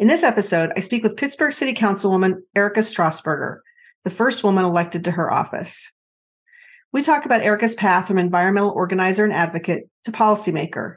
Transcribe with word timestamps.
In 0.00 0.06
this 0.06 0.22
episode, 0.22 0.72
I 0.74 0.80
speak 0.80 1.02
with 1.02 1.18
Pittsburgh 1.18 1.52
City 1.52 1.74
Councilwoman 1.74 2.36
Erika 2.56 2.80
Strassburger, 2.80 3.58
the 4.02 4.08
first 4.08 4.42
woman 4.42 4.64
elected 4.64 5.04
to 5.04 5.10
her 5.10 5.30
office. 5.30 5.92
We 6.90 7.02
talk 7.02 7.26
about 7.26 7.42
Erika's 7.42 7.74
path 7.74 8.08
from 8.08 8.16
environmental 8.16 8.70
organizer 8.70 9.24
and 9.24 9.32
advocate 9.34 9.90
to 10.04 10.10
policymaker, 10.10 10.96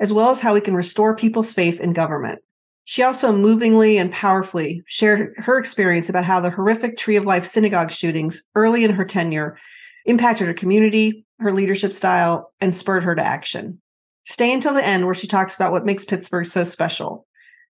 as 0.00 0.12
well 0.12 0.28
as 0.28 0.40
how 0.40 0.52
we 0.52 0.60
can 0.60 0.74
restore 0.74 1.16
people's 1.16 1.54
faith 1.54 1.80
in 1.80 1.94
government. 1.94 2.40
She 2.84 3.02
also 3.02 3.34
movingly 3.34 3.96
and 3.96 4.12
powerfully 4.12 4.82
shared 4.86 5.32
her 5.38 5.58
experience 5.58 6.10
about 6.10 6.26
how 6.26 6.38
the 6.38 6.50
horrific 6.50 6.98
Tree 6.98 7.16
of 7.16 7.24
Life 7.24 7.46
synagogue 7.46 7.90
shootings 7.90 8.42
early 8.54 8.84
in 8.84 8.90
her 8.90 9.06
tenure 9.06 9.58
impacted 10.04 10.46
her 10.46 10.52
community, 10.52 11.24
her 11.38 11.54
leadership 11.54 11.94
style, 11.94 12.52
and 12.60 12.74
spurred 12.74 13.04
her 13.04 13.14
to 13.14 13.24
action. 13.24 13.80
Stay 14.26 14.52
until 14.52 14.74
the 14.74 14.84
end 14.84 15.06
where 15.06 15.14
she 15.14 15.26
talks 15.26 15.56
about 15.56 15.72
what 15.72 15.86
makes 15.86 16.04
Pittsburgh 16.04 16.44
so 16.44 16.64
special. 16.64 17.25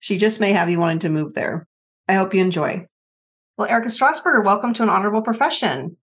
She 0.04 0.18
just 0.18 0.38
may 0.38 0.52
have 0.52 0.68
you 0.68 0.78
wanting 0.78 0.98
to 0.98 1.08
move 1.08 1.32
there. 1.32 1.66
I 2.08 2.12
hope 2.12 2.34
you 2.34 2.42
enjoy. 2.42 2.86
Well, 3.56 3.66
Erika 3.66 3.88
Strassburger, 3.88 4.44
welcome 4.44 4.74
to 4.74 4.82
an 4.82 4.90
honorable 4.90 5.22
profession. 5.22 5.96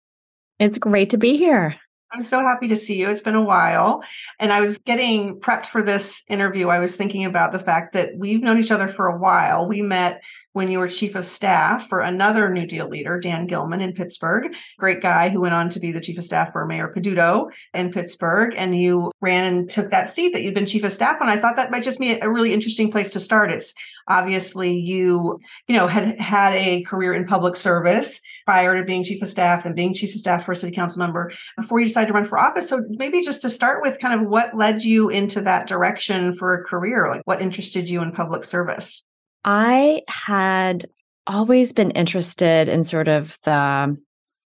It's 0.58 0.80
great 0.80 1.12
to 1.12 1.20
be 1.20 1.38
here. 1.38 1.76
I'm 2.12 2.24
so 2.24 2.40
happy 2.40 2.68
to 2.70 2.76
see 2.76 2.96
you. 2.96 3.12
It's 3.12 3.22
been 3.22 3.36
a 3.36 3.44
while. 3.44 4.04
And 4.40 4.52
I 4.52 4.60
was 4.60 4.80
getting 4.80 5.40
prepped 5.40 5.68
for 5.68 5.84
this 5.84 6.24
interview. 6.28 6.70
I 6.70 6.80
was 6.80 6.96
thinking 6.96 7.26
about 7.26 7.52
the 7.52 7.60
fact 7.60 7.94
that 7.94 8.18
we've 8.18 8.42
known 8.42 8.58
each 8.58 8.72
other 8.72 8.88
for 8.88 9.06
a 9.06 9.20
while. 9.20 9.68
We 9.68 9.84
met 9.84 10.24
when 10.54 10.70
you 10.70 10.80
were 10.80 10.88
chief 10.88 11.16
of 11.16 11.26
staff 11.26 11.88
for 11.88 12.02
another 12.02 12.50
New 12.50 12.66
Deal 12.66 12.90
leader, 12.90 13.20
Dan 13.20 13.48
Gilman 13.48 13.82
in 13.82 13.94
Pittsburgh. 13.94 14.54
Great 14.78 15.02
guy 15.02 15.30
who 15.30 15.42
went 15.42 15.54
on 15.54 15.70
to 15.70 15.80
be 15.80 15.92
the 15.92 16.02
chief 16.02 16.18
of 16.18 16.24
staff 16.24 16.52
for 16.52 16.66
Mayor 16.66 16.94
Peduto 16.96 17.52
in 17.74 17.92
Pittsburgh. 17.92 18.54
And 18.58 18.78
you 18.78 19.12
ran 19.22 19.46
and 19.46 19.70
took 19.70 19.92
that 19.92 20.10
seat 20.10 20.34
that 20.34 20.44
you'd 20.44 20.54
been 20.54 20.66
chief 20.66 20.84
of 20.84 20.94
staff 20.94 21.22
on. 21.22 21.30
I 21.30 21.40
thought 21.40 21.56
that 21.56 21.72
might 21.72 21.84
just 21.84 22.00
be 22.00 22.20
a 22.20 22.30
really 22.30 22.54
interesting 22.54 22.92
place 22.92 23.12
to 23.12 23.20
start. 23.20 23.52
It's 23.52 23.74
obviously 24.08 24.78
you, 24.78 25.40
you 25.68 25.76
know, 25.76 25.88
had 25.88 26.20
had 26.20 26.54
a 26.54 26.84
career 26.84 27.14
in 27.14 27.26
public 27.26 27.56
service 27.56 28.20
prior 28.46 28.78
to 28.78 28.84
being 28.84 29.04
chief 29.04 29.22
of 29.22 29.30
staff 29.30 29.66
and 29.66 29.76
being 29.76 29.94
chief 29.94 30.14
of 30.14 30.20
staff 30.20 30.46
for 30.46 30.52
a 30.52 30.56
city 30.56 30.76
council 30.76 31.00
member 31.00 31.32
before 31.56 31.80
you 31.80 31.86
decided 31.86 32.08
to 32.08 32.14
run 32.14 32.26
for 32.26 32.40
office. 32.40 32.68
So 32.68 32.82
maybe 32.90 33.22
just 33.22 33.42
to 33.44 33.50
start 33.50 33.82
with 33.82 34.00
kind 34.00 34.20
of 34.20 34.28
what 34.28 34.58
led 34.58 34.84
you 34.84 35.10
into 35.10 35.42
that 35.42 35.68
direction 35.68 36.34
for 36.34 36.56
a 36.56 36.64
career, 36.64 37.08
like 37.10 37.22
what 37.26 37.42
interested 37.42 37.90
you 37.90 38.02
in 38.02 38.12
public 38.12 38.44
service? 38.44 39.04
I 39.44 40.02
had 40.08 40.86
always 41.28 41.74
been 41.74 41.92
interested 41.92 42.68
in 42.68 42.84
sort 42.84 43.08
of 43.08 43.38
the 43.44 43.98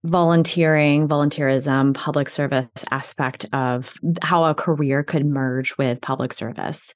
volunteering, 0.04 1.08
volunteerism, 1.08 1.94
public 1.94 2.30
service 2.30 2.70
aspect 2.92 3.46
of 3.52 3.94
how 4.22 4.46
a 4.46 4.56
career 4.56 5.04
could 5.04 5.26
merge 5.26 5.78
with 5.78 6.02
public 6.02 6.34
service. 6.34 6.94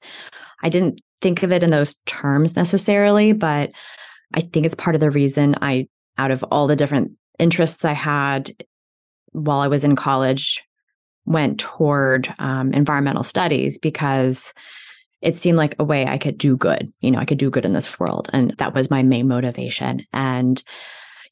I 0.62 0.68
didn't 0.68 1.00
think 1.20 1.42
of 1.42 1.52
it 1.52 1.62
in 1.62 1.70
those 1.70 1.96
terms 2.06 2.56
necessarily, 2.56 3.32
but 3.32 3.70
I 4.34 4.40
think 4.40 4.64
it's 4.64 4.74
part 4.74 4.94
of 4.94 5.00
the 5.00 5.10
reason 5.10 5.56
I, 5.60 5.88
out 6.16 6.30
of 6.30 6.42
all 6.44 6.66
the 6.66 6.76
different 6.76 7.12
interests 7.38 7.84
I 7.84 7.92
had 7.92 8.50
while 9.32 9.60
I 9.60 9.68
was 9.68 9.84
in 9.84 9.96
college, 9.96 10.62
went 11.24 11.60
toward 11.60 12.32
um, 12.38 12.72
environmental 12.72 13.22
studies 13.22 13.78
because 13.78 14.54
it 15.22 15.38
seemed 15.38 15.56
like 15.56 15.76
a 15.78 15.84
way 15.84 16.06
I 16.06 16.18
could 16.18 16.36
do 16.36 16.56
good. 16.56 16.92
You 17.00 17.12
know, 17.12 17.18
I 17.18 17.24
could 17.24 17.38
do 17.38 17.50
good 17.50 17.64
in 17.64 17.72
this 17.72 17.98
world. 17.98 18.28
And 18.32 18.54
that 18.58 18.74
was 18.74 18.90
my 18.90 19.02
main 19.02 19.28
motivation. 19.28 20.04
And, 20.12 20.62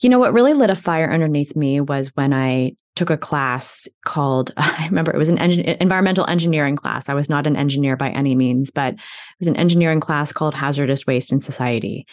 you 0.01 0.09
know, 0.09 0.19
what 0.19 0.33
really 0.33 0.55
lit 0.55 0.71
a 0.71 0.77
fire 0.77 1.13
underneath 1.13 1.57
me 1.57 1.81
was 1.81 2.15
when 2.15 2.33
I 2.33 2.73
took 2.95 3.11
a 3.11 3.19
class 3.19 3.89
called, 4.05 4.53
I 4.57 4.87
remember 4.87 5.13
it 5.13 5.19
was 5.19 5.29
an 5.29 5.39
engin- 5.39 5.77
environmental 5.79 6.27
engineering 6.27 6.77
class. 6.77 7.09
I 7.09 7.15
was 7.15 7.29
not 7.29 7.47
an 7.47 7.57
engineer 7.57 7.97
by 7.97 8.11
any 8.11 8.37
means, 8.37 8.71
but 8.71 8.95
it 8.95 9.01
was 9.41 9.49
an 9.49 9.57
engineering 9.57 10.01
class 10.01 10.33
called 10.33 10.55
Hazardous 10.55 11.07
Waste 11.07 11.33
in 11.33 11.41
Society. 11.41 12.07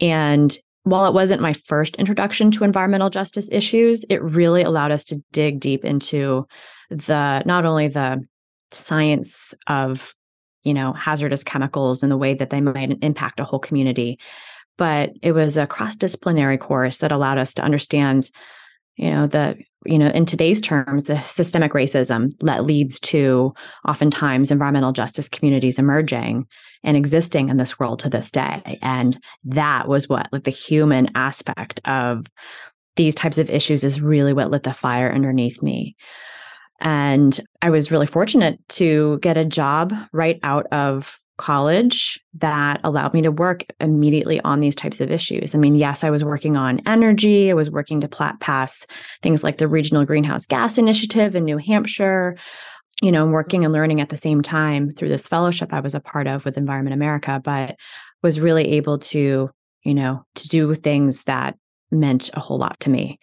And 0.00 0.56
while 0.82 1.06
it 1.06 1.14
wasn't 1.14 1.42
my 1.42 1.52
first 1.52 1.94
introduction 1.96 2.50
to 2.52 2.64
environmental 2.64 3.10
justice 3.10 3.48
issues, 3.52 4.04
it 4.08 4.22
really 4.22 4.62
allowed 4.62 4.90
us 4.90 5.04
to 5.06 5.22
dig 5.30 5.60
deep 5.60 5.84
into 5.84 6.46
the 6.90 7.42
not 7.46 7.64
only 7.64 7.86
the 7.86 8.24
science 8.72 9.54
of 9.66 10.14
you 10.62 10.74
know, 10.74 10.92
hazardous 10.92 11.44
chemicals 11.44 12.02
and 12.02 12.10
the 12.10 12.16
way 12.16 12.34
that 12.34 12.50
they 12.50 12.60
might 12.60 12.98
impact 13.02 13.40
a 13.40 13.44
whole 13.44 13.58
community. 13.58 14.18
But 14.76 15.10
it 15.22 15.32
was 15.32 15.56
a 15.56 15.66
cross 15.66 15.96
disciplinary 15.96 16.58
course 16.58 16.98
that 16.98 17.12
allowed 17.12 17.38
us 17.38 17.54
to 17.54 17.62
understand, 17.62 18.30
you 18.96 19.10
know, 19.10 19.26
the, 19.26 19.56
you 19.86 19.98
know, 19.98 20.08
in 20.08 20.26
today's 20.26 20.60
terms, 20.60 21.04
the 21.04 21.20
systemic 21.22 21.72
racism 21.72 22.30
that 22.40 22.64
leads 22.64 23.00
to 23.00 23.54
oftentimes 23.86 24.50
environmental 24.50 24.92
justice 24.92 25.28
communities 25.28 25.78
emerging 25.78 26.46
and 26.82 26.96
existing 26.96 27.48
in 27.48 27.56
this 27.56 27.78
world 27.78 27.98
to 28.00 28.08
this 28.08 28.30
day. 28.30 28.78
And 28.82 29.18
that 29.44 29.88
was 29.88 30.08
what, 30.08 30.28
like, 30.32 30.44
the 30.44 30.50
human 30.50 31.10
aspect 31.14 31.80
of 31.84 32.26
these 32.96 33.14
types 33.14 33.38
of 33.38 33.50
issues 33.50 33.84
is 33.84 34.00
really 34.00 34.32
what 34.32 34.50
lit 34.50 34.62
the 34.62 34.72
fire 34.72 35.12
underneath 35.12 35.62
me. 35.62 35.96
And 36.80 37.38
I 37.62 37.70
was 37.70 37.90
really 37.90 38.06
fortunate 38.06 38.58
to 38.70 39.18
get 39.20 39.36
a 39.36 39.44
job 39.44 39.92
right 40.12 40.40
out 40.42 40.66
of 40.72 41.18
college 41.40 42.20
that 42.34 42.80
allowed 42.84 43.14
me 43.14 43.22
to 43.22 43.30
work 43.30 43.64
immediately 43.80 44.40
on 44.42 44.60
these 44.60 44.76
types 44.76 45.00
of 45.00 45.10
issues. 45.10 45.54
I 45.54 45.58
mean, 45.58 45.74
yes, 45.74 46.04
I 46.04 46.10
was 46.10 46.22
working 46.22 46.56
on 46.56 46.82
energy, 46.86 47.50
I 47.50 47.54
was 47.54 47.70
working 47.70 48.00
to 48.02 48.08
pass 48.40 48.86
things 49.22 49.42
like 49.42 49.56
the 49.56 49.66
Regional 49.66 50.04
Greenhouse 50.04 50.44
Gas 50.44 50.76
Initiative 50.76 51.34
in 51.34 51.46
New 51.46 51.56
Hampshire, 51.56 52.36
you 53.00 53.10
know, 53.10 53.26
working 53.26 53.64
and 53.64 53.72
learning 53.72 54.02
at 54.02 54.10
the 54.10 54.18
same 54.18 54.42
time 54.42 54.92
through 54.92 55.08
this 55.08 55.26
fellowship 55.26 55.72
I 55.72 55.80
was 55.80 55.94
a 55.94 56.00
part 56.00 56.26
of 56.26 56.44
with 56.44 56.58
Environment 56.58 56.94
America, 56.94 57.40
but 57.42 57.76
was 58.22 58.38
really 58.38 58.72
able 58.72 58.98
to, 58.98 59.48
you 59.82 59.94
know, 59.94 60.22
to 60.34 60.48
do 60.48 60.74
things 60.74 61.24
that 61.24 61.56
meant 61.90 62.28
a 62.34 62.40
whole 62.40 62.58
lot 62.58 62.78
to 62.80 62.90
me. 62.90 63.18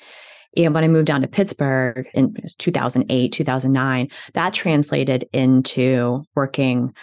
And 0.65 0.73
when 0.73 0.83
I 0.83 0.87
moved 0.87 1.07
down 1.07 1.21
to 1.21 1.27
Pittsburgh 1.27 2.07
in 2.13 2.35
2008, 2.57 3.31
2009, 3.31 4.09
that 4.33 4.53
translated 4.53 5.29
into 5.31 6.23
working 6.35 6.93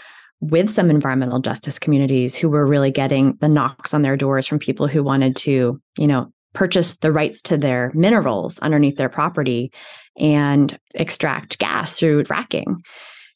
with 0.41 0.69
some 0.69 0.91
environmental 0.91 1.39
justice 1.39 1.79
communities 1.79 2.37
who 2.37 2.49
were 2.51 2.67
really 2.67 2.91
getting 2.91 3.33
the 3.41 3.49
knocks 3.49 3.95
on 3.95 4.03
their 4.03 4.17
doors 4.17 4.47
from 4.47 4.59
people 4.59 4.87
who 4.87 5.03
wanted 5.03 5.37
to, 5.37 5.81
you 5.99 6.07
know, 6.07 6.31
purchase 6.53 6.99
the 6.99 7.13
rights 7.13 7.41
to 7.43 7.57
their 7.57 7.91
minerals 7.95 8.59
underneath 8.59 8.97
their 8.97 9.09
property 9.09 9.73
and 10.19 10.79
extract 10.95 11.59
gas 11.59 11.99
through 11.99 12.23
fracking. 12.25 12.77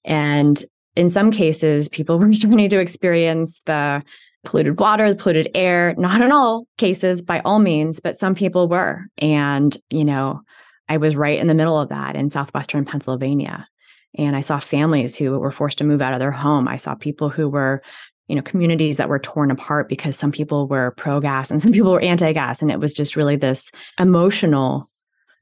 And 0.05 0.63
in 0.97 1.11
some 1.11 1.31
cases, 1.31 1.89
people 1.89 2.19
were 2.19 2.33
starting 2.33 2.69
to 2.69 2.81
experience 2.81 3.61
the 3.67 4.03
polluted 4.49 4.81
water, 4.81 5.15
polluted 5.15 5.51
air, 5.55 5.95
not 5.99 6.23
in 6.23 6.33
all 6.33 6.67
cases 6.79 7.21
by 7.21 7.41
all 7.41 7.59
means, 7.59 8.01
but 8.01 8.17
some 8.17 8.35
people 8.35 8.67
were. 8.67 9.05
And, 9.19 9.77
you 9.91 10.07
know, 10.07 10.41
I 10.89 10.97
was 10.97 11.17
right 11.17 11.39
in 11.39 11.49
the 11.49 11.55
middle 11.55 11.79
of 11.79 11.91
that 11.91 12.17
in 12.17 12.31
southwestern 12.31 12.87
Pennsylvania. 12.87 13.69
And 14.17 14.35
I 14.35 14.41
saw 14.41 14.59
families 14.59 15.17
who 15.17 15.39
were 15.39 15.51
forced 15.51 15.77
to 15.79 15.85
move 15.85 16.01
out 16.01 16.15
of 16.15 16.19
their 16.19 16.31
home. 16.31 16.67
I 16.67 16.77
saw 16.77 16.95
people 16.95 17.29
who 17.29 17.47
were, 17.47 17.83
you 18.27 18.37
know, 18.37 18.41
communities 18.41 18.97
that 18.97 19.11
were 19.11 19.19
torn 19.19 19.51
apart 19.51 19.87
because 19.87 20.17
some 20.17 20.33
people 20.33 20.67
were 20.67 20.93
pro 20.93 21.21
gas 21.21 21.51
and 21.51 21.61
some 21.61 21.73
people 21.73 21.93
were 21.93 22.01
anti 22.01 22.33
gas. 22.33 22.63
And 22.63 22.71
it 22.71 22.81
was 22.81 22.95
just 22.95 23.17
really 23.17 23.37
this 23.37 23.71
emotional 24.01 24.89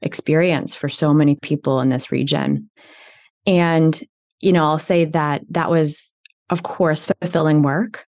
experience 0.01 0.75
for 0.75 0.89
so 0.89 1.13
many 1.13 1.37
people 1.41 1.79
in 1.79 1.87
this 1.87 2.11
region. 2.11 2.69
And, 3.45 3.97
you 4.41 4.51
know, 4.51 4.65
I'll 4.65 4.79
say 4.79 5.05
that 5.05 5.43
that 5.51 5.71
was, 5.71 6.13
of 6.49 6.63
course, 6.63 7.05
fulfilling 7.21 7.61
work 7.61 8.05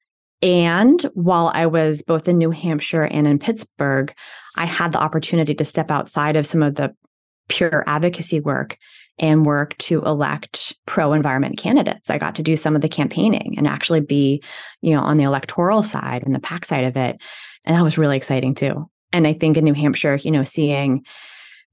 And 0.43 1.01
while 1.15 1.51
I 1.55 1.67
was 1.67 2.03
both 2.03 2.29
in 2.29 2.37
New 2.37 2.51
Hampshire 2.51 3.05
and 3.05 3.27
in 3.27 3.39
Pittsburgh, 3.39 4.13
I 4.57 4.67
had 4.67 4.93
the 4.93 4.99
opportunity 4.99 5.55
to 5.55 5.65
step 5.65 5.91
outside 5.91 6.37
of 6.37 6.47
some 6.47 6.63
of 6.63 6.75
the 6.75 6.95
pure 7.49 7.85
advocacy 7.87 8.41
work 8.41 8.77
and 9.19 9.47
work 9.47 9.77
to 9.79 10.03
elect 10.03 10.75
pro 10.87 11.13
environment 11.13 11.59
candidates. 11.59 12.11
I 12.11 12.19
got 12.19 12.35
to 12.37 12.43
do 12.43 12.57
some 12.57 12.75
of 12.75 12.83
the 12.83 12.89
campaigning 12.89 13.55
and 13.57 13.69
actually 13.69 14.01
be, 14.01 14.43
you 14.81 14.95
know, 14.95 15.01
on 15.01 15.17
the 15.17 15.25
electoral 15.25 15.83
side 15.83 16.23
and 16.25 16.35
the 16.35 16.41
PAC 16.41 16.65
side 16.65 16.85
of 16.85 16.97
it. 16.97 17.21
And 17.65 17.77
that 17.77 17.85
was 17.85 17.99
really 17.99 18.17
exciting 18.17 18.55
too. 18.55 18.89
And 19.13 19.27
I 19.27 19.35
think 19.35 19.57
in 19.57 19.65
New 19.65 19.75
Hampshire, 19.75 20.17
you 20.17 20.31
know, 20.31 20.45
seeing 20.45 21.05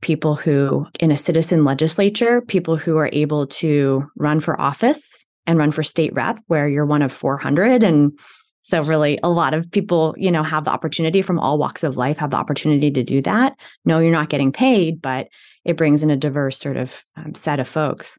people 0.01 0.35
who 0.35 0.85
in 0.99 1.11
a 1.11 1.17
citizen 1.17 1.65
legislature, 1.65 2.41
people 2.41 2.77
who 2.77 2.97
are 2.97 3.09
able 3.11 3.47
to 3.47 4.05
run 4.15 4.39
for 4.39 4.59
office 4.59 5.25
and 5.47 5.57
run 5.57 5.71
for 5.71 5.83
state 5.83 6.13
rep 6.13 6.39
where 6.47 6.67
you're 6.67 6.85
one 6.85 7.01
of 7.01 7.11
400 7.11 7.83
and 7.83 8.17
so 8.61 8.83
really 8.83 9.17
a 9.23 9.29
lot 9.29 9.53
of 9.53 9.69
people, 9.71 10.15
you 10.17 10.31
know, 10.31 10.43
have 10.43 10.65
the 10.65 10.71
opportunity 10.71 11.21
from 11.21 11.39
all 11.39 11.57
walks 11.57 11.83
of 11.83 11.97
life 11.97 12.17
have 12.17 12.31
the 12.31 12.37
opportunity 12.37 12.91
to 12.91 13.03
do 13.03 13.21
that. 13.21 13.55
No, 13.85 13.99
you're 13.99 14.11
not 14.11 14.29
getting 14.29 14.51
paid, 14.51 15.01
but 15.01 15.27
it 15.65 15.77
brings 15.77 16.03
in 16.03 16.09
a 16.09 16.17
diverse 16.17 16.57
sort 16.57 16.77
of 16.77 17.03
um, 17.15 17.35
set 17.35 17.59
of 17.59 17.67
folks. 17.67 18.17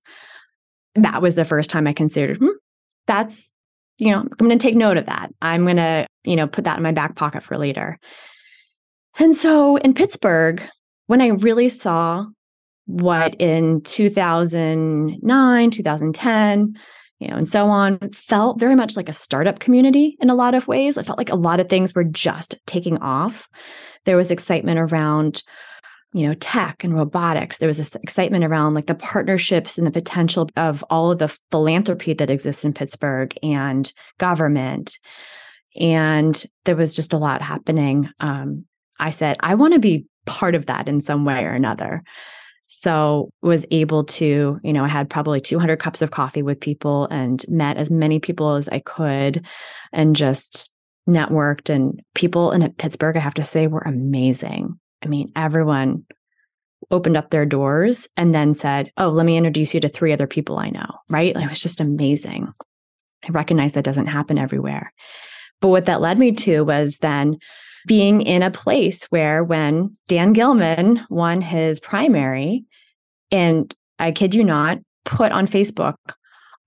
That 0.94 1.22
was 1.22 1.34
the 1.34 1.44
first 1.44 1.70
time 1.70 1.87
I 1.87 1.92
considered, 1.92 2.38
hmm, 2.38 2.48
that's, 3.06 3.52
you 3.98 4.10
know, 4.10 4.20
I'm 4.20 4.46
going 4.46 4.58
to 4.58 4.62
take 4.62 4.76
note 4.76 4.96
of 4.96 5.06
that. 5.06 5.31
I'm 5.42 5.64
going 5.64 5.76
to, 5.76 6.06
you 6.25 6.37
know, 6.37 6.46
put 6.46 6.64
that 6.64 6.76
in 6.76 6.82
my 6.82 6.93
back 6.93 7.16
pocket 7.16 7.43
for 7.43 7.58
later. 7.58 7.98
And 9.19 9.36
so 9.36 9.76
in 9.76 9.94
Pittsburgh, 9.94 10.62
when 11.06 11.20
I 11.20 11.28
really 11.28 11.69
saw 11.69 12.25
what 12.86 13.34
in 13.36 13.82
2009, 13.82 15.70
2010, 15.70 16.75
you 17.20 17.28
know, 17.28 17.37
and 17.37 17.49
so 17.49 17.67
on, 17.67 17.99
felt 18.12 18.58
very 18.58 18.75
much 18.75 18.96
like 18.96 19.08
a 19.08 19.12
startup 19.12 19.61
community 19.61 20.17
in 20.20 20.31
a 20.31 20.34
lot 20.34 20.55
of 20.55 20.67
ways. 20.67 20.96
I 20.96 21.02
felt 21.02 21.19
like 21.19 21.31
a 21.31 21.37
lot 21.37 21.61
of 21.61 21.69
things 21.69 21.94
were 21.94 22.05
just 22.05 22.55
taking 22.67 22.96
off. 22.99 23.49
There 24.06 24.17
was 24.17 24.31
excitement 24.31 24.78
around 24.78 25.43
you 26.12 26.26
know 26.26 26.34
tech 26.34 26.82
and 26.82 26.94
robotics 26.94 27.58
there 27.58 27.69
was 27.69 27.78
this 27.78 27.94
excitement 27.94 28.43
around 28.43 28.75
like 28.75 28.87
the 28.87 28.96
partnerships 28.96 29.78
and 29.78 29.87
the 29.87 29.93
potential 29.93 30.49
of 30.56 30.82
all 30.90 31.12
of 31.12 31.19
the 31.19 31.28
philanthropy 31.52 32.12
that 32.14 32.31
exists 32.31 32.64
in 32.64 32.72
pittsburgh 32.72 33.32
and 33.44 33.93
government 34.19 34.99
and 35.78 36.46
there 36.64 36.75
was 36.75 36.94
just 36.94 37.12
a 37.12 37.19
lot 37.19 37.43
happening 37.43 38.08
um, 38.19 38.64
i 38.99 39.11
said 39.11 39.37
i 39.38 39.55
want 39.55 39.72
to 39.72 39.78
be 39.78 40.05
part 40.26 40.56
of 40.56 40.67
that 40.67 40.88
in 40.88 41.00
some 41.00 41.25
way 41.25 41.44
or 41.44 41.52
another 41.52 42.02
so 42.72 43.31
was 43.43 43.67
able 43.70 44.05
to 44.05 44.58
you 44.62 44.72
know 44.72 44.84
i 44.84 44.88
had 44.88 45.11
probably 45.11 45.40
200 45.40 45.78
cups 45.78 46.02
of 46.02 46.11
coffee 46.11 46.43
with 46.43 46.61
people 46.61 47.06
and 47.11 47.44
met 47.49 47.76
as 47.76 47.90
many 47.90 48.19
people 48.19 48.55
as 48.55 48.69
i 48.69 48.78
could 48.78 49.44
and 49.93 50.14
just 50.14 50.72
networked 51.08 51.69
and 51.69 52.00
people 52.14 52.52
in 52.52 52.70
pittsburgh 52.75 53.17
i 53.17 53.20
have 53.20 53.34
to 53.34 53.44
say 53.44 53.67
were 53.67 53.81
amazing 53.81 54.78
I 55.02 55.08
mean, 55.08 55.32
everyone 55.37 56.05
opened 56.90 57.17
up 57.17 57.31
their 57.31 57.46
doors 57.46 58.08
and 58.17 58.34
then 58.34 58.55
said, 58.55 58.93
Oh, 58.96 59.08
let 59.08 59.26
me 59.26 59.37
introduce 59.37 59.75
you 59.75 59.81
to 59.81 59.88
three 59.88 60.12
other 60.12 60.26
people 60.26 60.58
I 60.58 60.70
know, 60.70 60.88
right? 61.08 61.34
It 61.34 61.49
was 61.49 61.61
just 61.61 61.81
amazing. 61.81 62.52
I 63.25 63.31
recognize 63.31 63.75
that 63.75 63.84
doesn't 63.84 64.06
happen 64.06 64.38
everywhere. 64.38 64.93
But 65.61 65.69
what 65.69 65.87
that 65.87 66.00
led 66.00 66.19
me 66.19 66.32
to 66.32 66.62
was 66.62 66.99
then 66.99 67.38
being 67.87 68.23
in 68.23 68.43
a 68.43 68.50
place 68.50 69.05
where 69.06 69.44
when 69.44 69.97
Dan 70.09 70.32
Gilman 70.32 71.05
won 71.11 71.41
his 71.41 71.81
primary, 71.81 72.65
and 73.31 73.75
I 73.99 74.12
kid 74.12 74.35
you 74.35 74.44
not, 74.44 74.79
put 75.05 75.32
on 75.32 75.47
Facebook, 75.47 75.97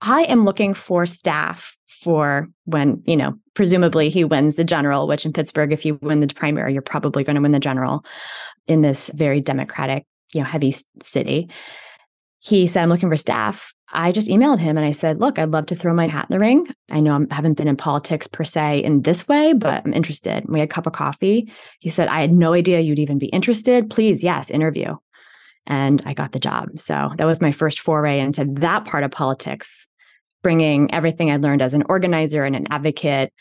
I 0.00 0.22
am 0.24 0.44
looking 0.44 0.74
for 0.74 1.06
staff 1.06 1.76
for 1.88 2.48
when, 2.64 3.02
you 3.06 3.16
know, 3.16 3.34
presumably 3.54 4.08
he 4.08 4.24
wins 4.24 4.56
the 4.56 4.64
general, 4.64 5.06
which 5.06 5.24
in 5.24 5.32
Pittsburgh, 5.32 5.72
if 5.72 5.84
you 5.84 5.98
win 6.02 6.20
the 6.20 6.26
primary, 6.26 6.72
you're 6.72 6.82
probably 6.82 7.24
going 7.24 7.36
to 7.36 7.42
win 7.42 7.52
the 7.52 7.60
general 7.60 8.04
in 8.66 8.82
this 8.82 9.10
very 9.14 9.40
democratic, 9.40 10.04
you 10.32 10.40
know, 10.40 10.46
heavy 10.46 10.74
city. 11.02 11.48
He 12.38 12.66
said, 12.66 12.82
I'm 12.82 12.88
looking 12.88 13.08
for 13.08 13.16
staff. 13.16 13.73
I 13.92 14.12
just 14.12 14.28
emailed 14.28 14.58
him 14.58 14.76
and 14.76 14.86
I 14.86 14.92
said, 14.92 15.20
Look, 15.20 15.38
I'd 15.38 15.50
love 15.50 15.66
to 15.66 15.76
throw 15.76 15.94
my 15.94 16.08
hat 16.08 16.26
in 16.30 16.34
the 16.34 16.40
ring. 16.40 16.66
I 16.90 17.00
know 17.00 17.26
I 17.30 17.34
haven't 17.34 17.54
been 17.54 17.68
in 17.68 17.76
politics 17.76 18.26
per 18.26 18.44
se 18.44 18.82
in 18.82 19.02
this 19.02 19.28
way, 19.28 19.52
but 19.52 19.84
I'm 19.84 19.92
interested. 19.92 20.44
We 20.48 20.60
had 20.60 20.68
a 20.68 20.72
cup 20.72 20.86
of 20.86 20.94
coffee. 20.94 21.52
He 21.80 21.90
said, 21.90 22.08
I 22.08 22.20
had 22.20 22.32
no 22.32 22.54
idea 22.54 22.80
you'd 22.80 22.98
even 22.98 23.18
be 23.18 23.26
interested. 23.26 23.90
Please, 23.90 24.24
yes, 24.24 24.50
interview. 24.50 24.96
And 25.66 26.02
I 26.04 26.14
got 26.14 26.32
the 26.32 26.38
job. 26.38 26.68
So 26.76 27.10
that 27.16 27.26
was 27.26 27.40
my 27.40 27.52
first 27.52 27.80
foray 27.80 28.20
into 28.20 28.44
that 28.60 28.84
part 28.84 29.04
of 29.04 29.10
politics 29.10 29.86
bringing 30.42 30.92
everything 30.92 31.30
I 31.30 31.36
learned 31.36 31.62
as 31.62 31.74
an 31.74 31.84
organizer 31.88 32.44
and 32.44 32.54
an 32.54 32.66
advocate 32.70 33.32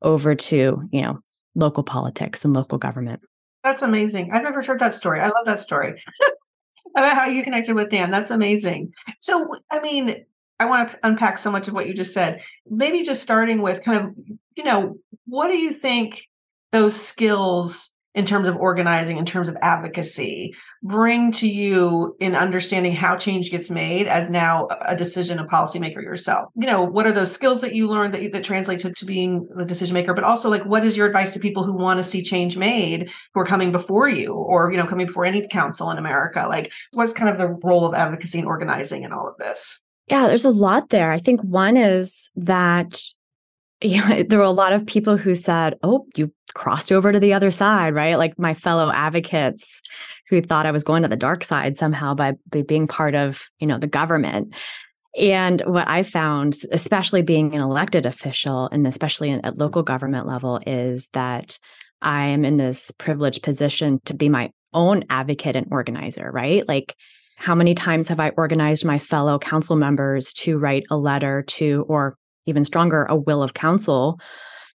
over 0.00 0.34
to, 0.34 0.88
you 0.90 1.02
know, 1.02 1.18
local 1.54 1.82
politics 1.82 2.44
and 2.44 2.54
local 2.54 2.78
government. 2.78 3.20
That's 3.64 3.82
amazing. 3.82 4.30
I've 4.32 4.42
never 4.42 4.62
heard 4.62 4.78
that 4.80 4.94
story. 4.94 5.20
I 5.20 5.26
love 5.26 5.44
that 5.46 5.60
story 5.60 6.02
about 6.96 7.16
how 7.16 7.26
you 7.26 7.42
connected 7.44 7.74
with 7.74 7.90
Dan. 7.90 8.10
That's 8.10 8.30
amazing. 8.30 8.92
So, 9.20 9.54
I 9.70 9.80
mean, 9.80 10.24
I 10.58 10.66
want 10.66 10.90
to 10.90 10.98
unpack 11.02 11.38
so 11.38 11.50
much 11.50 11.68
of 11.68 11.74
what 11.74 11.86
you 11.86 11.94
just 11.94 12.14
said. 12.14 12.40
Maybe 12.68 13.02
just 13.02 13.22
starting 13.22 13.62
with 13.62 13.82
kind 13.82 13.98
of, 13.98 14.14
you 14.56 14.64
know, 14.64 14.98
what 15.26 15.48
do 15.48 15.56
you 15.56 15.72
think 15.72 16.28
those 16.70 16.94
skills 16.94 17.92
in 18.14 18.26
terms 18.26 18.46
of 18.46 18.56
organizing, 18.56 19.16
in 19.16 19.24
terms 19.24 19.48
of 19.48 19.56
advocacy, 19.62 20.54
bring 20.82 21.32
to 21.32 21.48
you 21.48 22.14
in 22.20 22.34
understanding 22.34 22.94
how 22.94 23.16
change 23.16 23.50
gets 23.50 23.70
made 23.70 24.06
as 24.06 24.30
now 24.30 24.68
a 24.82 24.94
decision 24.94 25.38
a 25.38 25.46
policymaker 25.46 26.02
yourself? 26.02 26.50
You 26.54 26.66
know, 26.66 26.82
what 26.82 27.06
are 27.06 27.12
those 27.12 27.32
skills 27.32 27.62
that 27.62 27.74
you 27.74 27.88
learned 27.88 28.14
that, 28.14 28.32
that 28.32 28.44
translate 28.44 28.80
to, 28.80 28.92
to 28.92 29.04
being 29.06 29.48
the 29.56 29.64
decision 29.64 29.94
maker? 29.94 30.12
But 30.12 30.24
also, 30.24 30.50
like, 30.50 30.64
what 30.64 30.84
is 30.84 30.96
your 30.96 31.06
advice 31.06 31.32
to 31.32 31.40
people 31.40 31.64
who 31.64 31.74
want 31.74 31.98
to 31.98 32.04
see 32.04 32.22
change 32.22 32.56
made 32.56 33.10
who 33.32 33.40
are 33.40 33.46
coming 33.46 33.72
before 33.72 34.08
you 34.08 34.34
or, 34.34 34.70
you 34.70 34.76
know, 34.76 34.86
coming 34.86 35.06
before 35.06 35.24
any 35.24 35.46
council 35.48 35.90
in 35.90 35.96
America? 35.96 36.46
Like, 36.48 36.70
what's 36.92 37.14
kind 37.14 37.30
of 37.30 37.38
the 37.38 37.48
role 37.66 37.86
of 37.86 37.94
advocacy 37.94 38.38
and 38.38 38.48
organizing 38.48 39.04
in 39.04 39.12
all 39.12 39.26
of 39.26 39.38
this? 39.38 39.80
Yeah, 40.08 40.26
there's 40.26 40.44
a 40.44 40.50
lot 40.50 40.90
there. 40.90 41.12
I 41.12 41.18
think 41.18 41.40
one 41.42 41.76
is 41.76 42.30
that 42.36 43.00
you 43.82 44.00
know, 44.00 44.22
there 44.22 44.38
were 44.38 44.44
a 44.44 44.50
lot 44.50 44.72
of 44.72 44.86
people 44.86 45.16
who 45.16 45.34
said, 45.34 45.74
Oh, 45.82 46.06
you 46.14 46.32
crossed 46.54 46.92
over 46.92 47.12
to 47.12 47.20
the 47.20 47.32
other 47.32 47.50
side, 47.50 47.94
right? 47.94 48.16
Like 48.16 48.38
my 48.38 48.54
fellow 48.54 48.90
advocates 48.90 49.80
who 50.28 50.40
thought 50.40 50.66
I 50.66 50.70
was 50.70 50.84
going 50.84 51.02
to 51.02 51.08
the 51.08 51.16
dark 51.16 51.44
side 51.44 51.76
somehow 51.76 52.14
by, 52.14 52.34
by 52.50 52.62
being 52.62 52.86
part 52.86 53.14
of, 53.14 53.42
you 53.58 53.66
know, 53.66 53.78
the 53.78 53.86
government. 53.86 54.54
And 55.18 55.60
what 55.66 55.88
I 55.88 56.02
found, 56.02 56.56
especially 56.70 57.22
being 57.22 57.54
an 57.54 57.60
elected 57.60 58.06
official 58.06 58.68
and 58.72 58.86
especially 58.86 59.30
in, 59.30 59.44
at 59.44 59.58
local 59.58 59.82
government 59.82 60.26
level, 60.26 60.60
is 60.66 61.08
that 61.12 61.58
I 62.00 62.26
am 62.28 62.44
in 62.44 62.56
this 62.56 62.90
privileged 62.92 63.42
position 63.42 64.00
to 64.06 64.14
be 64.14 64.28
my 64.28 64.50
own 64.72 65.04
advocate 65.10 65.54
and 65.54 65.68
organizer, 65.70 66.30
right? 66.32 66.66
Like, 66.66 66.96
how 67.36 67.54
many 67.54 67.74
times 67.74 68.08
have 68.08 68.20
I 68.20 68.30
organized 68.30 68.84
my 68.84 68.98
fellow 68.98 69.38
council 69.38 69.76
members 69.76 70.32
to 70.34 70.58
write 70.58 70.84
a 70.90 70.96
letter 70.96 71.42
to, 71.42 71.84
or 71.88 72.16
even 72.46 72.64
stronger, 72.64 73.04
a 73.04 73.16
will 73.16 73.42
of 73.42 73.54
council 73.54 74.18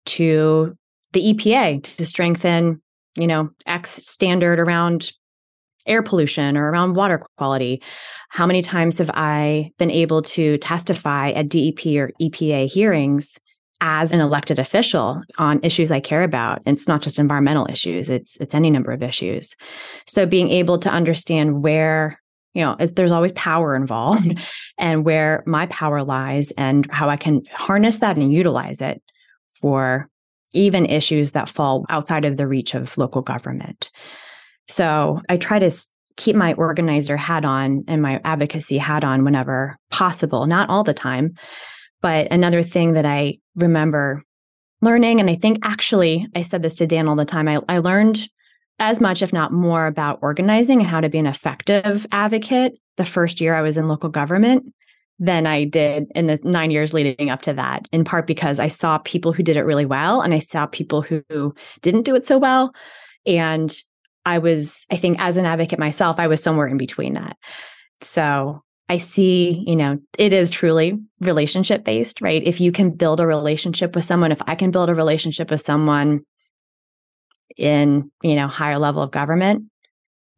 to 0.06 0.76
the 1.14 1.34
EPA 1.34 1.84
to 1.84 2.06
strengthen, 2.06 2.82
you 3.18 3.28
know, 3.28 3.50
X 3.66 3.92
standard 3.92 4.60
around 4.60 5.12
air 5.86 6.02
pollution 6.02 6.58
or 6.58 6.70
around 6.70 6.96
water 6.96 7.22
quality. 7.38 7.82
How 8.30 8.46
many 8.46 8.62
times 8.62 8.98
have 8.98 9.12
I 9.14 9.72
been 9.78 9.92
able 9.92 10.22
to 10.24 10.58
testify 10.60 11.32
at 11.32 11.50
DEP 11.50 11.86
or 11.98 12.12
EPA 12.22 12.72
hearings 12.72 13.38
as 13.82 14.14
an 14.14 14.22
elected 14.22 14.60
official 14.60 15.22
on 15.38 15.60
issues 15.62 15.92
I 15.92 16.00
care 16.00 16.24
about? 16.24 16.62
And 16.66 16.78
it's 16.78 16.88
not 16.88 17.02
just 17.02 17.20
environmental 17.20 17.68
issues, 17.70 18.10
it's 18.10 18.38
it's 18.38 18.56
any 18.56 18.70
number 18.70 18.92
of 18.92 19.04
issues. 19.04 19.56
So 20.08 20.26
being 20.26 20.50
able 20.50 20.80
to 20.80 20.90
understand 20.90 21.64
where 21.64 22.20
you 22.54 22.64
know 22.64 22.76
there's 22.80 23.12
always 23.12 23.32
power 23.34 23.76
involved 23.76 24.26
mm-hmm. 24.26 24.44
and 24.78 25.04
where 25.04 25.44
my 25.46 25.66
power 25.68 26.04
lies 26.04 26.52
and 26.52 26.88
how 26.92 27.10
i 27.10 27.18
can 27.18 27.42
harness 27.52 27.98
that 27.98 28.16
and 28.16 28.32
utilize 28.32 28.80
it 28.80 29.02
for 29.60 30.08
even 30.54 30.86
issues 30.86 31.32
that 31.34 31.50
fall 31.50 31.86
outside 31.90 32.26
of 32.26 32.38
the 32.38 32.48
reach 32.48 32.74
of 32.76 32.98
local 32.98 33.22
government. 33.22 33.90
So 34.68 35.22
i 35.30 35.38
try 35.38 35.60
to 35.60 35.72
keep 36.16 36.36
my 36.36 36.54
organizer 36.54 37.18
hat 37.18 37.44
on 37.44 37.84
and 37.88 38.02
my 38.02 38.22
advocacy 38.24 38.78
hat 38.78 39.04
on 39.04 39.24
whenever 39.24 39.78
possible 39.90 40.46
not 40.46 40.70
all 40.70 40.84
the 40.84 40.94
time 40.94 41.34
but 42.02 42.32
another 42.32 42.62
thing 42.62 42.94
that 42.94 43.06
i 43.06 43.36
remember 43.56 44.22
learning 44.82 45.20
and 45.20 45.30
i 45.30 45.36
think 45.36 45.58
actually 45.64 46.28
i 46.36 46.44
said 46.44 46.62
this 46.62 46.76
to 46.76 46.86
dan 46.86 47.08
all 47.08 47.16
the 47.16 47.26
time 47.26 47.48
i, 47.48 47.60
I 47.68 47.80
learned 47.80 48.30
as 48.80 49.00
much, 49.00 49.22
if 49.22 49.32
not 49.32 49.54
more, 49.54 49.88
about 49.88 50.20
organizing 50.22 50.80
and 50.80 50.90
how 50.90 51.00
to 51.00 51.10
be 51.10 51.20
an 51.20 51.28
effective 51.28 52.06
advocate 52.12 52.74
the 52.98 53.06
first 53.06 53.42
year 53.42 53.56
I 53.56 53.62
was 53.62 53.78
in 53.78 53.88
local 53.88 54.10
government 54.10 54.74
than 55.20 55.46
I 55.46 55.64
did 55.64 56.08
in 56.16 56.28
the 56.28 56.40
nine 56.44 56.72
years 56.72 56.94
leading 56.94 57.30
up 57.30 57.42
to 57.44 57.54
that, 57.54 57.88
in 57.92 58.04
part 58.04 58.28
because 58.28 58.60
I 58.60 58.68
saw 58.68 58.98
people 59.00 59.32
who 59.34 59.44
did 59.44 59.58
it 59.58 59.64
really 59.64 59.86
well 59.86 60.22
and 60.22 60.34
I 60.34 60.40
saw 60.40 60.66
people 60.66 61.02
who 61.02 61.24
didn't 61.82 62.04
do 62.04 62.16
it 62.16 62.26
so 62.26 62.38
well. 62.38 62.74
And 63.26 63.74
I 64.26 64.40
was, 64.40 64.86
I 64.92 64.98
think, 64.98 65.18
as 65.20 65.38
an 65.38 65.46
advocate 65.46 65.80
myself, 65.80 66.18
I 66.20 66.28
was 66.28 66.42
somewhere 66.42 66.68
in 66.68 66.78
between 66.78 67.14
that. 67.14 67.38
So 68.02 68.64
I 68.90 68.98
see, 68.98 69.64
you 69.66 69.76
know, 69.76 70.00
it 70.18 70.34
is 70.34 70.50
truly 70.50 71.00
relationship 71.22 71.84
based, 71.84 72.22
right? 72.22 72.44
If 72.44 72.60
you 72.60 72.72
can 72.72 72.92
build 72.92 73.20
a 73.20 73.28
relationship 73.28 73.96
with 73.96 74.06
someone, 74.06 74.32
if 74.32 74.42
I 74.48 74.56
can 74.56 74.72
build 74.72 74.90
a 74.90 74.96
relationship 74.96 75.52
with 75.52 75.62
someone 75.62 76.22
in, 77.56 78.12
you 78.22 78.36
know, 78.36 78.48
higher 78.48 78.78
level 78.78 79.02
of 79.02 79.12
government, 79.12 79.66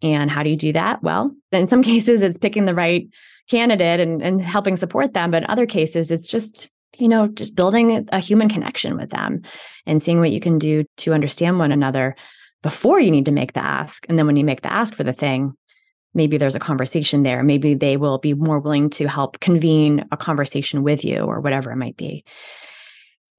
and 0.02 0.30
how 0.30 0.44
do 0.44 0.50
you 0.50 0.58
do 0.58 0.74
that? 0.74 1.02
Well, 1.02 1.32
in 1.52 1.68
some 1.68 1.82
cases, 1.92 2.22
it's 2.22 2.38
picking 2.38 2.66
the 2.66 2.76
right 2.76 3.08
candidate 3.50 4.00
and, 4.00 4.22
and 4.22 4.42
helping 4.42 4.76
support 4.76 5.14
them. 5.14 5.32
But 5.32 5.44
in 5.44 5.50
other 5.50 5.66
cases, 5.66 6.12
it's 6.12 6.28
just, 6.28 6.70
you 6.98 7.08
know, 7.08 7.28
just 7.28 7.56
building 7.56 8.08
a 8.12 8.20
human 8.20 8.50
connection 8.50 8.98
with 8.98 9.10
them 9.10 9.42
and 9.86 10.02
seeing 10.02 10.20
what 10.20 10.32
you 10.32 10.40
can 10.40 10.58
do 10.58 10.86
to 10.98 11.14
understand 11.14 11.60
one 11.60 11.72
another 11.72 12.16
before 12.64 13.00
you 13.00 13.12
need 13.12 13.26
to 13.26 13.32
make 13.32 13.54
the 13.54 13.64
ask. 13.64 14.06
And 14.10 14.18
then 14.18 14.26
when 14.26 14.38
you 14.38 14.44
make 14.44 14.62
the 14.62 14.74
ask 14.74 14.96
for 14.96 15.04
the 15.04 15.14
thing, 15.14 15.54
maybe 16.16 16.38
there's 16.38 16.56
a 16.56 16.60
conversation 16.60 17.24
there. 17.24 17.44
Maybe 17.44 17.76
they 17.76 17.98
will 17.98 18.18
be 18.18 18.34
more 18.34 18.60
willing 18.60 18.90
to 18.92 19.08
help 19.08 19.40
convene 19.40 20.06
a 20.12 20.18
conversation 20.18 20.82
with 20.82 21.04
you 21.04 21.20
or 21.20 21.42
whatever 21.42 21.72
it 21.72 21.76
might 21.76 21.98
be. 21.98 22.24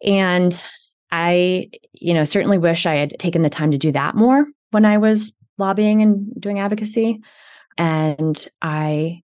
And 0.04 0.66
I, 1.10 1.70
you 1.92 2.14
know, 2.14 2.24
certainly 2.24 2.58
wish 2.58 2.86
I 2.86 2.96
had 2.96 3.18
taken 3.18 3.42
the 3.42 3.50
time 3.50 3.70
to 3.70 3.78
do 3.78 3.92
that 3.92 4.14
more 4.14 4.46
when 4.70 4.84
I 4.84 4.98
was 4.98 5.32
lobbying 5.58 6.02
and 6.02 6.32
doing 6.38 6.58
advocacy. 6.60 7.20
And 7.78 8.46
I 8.60 9.22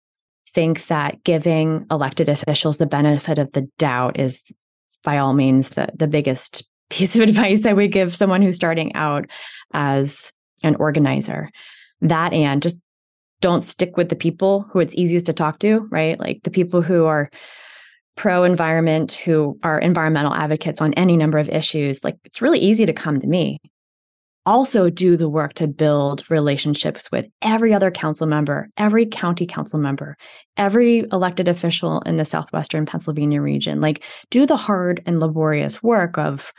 think 0.54 0.86
that 0.86 1.22
giving 1.24 1.86
elected 1.90 2.28
officials 2.28 2.78
the 2.78 2.86
benefit 2.86 3.38
of 3.38 3.52
the 3.52 3.68
doubt 3.78 4.18
is 4.18 4.42
by 5.02 5.18
all 5.18 5.32
means 5.32 5.70
the, 5.70 5.88
the 5.94 6.06
biggest 6.06 6.68
piece 6.90 7.14
of 7.14 7.22
advice 7.22 7.66
I 7.66 7.72
would 7.72 7.92
give 7.92 8.16
someone 8.16 8.42
who's 8.42 8.56
starting 8.56 8.94
out 8.94 9.26
as 9.72 10.32
an 10.62 10.74
organizer. 10.76 11.50
That 12.00 12.32
and 12.32 12.62
just 12.62 12.80
don't 13.40 13.62
stick 13.62 13.96
with 13.96 14.08
the 14.08 14.16
people 14.16 14.66
who 14.70 14.80
it's 14.80 14.94
easiest 14.96 15.26
to 15.26 15.32
talk 15.32 15.58
to, 15.60 15.86
right? 15.90 16.18
Like 16.18 16.42
the 16.42 16.50
people 16.50 16.82
who 16.82 17.06
are 17.06 17.30
pro 18.16 18.44
environment, 18.44 19.12
who 19.12 19.58
are 19.62 19.78
environmental 19.78 20.34
advocates 20.34 20.80
on 20.80 20.92
any 20.94 21.16
number 21.16 21.38
of 21.38 21.48
issues. 21.48 22.04
Like 22.04 22.16
it's 22.24 22.42
really 22.42 22.58
easy 22.58 22.84
to 22.84 22.92
come 22.92 23.20
to 23.20 23.26
me 23.26 23.60
also 24.46 24.90
do 24.90 25.16
the 25.16 25.28
work 25.28 25.54
to 25.54 25.66
build 25.66 26.28
relationships 26.30 27.10
with 27.12 27.26
every 27.42 27.74
other 27.74 27.90
council 27.90 28.26
member, 28.26 28.68
every 28.76 29.06
county 29.06 29.46
council 29.46 29.78
member, 29.78 30.16
every 30.56 31.00
elected 31.12 31.48
official 31.48 32.00
in 32.02 32.16
the 32.16 32.24
Southwestern 32.24 32.86
Pennsylvania 32.86 33.42
region. 33.42 33.80
Like, 33.80 34.04
do 34.30 34.46
the 34.46 34.56
hard 34.56 35.02
and 35.06 35.20
laborious 35.20 35.82
work 35.82 36.18
of 36.18 36.52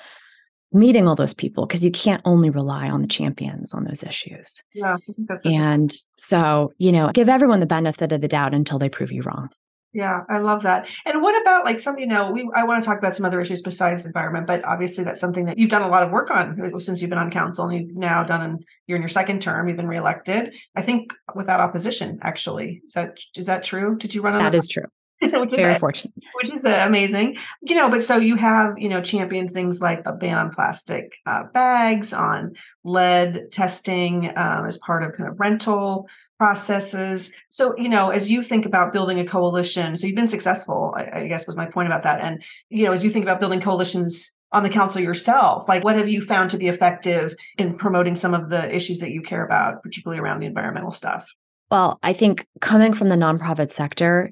meeting 0.73 1.07
all 1.07 1.15
those 1.15 1.33
people 1.33 1.65
because 1.65 1.83
you 1.83 1.91
can't 1.91 2.21
only 2.23 2.49
rely 2.49 2.89
on 2.89 3.01
the 3.01 3.07
champions 3.07 3.73
on 3.73 3.83
those 3.83 4.03
issues. 4.03 4.63
Yeah. 4.73 4.97
and 5.43 5.93
so, 6.17 6.71
you 6.77 6.91
know, 6.91 7.11
give 7.13 7.29
everyone 7.29 7.59
the 7.59 7.65
benefit 7.65 8.11
of 8.11 8.21
the 8.21 8.27
doubt 8.27 8.53
until 8.53 8.79
they 8.79 8.89
prove 8.89 9.11
you 9.11 9.21
wrong. 9.23 9.49
Yeah, 9.93 10.21
I 10.29 10.37
love 10.37 10.63
that. 10.63 10.89
And 11.05 11.21
what 11.21 11.39
about 11.41 11.65
like 11.65 11.79
some, 11.79 11.99
you 11.99 12.07
know, 12.07 12.31
we 12.31 12.49
I 12.55 12.63
want 12.63 12.81
to 12.81 12.87
talk 12.87 12.97
about 12.97 13.15
some 13.15 13.25
other 13.25 13.41
issues 13.41 13.61
besides 13.61 14.05
environment, 14.05 14.47
but 14.47 14.63
obviously 14.63 15.03
that's 15.03 15.19
something 15.19 15.45
that 15.45 15.57
you've 15.57 15.69
done 15.69 15.81
a 15.81 15.89
lot 15.89 16.03
of 16.03 16.11
work 16.11 16.31
on 16.31 16.79
since 16.79 17.01
you've 17.01 17.09
been 17.09 17.19
on 17.19 17.29
council 17.29 17.67
and 17.67 17.87
you've 17.87 17.97
now 17.97 18.23
done 18.23 18.41
and 18.41 18.65
you're 18.87 18.95
in 18.95 19.01
your 19.01 19.09
second 19.09 19.41
term, 19.41 19.67
you've 19.67 19.77
been 19.77 19.87
reelected. 19.87 20.53
I 20.75 20.81
think 20.81 21.13
without 21.35 21.59
opposition, 21.59 22.19
actually. 22.21 22.81
Is 22.85 22.93
that 22.93 23.19
is 23.35 23.47
that 23.47 23.63
true? 23.63 23.97
Did 23.97 24.15
you 24.15 24.21
run 24.21 24.35
on 24.35 24.43
That 24.43 24.55
is 24.55 24.69
true. 24.69 24.85
which 25.21 25.53
is 25.53 25.59
very 25.59 25.77
fortunate. 25.77 26.13
Which 26.33 26.51
is 26.51 26.65
amazing. 26.65 27.37
You 27.61 27.75
know, 27.75 27.91
but 27.91 28.01
so 28.01 28.17
you 28.17 28.37
have, 28.37 28.73
you 28.77 28.89
know, 28.89 29.01
championed 29.01 29.51
things 29.51 29.79
like 29.79 30.03
the 30.03 30.13
ban 30.13 30.37
on 30.37 30.49
plastic 30.49 31.13
uh, 31.27 31.43
bags, 31.53 32.11
on 32.11 32.53
lead 32.83 33.51
testing 33.51 34.35
um, 34.35 34.65
as 34.65 34.77
part 34.79 35.03
of 35.03 35.15
kind 35.15 35.29
of 35.29 35.39
rental 35.39 36.09
processes. 36.41 37.31
So, 37.49 37.77
you 37.77 37.87
know, 37.87 38.09
as 38.09 38.31
you 38.31 38.41
think 38.41 38.65
about 38.65 38.91
building 38.91 39.19
a 39.19 39.23
coalition, 39.23 39.95
so 39.95 40.07
you've 40.07 40.15
been 40.15 40.27
successful, 40.27 40.91
I, 40.97 41.19
I, 41.19 41.27
guess 41.27 41.45
was 41.45 41.55
my 41.55 41.67
point 41.67 41.85
about 41.85 42.01
that. 42.01 42.19
And, 42.19 42.41
you 42.69 42.83
know, 42.83 42.91
as 42.91 43.03
you 43.03 43.11
think 43.11 43.23
about 43.23 43.39
building 43.39 43.61
coalitions 43.61 44.33
on 44.51 44.63
the 44.63 44.69
council 44.71 45.03
yourself, 45.03 45.69
like 45.69 45.83
what 45.83 45.95
have 45.95 46.09
you 46.09 46.19
found 46.19 46.49
to 46.49 46.57
be 46.57 46.67
effective 46.67 47.35
in 47.59 47.77
promoting 47.77 48.15
some 48.15 48.33
of 48.33 48.49
the 48.49 48.75
issues 48.75 49.01
that 49.01 49.11
you 49.11 49.21
care 49.21 49.45
about, 49.45 49.83
particularly 49.83 50.19
around 50.19 50.39
the 50.39 50.47
environmental 50.47 50.89
stuff? 50.89 51.31
Well, 51.69 51.99
I 52.01 52.11
think 52.11 52.47
coming 52.59 52.95
from 52.95 53.09
the 53.09 53.15
nonprofit 53.15 53.71
sector, 53.71 54.31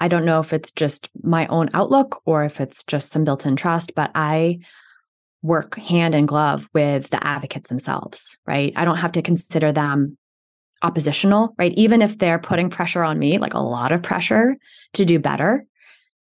I 0.00 0.08
don't 0.08 0.24
know 0.24 0.40
if 0.40 0.54
it's 0.54 0.72
just 0.72 1.10
my 1.22 1.46
own 1.48 1.68
outlook 1.74 2.22
or 2.24 2.46
if 2.46 2.58
it's 2.58 2.82
just 2.84 3.10
some 3.10 3.24
built 3.24 3.44
in 3.44 3.54
trust, 3.54 3.94
but 3.94 4.10
I 4.14 4.60
work 5.42 5.76
hand 5.76 6.14
in 6.14 6.24
glove 6.24 6.70
with 6.72 7.10
the 7.10 7.22
advocates 7.22 7.68
themselves, 7.68 8.38
right? 8.46 8.72
I 8.76 8.86
don't 8.86 8.96
have 8.96 9.12
to 9.12 9.20
consider 9.20 9.72
them 9.72 10.16
oppositional, 10.84 11.54
right? 11.58 11.72
Even 11.76 12.02
if 12.02 12.18
they're 12.18 12.38
putting 12.38 12.70
pressure 12.70 13.02
on 13.02 13.18
me, 13.18 13.38
like 13.38 13.54
a 13.54 13.60
lot 13.60 13.90
of 13.90 14.02
pressure 14.02 14.56
to 14.92 15.04
do 15.04 15.18
better, 15.18 15.64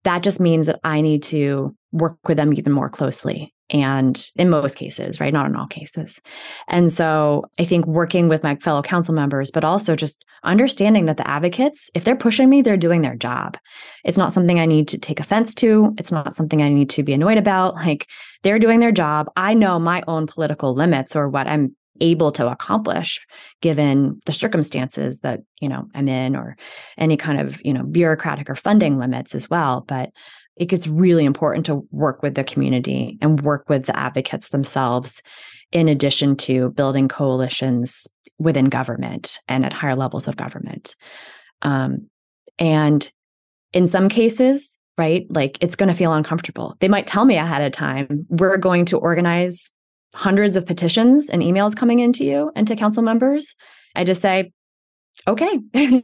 that 0.04 0.24
just 0.24 0.40
means 0.40 0.68
that 0.68 0.80
I 0.84 1.02
need 1.02 1.24
to 1.24 1.76
work 1.92 2.18
with 2.28 2.38
them 2.38 2.54
even 2.54 2.74
more 2.74 2.90
closely. 2.90 3.54
And 3.70 4.18
in 4.38 4.50
most 4.50 4.78
cases, 4.78 5.20
right? 5.20 5.34
Not 5.34 5.46
in 5.48 5.56
all 5.56 5.68
cases. 5.68 6.22
And 6.70 6.92
so 6.92 7.46
I 7.60 7.66
think 7.66 7.86
working 7.86 8.30
with 8.30 8.42
my 8.42 8.56
fellow 8.56 8.82
council 8.82 9.14
members, 9.14 9.52
but 9.52 9.66
also 9.66 9.96
just 9.96 10.24
understanding 10.44 11.06
that 11.06 11.18
the 11.18 11.28
advocates, 11.28 11.90
if 11.94 12.04
they're 12.04 12.16
pushing 12.16 12.50
me, 12.50 12.62
they're 12.62 12.78
doing 12.78 13.02
their 13.02 13.16
job. 13.16 13.58
It's 14.06 14.18
not 14.18 14.34
something 14.34 14.60
I 14.60 14.66
need 14.66 14.88
to 14.90 14.98
take 14.98 15.20
offense 15.20 15.54
to. 15.56 15.94
It's 15.98 16.12
not 16.12 16.36
something 16.36 16.62
I 16.62 16.70
need 16.70 16.90
to 16.92 17.04
be 17.04 17.14
annoyed 17.14 17.38
about. 17.38 17.76
Like 17.76 18.08
they're 18.44 18.60
doing 18.60 18.80
their 18.80 18.94
job. 18.94 19.28
I 19.36 19.54
know 19.54 19.80
my 19.80 20.02
own 20.08 20.28
political 20.28 20.74
limits 20.74 21.16
or 21.16 21.28
what 21.28 21.48
I'm 21.48 21.76
able 22.01 22.32
to 22.32 22.48
accomplish 22.48 23.20
given 23.62 24.20
the 24.25 24.34
circumstances 24.34 25.22
that 25.22 25.39
you 25.62 25.68
know 25.70 25.88
i'm 25.96 26.08
in 26.08 26.36
or 26.36 26.58
any 26.98 27.18
kind 27.18 27.39
of 27.39 27.63
you 27.63 27.74
know 27.74 27.84
bureaucratic 27.84 28.50
or 28.50 28.56
funding 28.56 28.98
limits 28.98 29.36
as 29.36 29.50
well. 29.50 29.86
But 29.88 30.12
it 30.56 30.66
gets 30.66 30.88
really 30.88 31.25
important 31.25 31.66
to 31.68 31.88
work 31.92 32.24
with 32.24 32.36
the 32.36 32.44
community 32.44 33.18
and 33.22 33.42
work 33.42 33.70
with 33.70 33.86
the 33.86 33.98
advocates 33.98 34.50
themselves 34.50 35.22
in 35.72 35.88
addition 35.88 36.36
to 36.36 36.70
building 36.72 37.08
coalitions 37.08 38.08
within 38.39 38.66
government 38.66 39.39
and 39.48 39.66
at 39.66 39.74
higher 39.74 39.96
levels 39.96 40.27
of 40.27 40.36
government. 40.36 40.96
Um, 41.62 42.10
and 42.60 43.12
in 43.74 43.88
some 43.88 44.10
cases 44.10 44.77
right 44.98 45.27
like 45.30 45.58
it's 45.62 45.75
going 45.75 45.92
to 45.92 45.98
feel 45.98 46.13
uncomfortable. 46.13 46.75
They 46.80 46.88
might 46.88 47.08
tell 47.08 47.25
me 47.25 47.38
ahead 47.38 47.62
of 47.62 47.72
time 47.72 48.25
we're 48.30 48.58
going 48.58 48.86
to 48.86 48.98
organize 48.98 49.72
hundreds 50.18 50.56
of 50.56 50.66
petitions 50.66 51.30
and 51.30 51.44
emails 51.44 51.76
coming 51.76 52.00
into 52.00 52.26
you 52.26 52.52
and 52.56 52.68
to 52.68 52.76
council 52.76 53.04
members, 53.04 53.56
I 53.96 54.04
just 54.04 54.20
say, 54.20 54.52
okay, 55.28 55.60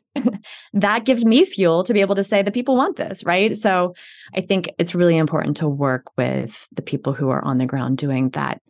that 0.74 1.04
gives 1.04 1.26
me 1.26 1.44
fuel 1.46 1.84
to 1.84 1.94
be 1.94 2.02
able 2.02 2.14
to 2.14 2.24
say 2.24 2.44
the 2.44 2.52
people 2.52 2.76
want 2.76 2.96
this, 2.96 3.24
right? 3.24 3.58
So 3.58 3.96
I 4.36 4.42
think 4.42 4.70
it's 4.78 4.94
really 4.94 5.18
important 5.18 5.58
to 5.58 5.68
work 5.68 6.12
with 6.16 6.68
the 6.72 6.84
people 6.84 7.14
who 7.14 7.30
are 7.30 7.44
on 7.44 7.58
the 7.58 7.66
ground 7.66 7.98
doing 7.98 8.30
that 8.32 8.62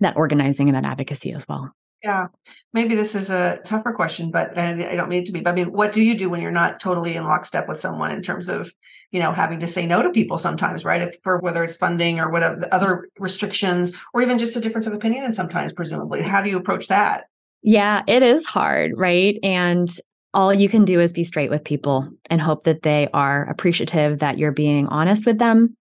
that 0.00 0.16
organizing 0.16 0.68
and 0.68 0.76
that 0.76 0.90
advocacy 0.90 1.32
as 1.32 1.46
well. 1.48 1.72
Yeah, 2.02 2.28
maybe 2.72 2.94
this 2.94 3.14
is 3.14 3.30
a 3.30 3.58
tougher 3.64 3.92
question, 3.92 4.30
but 4.30 4.56
I 4.56 4.96
don't 4.96 5.08
mean 5.08 5.20
it 5.20 5.26
to 5.26 5.32
be. 5.32 5.40
But 5.40 5.50
I 5.50 5.54
mean, 5.54 5.72
what 5.72 5.92
do 5.92 6.02
you 6.02 6.16
do 6.16 6.30
when 6.30 6.40
you're 6.40 6.50
not 6.50 6.80
totally 6.80 7.14
in 7.14 7.24
lockstep 7.24 7.68
with 7.68 7.78
someone 7.78 8.10
in 8.10 8.22
terms 8.22 8.48
of 8.48 8.72
you 9.10 9.20
know 9.20 9.32
having 9.32 9.60
to 9.60 9.66
say 9.66 9.86
no 9.86 10.02
to 10.02 10.10
people 10.10 10.38
sometimes 10.38 10.84
right? 10.84 11.02
If, 11.02 11.16
for 11.22 11.38
whether 11.40 11.62
it's 11.62 11.76
funding 11.76 12.18
or 12.18 12.30
whatever 12.30 12.66
other 12.72 13.08
restrictions 13.18 13.92
or 14.14 14.22
even 14.22 14.38
just 14.38 14.56
a 14.56 14.60
difference 14.60 14.86
of 14.86 14.94
opinion 14.94 15.24
and 15.24 15.34
sometimes 15.34 15.72
presumably. 15.72 16.22
How 16.22 16.40
do 16.40 16.48
you 16.48 16.56
approach 16.56 16.88
that? 16.88 17.24
Yeah 17.62 18.02
it 18.06 18.22
is 18.22 18.46
hard 18.46 18.92
right? 18.96 19.38
And 19.42 19.90
all 20.32 20.54
you 20.54 20.68
can 20.68 20.84
do 20.84 21.00
is 21.00 21.12
be 21.12 21.24
straight 21.24 21.50
with 21.50 21.64
people 21.64 22.08
and 22.26 22.40
hope 22.40 22.64
that 22.64 22.82
they 22.82 23.08
are 23.12 23.44
appreciative 23.50 24.20
that 24.20 24.38
you're 24.38 24.52
being 24.52 24.86
honest 24.86 25.26
with 25.26 25.38
them 25.38 25.76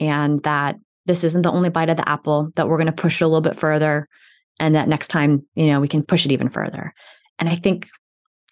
and 0.00 0.42
that 0.42 0.76
this 1.06 1.24
isn't 1.24 1.42
the 1.42 1.52
only 1.52 1.68
bite 1.68 1.88
of 1.88 1.96
the 1.96 2.08
apple 2.08 2.50
that 2.56 2.68
we're 2.68 2.76
going 2.76 2.86
to 2.86 2.92
push 2.92 3.20
a 3.20 3.26
little 3.26 3.40
bit 3.40 3.56
further 3.56 4.08
and 4.62 4.76
that 4.76 4.88
next 4.88 5.08
time 5.08 5.44
you 5.54 5.66
know 5.66 5.80
we 5.80 5.88
can 5.88 6.02
push 6.02 6.24
it 6.24 6.32
even 6.32 6.48
further 6.48 6.94
and 7.38 7.48
i 7.48 7.54
think 7.54 7.88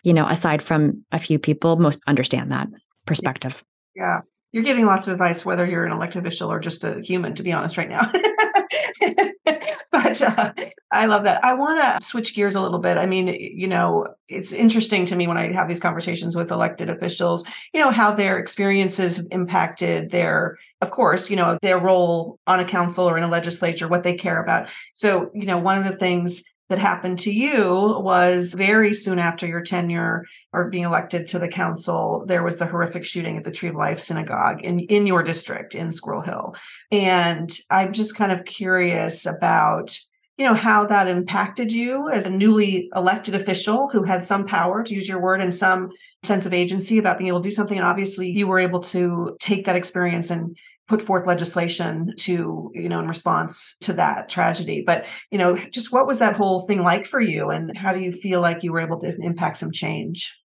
you 0.02 0.12
know 0.12 0.26
aside 0.26 0.61
from 0.61 1.05
a 1.12 1.19
few 1.19 1.38
people 1.38 1.76
most 1.76 2.00
understand 2.07 2.52
that 2.52 2.69
perspective 3.07 3.64
yeah. 3.97 4.21
You're 4.52 4.64
giving 4.64 4.87
lots 4.87 5.07
of 5.07 5.12
advice, 5.12 5.45
whether 5.45 5.64
you're 5.64 5.85
an 5.85 5.92
elected 5.92 6.26
official 6.26 6.50
or 6.50 6.59
just 6.59 6.83
a 6.85 7.00
human, 7.00 7.35
to 7.37 7.42
be 7.42 7.52
honest, 7.52 7.76
right 7.76 7.88
now. 7.88 8.11
but 9.92 10.23
uh, 10.23 10.52
I 10.90 11.07
love 11.07 11.25
that. 11.25 11.45
I 11.45 11.54
want 11.54 11.80
to 11.80 12.07
switch 12.07 12.35
gears 12.35 12.54
a 12.54 12.61
little 12.61 12.78
bit. 12.78 12.97
I 12.97 13.07
mean, 13.07 13.28
you 13.28 13.69
know, 13.69 14.09
it's 14.28 14.52
interesting 14.52 15.07
to 15.07 15.16
me 15.16 15.28
when 15.28 15.37
I 15.37 15.52
have 15.52 15.69
these 15.69 15.80
conversations 15.80 16.35
with 16.35 16.50
elected 16.50 16.90
officials, 16.90 17.45
you 17.73 17.80
know, 17.80 17.90
how 17.90 18.12
their 18.12 18.38
experiences 18.38 19.19
have 19.19 19.26
impacted 19.30 20.11
their, 20.11 20.59
of 20.80 20.90
course, 20.90 21.30
you 21.30 21.37
know, 21.37 21.59
their 21.62 21.78
role 21.78 22.38
on 22.47 22.61
a 22.61 22.64
council 22.64 23.09
or 23.09 23.16
in 23.16 23.25
a 23.25 23.28
legislature, 23.28 23.88
what 23.88 24.02
they 24.02 24.14
care 24.14 24.42
about. 24.42 24.69
So, 24.95 25.30
you 25.35 25.47
know, 25.47 25.59
one 25.59 25.78
of 25.78 25.85
the 25.85 25.97
things 25.97 26.42
that 26.71 26.79
happened 26.79 27.19
to 27.19 27.33
you 27.33 27.99
was 28.00 28.55
very 28.55 28.95
soon 28.95 29.19
after 29.19 29.47
your 29.47 29.61
tenure 29.61 30.25
or 30.53 30.71
being 30.71 30.85
elected 30.85 31.27
to 31.27 31.39
the 31.39 31.49
council, 31.49 32.25
there 32.27 32.45
was 32.45 32.59
the 32.59 32.67
horrific 32.67 33.05
shooting 33.05 33.37
at 33.37 33.45
the 33.45 33.50
Tree 33.50 33.69
of 33.69 33.75
Life 33.75 33.99
Synagogue 33.99 34.65
in, 34.65 34.79
in 34.81 35.07
your 35.07 35.25
district 35.25 35.75
in 35.75 35.91
Squirrel 35.91 36.23
Hill. 36.23 36.55
And 36.91 37.50
I'm 37.71 37.93
just 37.93 38.17
kind 38.17 38.33
of 38.33 38.45
curious 38.45 39.27
about 39.27 39.99
you 40.39 40.47
know, 40.47 40.55
how 40.55 40.87
that 40.87 41.07
impacted 41.07 41.71
you 41.71 42.09
as 42.09 42.25
a 42.25 42.31
newly 42.31 42.89
elected 42.97 43.35
official 43.35 43.91
who 43.93 44.05
had 44.05 44.25
some 44.25 44.47
power, 44.47 44.83
to 44.83 44.95
use 44.95 45.07
your 45.07 45.21
word, 45.21 45.43
and 45.43 45.55
some 45.55 45.91
sense 46.23 46.47
of 46.47 46.55
agency 46.55 46.97
about 46.97 47.19
being 47.19 47.29
able 47.29 47.43
to 47.43 47.49
do 47.50 47.55
something. 47.55 47.77
And 47.77 47.87
obviously, 47.87 48.31
you 48.31 48.47
were 48.47 48.59
able 48.59 48.81
to 48.85 49.37
take 49.39 49.67
that 49.67 49.77
experience 49.77 50.31
and 50.31 50.57
put 50.90 51.00
forth 51.00 51.25
legislation 51.25 52.12
to 52.16 52.68
you 52.75 52.88
know 52.88 52.99
in 52.99 53.06
response 53.06 53.76
to 53.80 53.92
that 53.92 54.28
tragedy 54.28 54.82
but 54.85 55.04
you 55.30 55.38
know 55.38 55.56
just 55.70 55.92
what 55.92 56.04
was 56.04 56.18
that 56.18 56.35
whole 56.35 56.66
thing 56.66 56.82
like 56.82 57.06
for 57.06 57.20
you 57.20 57.49
and 57.49 57.76
how 57.76 57.92
do 57.92 58.00
you 58.00 58.11
feel 58.11 58.40
like 58.40 58.64
you 58.64 58.73
were 58.73 58.80
able 58.80 58.99
to 58.99 59.14
impact 59.23 59.56
some 59.56 59.70
change 59.70 60.37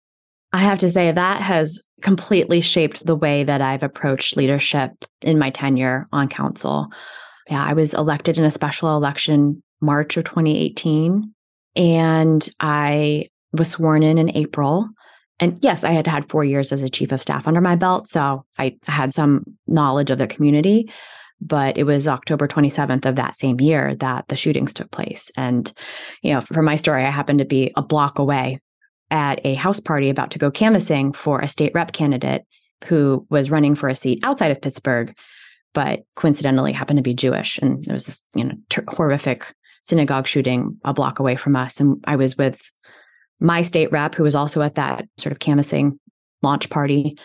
I 0.54 0.60
have 0.60 0.78
to 0.80 0.90
say 0.90 1.12
that 1.12 1.42
has 1.42 1.82
completely 2.02 2.62
shaped 2.62 3.06
the 3.06 3.16
way 3.16 3.44
that 3.44 3.60
I've 3.60 3.82
approached 3.82 4.38
leadership 4.38 4.92
in 5.22 5.38
my 5.38 5.50
tenure 5.50 6.08
on 6.14 6.30
council. 6.30 6.88
Yeah, 7.50 7.62
I 7.62 7.74
was 7.74 7.94
elected 7.94 8.38
in 8.38 8.46
a 8.46 8.52
special 8.52 8.96
election 8.96 9.62
March 9.82 10.16
of 10.16 10.24
2018 10.24 11.34
and 11.76 12.50
I 12.62 13.28
was 13.52 13.72
sworn 13.72 14.04
in 14.04 14.18
in 14.18 14.30
April. 14.38 14.88
And 15.40 15.58
yes, 15.62 15.84
I 15.84 15.92
had 15.92 16.08
had 16.08 16.30
4 16.30 16.46
years 16.46 16.72
as 16.72 16.84
a 16.84 16.90
chief 16.90 17.12
of 17.12 17.22
staff 17.22 17.48
under 17.48 17.62
my 17.62 17.76
belt, 17.76 18.08
so 18.08 18.46
I 18.58 18.78
had 18.84 19.14
some 19.14 19.44
knowledge 19.68 20.10
of 20.10 20.18
the 20.18 20.28
community, 20.28 20.90
but 21.42 21.78
it 21.78 21.84
was 21.84 22.08
October 22.08 22.48
27th 22.48 23.06
of 23.06 23.18
that 23.18 23.36
same 23.36 23.60
year 23.60 23.96
that 23.96 24.28
the 24.30 24.38
shootings 24.38 24.74
took 24.74 24.90
place 24.92 25.32
and 25.36 25.74
you 26.22 26.34
know, 26.34 26.42
for 26.42 26.62
my 26.62 26.76
story 26.76 27.04
I 27.04 27.10
happened 27.10 27.40
to 27.40 27.46
be 27.46 27.72
a 27.76 27.82
block 27.82 28.20
away 28.20 28.60
at 29.12 29.40
a 29.46 29.56
house 29.56 29.80
party 29.80 30.10
about 30.10 30.32
to 30.32 30.40
go 30.40 30.50
canvassing 30.50 31.14
for 31.14 31.40
a 31.40 31.48
state 31.48 31.72
rep 31.76 31.92
candidate 31.92 32.44
who 32.86 33.26
was 33.30 33.52
running 33.52 33.76
for 33.76 33.90
a 33.90 33.96
seat 33.96 34.20
outside 34.24 34.52
of 34.52 34.62
Pittsburgh, 34.62 35.16
but 35.74 36.02
coincidentally 36.16 36.74
happened 36.74 36.98
to 36.98 37.04
be 37.04 37.14
Jewish. 37.14 37.58
And 37.60 37.84
there 37.84 37.94
was 37.94 38.06
this, 38.06 38.26
you 38.36 38.44
know, 38.44 38.56
ter- 38.70 38.84
horrific 38.88 39.54
synagogue 39.84 40.28
shooting 40.28 40.78
a 40.84 40.94
block 40.94 41.20
away 41.20 41.36
from 41.36 41.56
us. 41.56 41.80
And 41.80 42.04
I 42.06 42.16
was 42.16 42.38
with 42.38 42.60
my 43.40 43.62
state 43.62 43.92
rep, 43.92 44.16
who 44.16 44.24
was 44.24 44.36
also 44.36 44.62
at 44.62 44.76
that 44.76 45.06
sort 45.18 45.32
of 45.32 45.40
canvassing 45.40 46.00
launch 46.42 46.70
party 46.70 47.18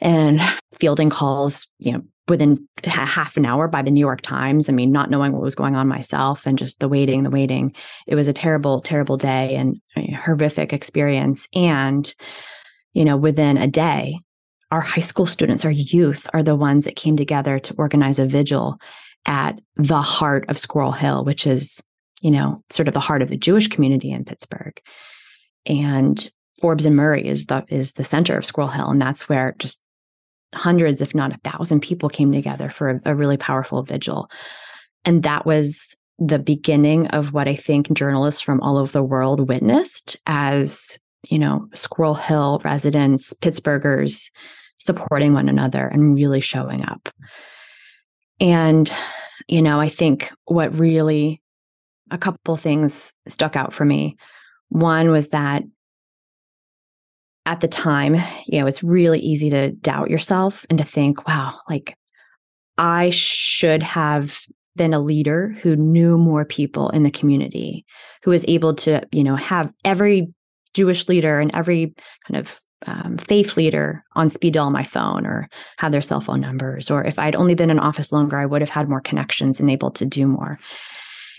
and 0.00 0.40
fielding 0.72 1.10
calls, 1.10 1.68
you 1.78 1.92
know, 1.92 2.02
within 2.28 2.66
half 2.84 3.36
an 3.36 3.44
hour 3.44 3.66
by 3.66 3.82
the 3.82 3.90
New 3.90 4.00
York 4.00 4.20
Times. 4.22 4.68
I 4.68 4.72
mean, 4.72 4.92
not 4.92 5.10
knowing 5.10 5.32
what 5.32 5.42
was 5.42 5.54
going 5.54 5.74
on 5.74 5.88
myself 5.88 6.46
and 6.46 6.56
just 6.56 6.78
the 6.78 6.88
waiting, 6.88 7.24
the 7.24 7.30
waiting. 7.30 7.74
It 8.06 8.14
was 8.14 8.28
a 8.28 8.32
terrible, 8.32 8.80
terrible 8.80 9.16
day 9.16 9.56
and 9.56 9.80
horrific 10.14 10.72
experience. 10.72 11.48
And, 11.54 12.12
you 12.92 13.04
know, 13.04 13.16
within 13.16 13.56
a 13.56 13.66
day, 13.66 14.20
our 14.70 14.80
high 14.80 15.00
school 15.00 15.26
students, 15.26 15.64
our 15.64 15.72
youth 15.72 16.28
are 16.32 16.44
the 16.44 16.54
ones 16.54 16.84
that 16.84 16.94
came 16.94 17.16
together 17.16 17.58
to 17.58 17.74
organize 17.76 18.20
a 18.20 18.26
vigil 18.26 18.78
at 19.26 19.60
the 19.76 20.00
heart 20.00 20.44
of 20.48 20.58
Squirrel 20.58 20.92
Hill, 20.92 21.24
which 21.24 21.46
is, 21.46 21.82
you 22.22 22.30
know, 22.30 22.62
sort 22.70 22.86
of 22.86 22.94
the 22.94 23.00
heart 23.00 23.22
of 23.22 23.28
the 23.28 23.36
Jewish 23.36 23.66
community 23.66 24.12
in 24.12 24.24
Pittsburgh. 24.24 24.80
And 25.66 26.30
Forbes 26.60 26.86
and 26.86 26.96
Murray 26.96 27.26
is 27.26 27.46
the 27.46 27.64
is 27.68 27.94
the 27.94 28.04
center 28.04 28.36
of 28.36 28.46
Squirrel 28.46 28.70
Hill. 28.70 28.88
And 28.88 29.00
that's 29.00 29.28
where 29.28 29.54
just 29.58 29.82
hundreds, 30.54 31.00
if 31.00 31.14
not 31.14 31.34
a 31.34 31.50
thousand 31.50 31.80
people 31.80 32.08
came 32.08 32.32
together 32.32 32.68
for 32.68 32.90
a, 32.90 33.00
a 33.06 33.14
really 33.14 33.36
powerful 33.36 33.82
vigil. 33.82 34.28
And 35.04 35.22
that 35.22 35.46
was 35.46 35.96
the 36.18 36.38
beginning 36.38 37.06
of 37.08 37.32
what 37.32 37.48
I 37.48 37.54
think 37.54 37.90
journalists 37.92 38.40
from 38.40 38.60
all 38.60 38.76
over 38.76 38.92
the 38.92 39.02
world 39.02 39.48
witnessed 39.48 40.18
as, 40.26 40.98
you 41.28 41.38
know, 41.38 41.66
Squirrel 41.74 42.14
Hill 42.14 42.60
residents, 42.62 43.32
Pittsburghers 43.32 44.30
supporting 44.78 45.32
one 45.32 45.48
another 45.48 45.86
and 45.86 46.14
really 46.14 46.40
showing 46.40 46.84
up. 46.84 47.08
And, 48.38 48.92
you 49.48 49.62
know, 49.62 49.80
I 49.80 49.88
think 49.88 50.30
what 50.44 50.78
really 50.78 51.40
a 52.10 52.18
couple 52.18 52.56
things 52.56 53.12
stuck 53.28 53.56
out 53.56 53.72
for 53.72 53.84
me. 53.84 54.16
One 54.70 55.10
was 55.10 55.30
that 55.30 55.62
at 57.46 57.60
the 57.60 57.68
time, 57.68 58.16
you 58.46 58.60
know, 58.60 58.66
it's 58.66 58.82
really 58.82 59.18
easy 59.18 59.50
to 59.50 59.70
doubt 59.72 60.10
yourself 60.10 60.64
and 60.70 60.78
to 60.78 60.84
think, 60.84 61.26
wow, 61.26 61.58
like 61.68 61.96
I 62.78 63.10
should 63.10 63.82
have 63.82 64.40
been 64.76 64.94
a 64.94 65.00
leader 65.00 65.54
who 65.62 65.76
knew 65.76 66.16
more 66.16 66.44
people 66.44 66.90
in 66.90 67.02
the 67.02 67.10
community, 67.10 67.84
who 68.22 68.30
was 68.30 68.44
able 68.46 68.74
to, 68.74 69.02
you 69.12 69.24
know, 69.24 69.36
have 69.36 69.72
every 69.84 70.32
Jewish 70.74 71.08
leader 71.08 71.40
and 71.40 71.50
every 71.54 71.94
kind 72.26 72.38
of 72.38 72.60
um, 72.86 73.18
faith 73.18 73.56
leader 73.56 74.04
on 74.14 74.30
speed 74.30 74.54
dial 74.54 74.70
my 74.70 74.84
phone 74.84 75.26
or 75.26 75.48
have 75.78 75.92
their 75.92 76.00
cell 76.00 76.20
phone 76.20 76.40
numbers. 76.40 76.90
Or 76.90 77.04
if 77.04 77.18
I'd 77.18 77.36
only 77.36 77.54
been 77.54 77.70
in 77.70 77.78
office 77.78 78.12
longer, 78.12 78.38
I 78.38 78.46
would 78.46 78.62
have 78.62 78.70
had 78.70 78.88
more 78.88 79.00
connections 79.00 79.60
and 79.60 79.70
able 79.70 79.90
to 79.92 80.06
do 80.06 80.26
more. 80.26 80.58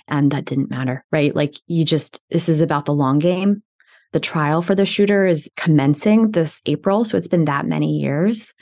And 0.08 0.32
that 0.32 0.46
didn't 0.46 0.70
matter, 0.70 1.06
right? 1.12 1.36
Like 1.36 1.56
you 1.68 1.86
just, 1.86 2.22
this 2.30 2.50
is 2.50 2.62
about 2.62 2.86
the 2.86 2.94
long 2.94 3.20
game. 3.20 3.64
The 4.12 4.20
trial 4.20 4.62
for 4.62 4.76
the 4.76 4.86
shooter 4.86 5.26
is 5.26 5.50
commencing 5.56 6.32
this 6.32 6.62
April. 6.66 7.06
So 7.06 7.18
it's 7.18 7.30
been 7.30 7.46
that 7.46 7.66
many 7.66 7.98
years. 7.98 8.54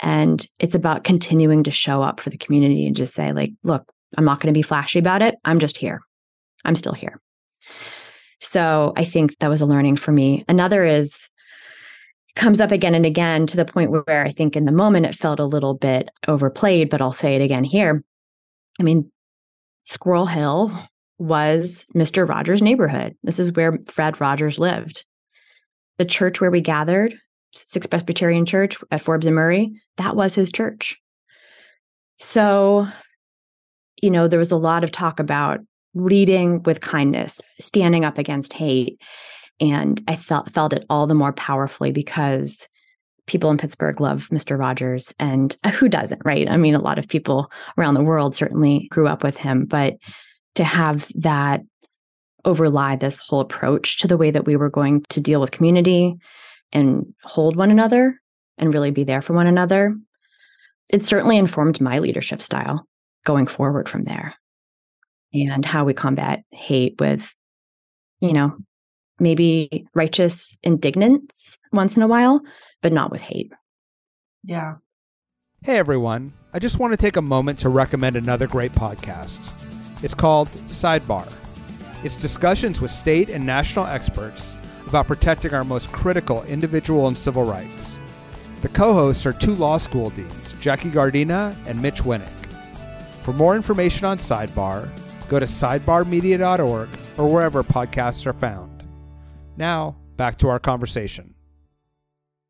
And 0.00 0.46
it's 0.60 0.74
about 0.74 1.04
continuing 1.04 1.62
to 1.64 1.70
show 1.70 2.02
up 2.02 2.20
for 2.20 2.28
the 2.28 2.36
community 2.36 2.86
and 2.86 2.94
just 2.94 3.14
say, 3.14 3.32
like, 3.32 3.52
look, 3.62 3.90
I'm 4.18 4.24
not 4.26 4.40
going 4.40 4.52
to 4.52 4.58
be 4.58 4.62
flashy 4.62 4.98
about 4.98 5.22
it. 5.22 5.36
I'm 5.44 5.58
just 5.58 5.78
here. 5.78 6.02
I'm 6.64 6.74
still 6.74 6.92
here. 6.92 7.20
So 8.40 8.92
I 8.96 9.04
think 9.04 9.38
that 9.38 9.48
was 9.48 9.62
a 9.62 9.66
learning 9.66 9.96
for 9.96 10.12
me. 10.12 10.44
Another 10.48 10.84
is 10.84 11.30
comes 12.34 12.60
up 12.60 12.70
again 12.70 12.94
and 12.94 13.06
again 13.06 13.46
to 13.46 13.56
the 13.56 13.64
point 13.64 13.90
where 13.90 14.24
I 14.24 14.30
think 14.30 14.56
in 14.56 14.66
the 14.66 14.72
moment 14.72 15.06
it 15.06 15.14
felt 15.14 15.40
a 15.40 15.44
little 15.44 15.72
bit 15.72 16.10
overplayed, 16.28 16.90
but 16.90 17.00
I'll 17.00 17.12
say 17.12 17.34
it 17.34 17.40
again 17.40 17.64
here. 17.64 18.04
I 18.78 18.82
mean, 18.82 19.10
Squirrel 19.86 20.26
Hill 20.26 20.76
was 21.18 21.86
Mr. 21.94 22.28
Rogers' 22.28 22.60
neighborhood. 22.60 23.16
This 23.22 23.38
is 23.38 23.52
where 23.52 23.78
Fred 23.86 24.20
Rogers 24.20 24.58
lived. 24.58 25.04
The 25.98 26.04
church 26.04 26.40
where 26.40 26.50
we 26.50 26.60
gathered, 26.60 27.14
Sixth 27.54 27.88
Presbyterian 27.88 28.44
Church 28.44 28.76
at 28.90 29.00
Forbes 29.00 29.26
and 29.26 29.34
Murray, 29.34 29.80
that 29.96 30.16
was 30.16 30.34
his 30.34 30.52
church. 30.52 30.96
So, 32.18 32.88
you 34.02 34.10
know, 34.10 34.28
there 34.28 34.40
was 34.40 34.52
a 34.52 34.56
lot 34.56 34.84
of 34.84 34.90
talk 34.90 35.20
about 35.20 35.60
leading 35.94 36.62
with 36.64 36.80
kindness, 36.80 37.40
standing 37.60 38.04
up 38.04 38.18
against 38.18 38.52
hate. 38.52 39.00
And 39.60 40.02
I 40.06 40.16
felt 40.16 40.50
felt 40.50 40.74
it 40.74 40.84
all 40.90 41.06
the 41.06 41.14
more 41.14 41.32
powerfully 41.32 41.92
because 41.92 42.68
people 43.26 43.50
in 43.50 43.58
Pittsburgh 43.58 44.00
love 44.00 44.28
Mr. 44.30 44.58
Rogers 44.58 45.12
and 45.18 45.56
uh, 45.64 45.70
who 45.70 45.88
doesn't, 45.88 46.22
right? 46.24 46.48
I 46.48 46.56
mean, 46.56 46.74
a 46.74 46.80
lot 46.80 46.98
of 46.98 47.08
people 47.08 47.50
around 47.76 47.94
the 47.94 48.02
world 48.02 48.34
certainly 48.34 48.88
grew 48.90 49.08
up 49.08 49.22
with 49.22 49.36
him, 49.36 49.64
but 49.64 49.96
to 50.54 50.64
have 50.64 51.10
that 51.16 51.62
overlie 52.44 52.96
this 52.96 53.18
whole 53.18 53.40
approach 53.40 53.98
to 53.98 54.08
the 54.08 54.16
way 54.16 54.30
that 54.30 54.46
we 54.46 54.56
were 54.56 54.70
going 54.70 55.02
to 55.10 55.20
deal 55.20 55.40
with 55.40 55.50
community 55.50 56.14
and 56.72 57.12
hold 57.24 57.56
one 57.56 57.70
another 57.70 58.20
and 58.58 58.72
really 58.72 58.90
be 58.90 59.04
there 59.04 59.20
for 59.20 59.34
one 59.34 59.46
another. 59.46 59.96
It 60.88 61.04
certainly 61.04 61.36
informed 61.36 61.80
my 61.80 61.98
leadership 61.98 62.40
style 62.40 62.86
going 63.24 63.48
forward 63.48 63.88
from 63.88 64.04
there 64.04 64.34
and 65.34 65.64
how 65.64 65.84
we 65.84 65.92
combat 65.92 66.42
hate 66.52 66.94
with, 67.00 67.34
you 68.20 68.32
know, 68.32 68.56
maybe 69.18 69.86
righteous 69.94 70.58
indignance 70.62 71.58
once 71.72 71.96
in 71.96 72.02
a 72.02 72.06
while, 72.06 72.40
but 72.86 72.92
not 72.92 73.10
with 73.10 73.20
hate. 73.20 73.52
Yeah. 74.44 74.76
Hey, 75.64 75.76
everyone. 75.76 76.32
I 76.52 76.60
just 76.60 76.78
want 76.78 76.92
to 76.92 76.96
take 76.96 77.16
a 77.16 77.20
moment 77.20 77.58
to 77.58 77.68
recommend 77.68 78.14
another 78.14 78.46
great 78.46 78.70
podcast. 78.70 79.40
It's 80.04 80.14
called 80.14 80.46
Sidebar. 80.68 81.28
It's 82.04 82.14
discussions 82.14 82.80
with 82.80 82.92
state 82.92 83.28
and 83.28 83.44
national 83.44 83.86
experts 83.86 84.54
about 84.86 85.08
protecting 85.08 85.52
our 85.52 85.64
most 85.64 85.90
critical 85.90 86.44
individual 86.44 87.08
and 87.08 87.18
civil 87.18 87.42
rights. 87.42 87.98
The 88.62 88.68
co 88.68 88.94
hosts 88.94 89.26
are 89.26 89.32
two 89.32 89.56
law 89.56 89.78
school 89.78 90.10
deans, 90.10 90.52
Jackie 90.60 90.92
Gardina 90.92 91.56
and 91.66 91.82
Mitch 91.82 92.04
Winnick. 92.04 92.46
For 93.24 93.32
more 93.32 93.56
information 93.56 94.04
on 94.04 94.18
Sidebar, 94.18 94.88
go 95.26 95.40
to 95.40 95.46
sidebarmedia.org 95.46 96.88
or 97.18 97.28
wherever 97.28 97.64
podcasts 97.64 98.26
are 98.26 98.32
found. 98.32 98.84
Now, 99.56 99.96
back 100.16 100.38
to 100.38 100.48
our 100.48 100.60
conversation. 100.60 101.35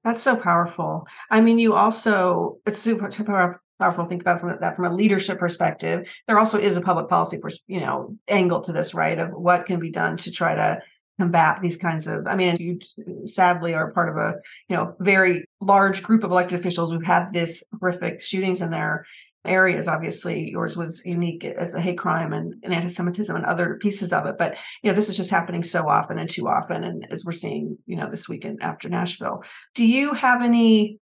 That's 0.06 0.22
so 0.22 0.36
powerful. 0.36 1.08
I 1.32 1.40
mean, 1.40 1.58
you 1.58 1.74
also, 1.74 2.58
it's 2.64 2.78
super, 2.78 3.10
super 3.10 3.60
powerful 3.80 4.04
think 4.04 4.22
about 4.22 4.40
from 4.40 4.56
that 4.60 4.76
from 4.76 4.84
a 4.84 4.94
leadership 4.94 5.40
perspective. 5.40 6.08
There 6.28 6.38
also 6.38 6.60
is 6.60 6.76
a 6.76 6.80
public 6.80 7.08
policy, 7.08 7.40
you 7.66 7.80
know, 7.80 8.16
angle 8.28 8.60
to 8.62 8.72
this, 8.72 8.94
right? 8.94 9.18
Of 9.18 9.30
what 9.30 9.66
can 9.66 9.80
be 9.80 9.90
done 9.90 10.16
to 10.18 10.30
try 10.30 10.54
to 10.54 10.78
combat 11.18 11.58
these 11.60 11.76
kinds 11.76 12.06
of. 12.06 12.28
I 12.28 12.36
mean, 12.36 12.56
you 12.56 13.26
sadly 13.26 13.74
are 13.74 13.90
part 13.90 14.08
of 14.08 14.16
a 14.16 14.34
you 14.68 14.76
know 14.76 14.94
very 15.00 15.44
large 15.60 16.04
group 16.04 16.22
of 16.22 16.30
elected 16.30 16.60
officials 16.60 16.92
who've 16.92 17.04
had 17.04 17.32
this 17.32 17.64
horrific 17.80 18.22
shootings 18.22 18.62
in 18.62 18.70
their 18.70 19.06
areas. 19.46 19.88
Obviously, 19.88 20.50
yours 20.50 20.76
was 20.76 21.02
unique 21.04 21.44
as 21.44 21.74
a 21.74 21.80
hate 21.80 21.98
crime 21.98 22.32
and, 22.32 22.54
and 22.62 22.74
anti-Semitism 22.74 23.34
and 23.34 23.46
other 23.46 23.78
pieces 23.80 24.12
of 24.12 24.26
it. 24.26 24.36
But 24.38 24.56
you 24.82 24.90
know, 24.90 24.94
this 24.94 25.08
is 25.08 25.16
just 25.16 25.30
happening 25.30 25.62
so 25.62 25.88
often 25.88 26.18
and 26.18 26.28
too 26.28 26.48
often, 26.48 26.84
and 26.84 27.06
as 27.10 27.24
we're 27.24 27.32
seeing, 27.32 27.78
you 27.86 27.96
know, 27.96 28.08
this 28.08 28.28
weekend 28.28 28.62
after 28.62 28.88
Nashville. 28.88 29.42
Do 29.74 29.86
you 29.86 30.14
have 30.14 30.42
any 30.42 30.98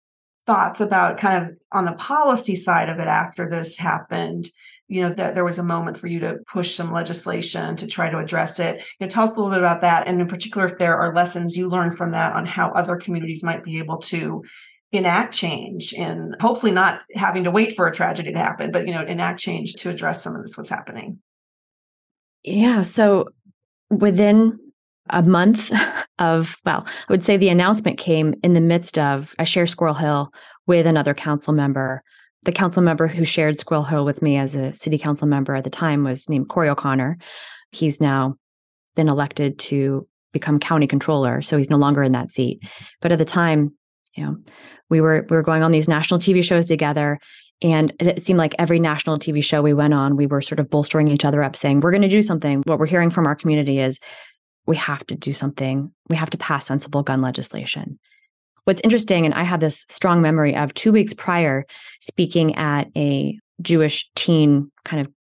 thoughts 0.46 0.80
about 0.80 1.18
kind 1.18 1.42
of 1.42 1.56
on 1.70 1.84
the 1.84 1.92
policy 1.92 2.56
side 2.56 2.88
of 2.88 2.98
it 2.98 3.06
after 3.06 3.48
this 3.48 3.76
happened 3.76 4.48
you 4.88 5.00
know 5.00 5.14
that 5.14 5.34
there 5.34 5.44
was 5.44 5.58
a 5.58 5.64
moment 5.64 5.96
for 5.96 6.06
you 6.06 6.20
to 6.20 6.38
push 6.52 6.74
some 6.74 6.92
legislation 6.92 7.76
to 7.76 7.86
try 7.86 8.10
to 8.10 8.18
address 8.18 8.58
it 8.58 8.76
you 8.76 8.82
know, 9.00 9.08
tell 9.08 9.24
us 9.24 9.30
a 9.30 9.36
little 9.36 9.50
bit 9.50 9.60
about 9.60 9.80
that 9.80 10.06
and 10.06 10.20
in 10.20 10.26
particular 10.26 10.66
if 10.66 10.78
there 10.78 10.96
are 10.96 11.14
lessons 11.14 11.56
you 11.56 11.68
learned 11.68 11.96
from 11.96 12.10
that 12.10 12.34
on 12.34 12.44
how 12.44 12.70
other 12.72 12.96
communities 12.96 13.42
might 13.42 13.64
be 13.64 13.78
able 13.78 13.98
to 13.98 14.42
enact 14.92 15.34
change 15.34 15.94
and 15.94 16.36
hopefully 16.40 16.72
not 16.72 17.00
having 17.14 17.44
to 17.44 17.50
wait 17.50 17.74
for 17.74 17.86
a 17.86 17.92
tragedy 17.92 18.32
to 18.32 18.38
happen 18.38 18.70
but 18.70 18.86
you 18.86 18.94
know 18.94 19.02
enact 19.02 19.40
change 19.40 19.74
to 19.74 19.90
address 19.90 20.22
some 20.22 20.36
of 20.36 20.42
this 20.42 20.56
what's 20.56 20.70
happening. 20.70 21.18
Yeah 22.44 22.82
so 22.82 23.28
within 23.90 24.58
a 25.10 25.22
month 25.22 25.72
of 26.18 26.56
well 26.64 26.84
i 26.86 27.12
would 27.12 27.24
say 27.24 27.36
the 27.36 27.48
announcement 27.48 27.98
came 27.98 28.34
in 28.42 28.54
the 28.54 28.60
midst 28.60 28.98
of 28.98 29.34
i 29.38 29.44
share 29.44 29.66
squirrel 29.66 29.94
hill 29.94 30.30
with 30.66 30.86
another 30.86 31.14
council 31.14 31.52
member. 31.52 32.02
The 32.44 32.52
council 32.52 32.82
member 32.82 33.06
who 33.06 33.24
shared 33.24 33.58
squirrel 33.58 33.84
hill 33.84 34.04
with 34.04 34.22
me 34.22 34.36
as 34.36 34.54
a 34.54 34.74
city 34.74 34.98
council 34.98 35.28
member 35.28 35.54
at 35.54 35.64
the 35.64 35.70
time 35.70 36.02
was 36.02 36.28
named 36.28 36.48
corey 36.48 36.68
o'connor. 36.68 37.18
He's 37.70 38.00
now 38.00 38.36
been 38.96 39.08
elected 39.08 39.58
to 39.58 40.06
become 40.32 40.58
county 40.58 40.86
controller 40.86 41.42
so 41.42 41.56
he's 41.56 41.70
no 41.70 41.76
longer 41.76 42.02
in 42.02 42.12
that 42.12 42.30
seat. 42.30 42.62
But 43.00 43.12
at 43.12 43.18
the 43.18 43.24
time 43.24 43.76
you 44.16 44.24
know 44.24 44.36
we 44.92 45.00
were 45.00 45.26
we 45.30 45.36
were 45.36 45.42
going 45.42 45.62
on 45.62 45.72
these 45.72 45.88
national 45.88 46.20
TV 46.20 46.44
shows 46.44 46.66
together. 46.66 47.18
And 47.62 47.92
it 47.98 48.22
seemed 48.22 48.38
like 48.38 48.54
every 48.58 48.78
national 48.78 49.18
TV 49.18 49.42
show 49.42 49.62
we 49.62 49.72
went 49.72 49.94
on, 49.94 50.16
we 50.16 50.26
were 50.26 50.42
sort 50.42 50.60
of 50.60 50.68
bolstering 50.68 51.08
each 51.08 51.24
other 51.24 51.42
up, 51.42 51.56
saying, 51.56 51.80
We're 51.80 51.92
going 51.92 52.02
to 52.02 52.08
do 52.08 52.20
something. 52.20 52.62
What 52.66 52.78
we're 52.78 52.86
hearing 52.86 53.08
from 53.08 53.26
our 53.26 53.34
community 53.34 53.78
is 53.78 53.98
we 54.66 54.76
have 54.76 55.06
to 55.06 55.14
do 55.14 55.32
something. 55.32 55.90
We 56.10 56.16
have 56.16 56.28
to 56.30 56.38
pass 56.38 56.66
sensible 56.66 57.02
gun 57.02 57.22
legislation. 57.22 57.98
What's 58.64 58.82
interesting, 58.82 59.24
and 59.24 59.34
I 59.34 59.44
have 59.44 59.60
this 59.60 59.86
strong 59.88 60.20
memory 60.20 60.54
of 60.54 60.74
two 60.74 60.92
weeks 60.92 61.14
prior 61.14 61.64
speaking 62.00 62.54
at 62.56 62.88
a 62.94 63.38
Jewish 63.62 64.10
teen 64.14 64.70
kind 64.84 65.06
of 65.06 65.12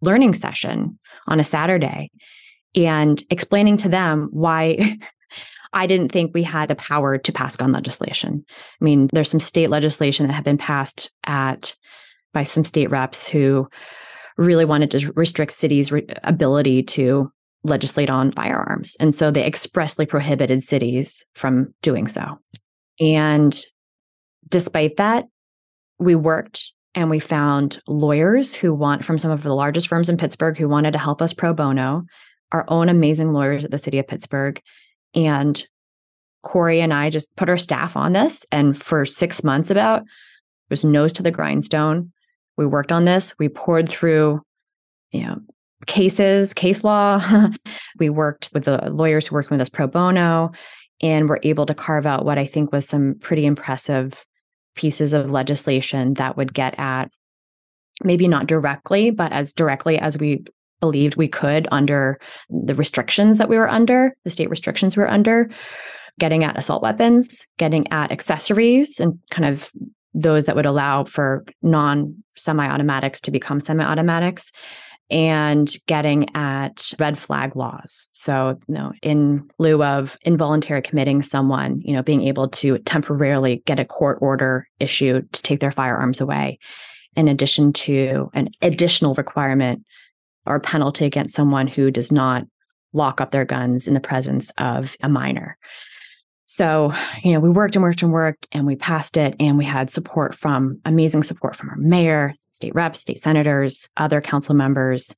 learning 0.00 0.34
session 0.34 0.98
on 1.26 1.38
a 1.38 1.44
Saturday 1.44 2.10
and 2.74 3.22
explaining 3.28 3.76
to 3.78 3.90
them 3.90 4.28
why 4.30 4.96
I 5.72 5.86
didn't 5.86 6.12
think 6.12 6.32
we 6.32 6.42
had 6.42 6.68
the 6.68 6.74
power 6.74 7.18
to 7.18 7.32
pass 7.32 7.56
gun 7.56 7.72
legislation. 7.72 8.44
I 8.80 8.84
mean, 8.84 9.08
there's 9.12 9.30
some 9.30 9.40
state 9.40 9.70
legislation 9.70 10.26
that 10.26 10.32
had 10.32 10.44
been 10.44 10.58
passed 10.58 11.10
at 11.24 11.74
by 12.32 12.44
some 12.44 12.64
state 12.64 12.90
reps 12.90 13.28
who 13.28 13.68
really 14.36 14.64
wanted 14.64 14.90
to 14.92 15.12
restrict 15.12 15.52
cities' 15.52 15.90
re- 15.92 16.06
ability 16.24 16.82
to 16.84 17.30
legislate 17.64 18.10
on 18.10 18.32
firearms. 18.32 18.96
And 19.00 19.14
so 19.14 19.30
they 19.30 19.44
expressly 19.44 20.06
prohibited 20.06 20.62
cities 20.62 21.24
from 21.34 21.74
doing 21.82 22.06
so. 22.06 22.38
And 23.00 23.58
despite 24.48 24.96
that, 24.96 25.26
we 25.98 26.14
worked 26.14 26.72
and 26.94 27.10
we 27.10 27.18
found 27.18 27.80
lawyers 27.86 28.54
who 28.54 28.72
want 28.72 29.04
from 29.04 29.18
some 29.18 29.30
of 29.30 29.42
the 29.42 29.54
largest 29.54 29.88
firms 29.88 30.08
in 30.08 30.16
Pittsburgh 30.16 30.56
who 30.56 30.68
wanted 30.68 30.92
to 30.92 30.98
help 30.98 31.20
us 31.20 31.32
pro 31.32 31.52
bono, 31.52 32.04
our 32.52 32.64
own 32.68 32.88
amazing 32.88 33.32
lawyers 33.32 33.64
at 33.64 33.70
the 33.70 33.78
city 33.78 33.98
of 33.98 34.08
Pittsburgh, 34.08 34.60
and 35.14 35.66
Corey 36.42 36.80
and 36.80 36.94
I 36.94 37.10
just 37.10 37.36
put 37.36 37.48
our 37.48 37.56
staff 37.56 37.96
on 37.96 38.12
this. 38.12 38.46
And 38.52 38.80
for 38.80 39.04
six 39.04 39.42
months, 39.42 39.70
about, 39.70 40.02
was 40.70 40.84
nose 40.84 41.12
to 41.14 41.22
the 41.22 41.30
grindstone. 41.30 42.12
We 42.56 42.66
worked 42.66 42.92
on 42.92 43.04
this. 43.04 43.34
We 43.38 43.48
poured 43.48 43.88
through, 43.88 44.42
you 45.12 45.22
know, 45.22 45.38
cases, 45.86 46.52
case 46.52 46.84
law. 46.84 47.50
we 47.98 48.08
worked 48.08 48.50
with 48.52 48.64
the 48.64 48.90
lawyers 48.90 49.26
who 49.26 49.34
worked 49.34 49.50
with 49.50 49.60
us 49.60 49.68
pro 49.68 49.86
bono 49.86 50.50
and 51.00 51.28
were 51.28 51.40
able 51.42 51.66
to 51.66 51.74
carve 51.74 52.06
out 52.06 52.24
what 52.24 52.38
I 52.38 52.46
think 52.46 52.72
was 52.72 52.86
some 52.86 53.14
pretty 53.20 53.46
impressive 53.46 54.24
pieces 54.74 55.12
of 55.12 55.30
legislation 55.30 56.14
that 56.14 56.36
would 56.36 56.52
get 56.52 56.78
at 56.78 57.10
maybe 58.02 58.28
not 58.28 58.46
directly, 58.46 59.10
but 59.10 59.32
as 59.32 59.52
directly 59.52 59.98
as 59.98 60.18
we 60.18 60.44
believed 60.80 61.16
we 61.16 61.28
could 61.28 61.68
under 61.70 62.18
the 62.50 62.74
restrictions 62.74 63.38
that 63.38 63.48
we 63.48 63.56
were 63.56 63.68
under, 63.68 64.14
the 64.24 64.30
state 64.30 64.50
restrictions 64.50 64.96
we 64.96 65.02
were 65.02 65.10
under, 65.10 65.50
getting 66.18 66.44
at 66.44 66.58
assault 66.58 66.82
weapons, 66.82 67.46
getting 67.58 67.90
at 67.92 68.12
accessories 68.12 69.00
and 69.00 69.18
kind 69.30 69.44
of 69.44 69.70
those 70.14 70.46
that 70.46 70.56
would 70.56 70.66
allow 70.66 71.04
for 71.04 71.44
non 71.62 72.22
semi 72.36 72.68
automatics 72.68 73.20
to 73.22 73.30
become 73.30 73.60
semi 73.60 73.84
automatics 73.84 74.52
and 75.10 75.74
getting 75.86 76.34
at 76.36 76.92
red 76.98 77.18
flag 77.18 77.56
laws. 77.56 78.08
So, 78.12 78.58
you 78.68 78.74
know, 78.74 78.92
in 79.02 79.48
lieu 79.58 79.82
of 79.82 80.18
involuntary 80.22 80.82
committing 80.82 81.22
someone, 81.22 81.80
you 81.82 81.94
know, 81.94 82.02
being 82.02 82.22
able 82.22 82.48
to 82.48 82.78
temporarily 82.78 83.62
get 83.64 83.80
a 83.80 83.86
court 83.86 84.18
order 84.20 84.68
issued 84.80 85.32
to 85.32 85.42
take 85.42 85.60
their 85.60 85.70
firearms 85.70 86.20
away, 86.20 86.58
in 87.16 87.26
addition 87.26 87.72
to 87.72 88.30
an 88.34 88.50
additional 88.60 89.14
requirement 89.14 89.84
or 90.48 90.58
penalty 90.58 91.04
against 91.04 91.34
someone 91.34 91.66
who 91.66 91.90
does 91.90 92.10
not 92.10 92.44
lock 92.92 93.20
up 93.20 93.30
their 93.30 93.44
guns 93.44 93.86
in 93.86 93.94
the 93.94 94.00
presence 94.00 94.50
of 94.58 94.96
a 95.02 95.08
minor. 95.08 95.58
So, 96.46 96.92
you 97.22 97.34
know, 97.34 97.40
we 97.40 97.50
worked 97.50 97.76
and 97.76 97.82
worked 97.82 98.02
and 98.02 98.10
worked 98.10 98.48
and 98.52 98.66
we 98.66 98.74
passed 98.74 99.18
it 99.18 99.36
and 99.38 99.58
we 99.58 99.66
had 99.66 99.90
support 99.90 100.34
from 100.34 100.80
amazing 100.86 101.22
support 101.22 101.54
from 101.54 101.68
our 101.68 101.76
mayor, 101.76 102.34
state 102.52 102.74
reps, 102.74 103.00
state 103.00 103.18
senators, 103.18 103.88
other 103.98 104.22
council 104.22 104.54
members, 104.54 105.14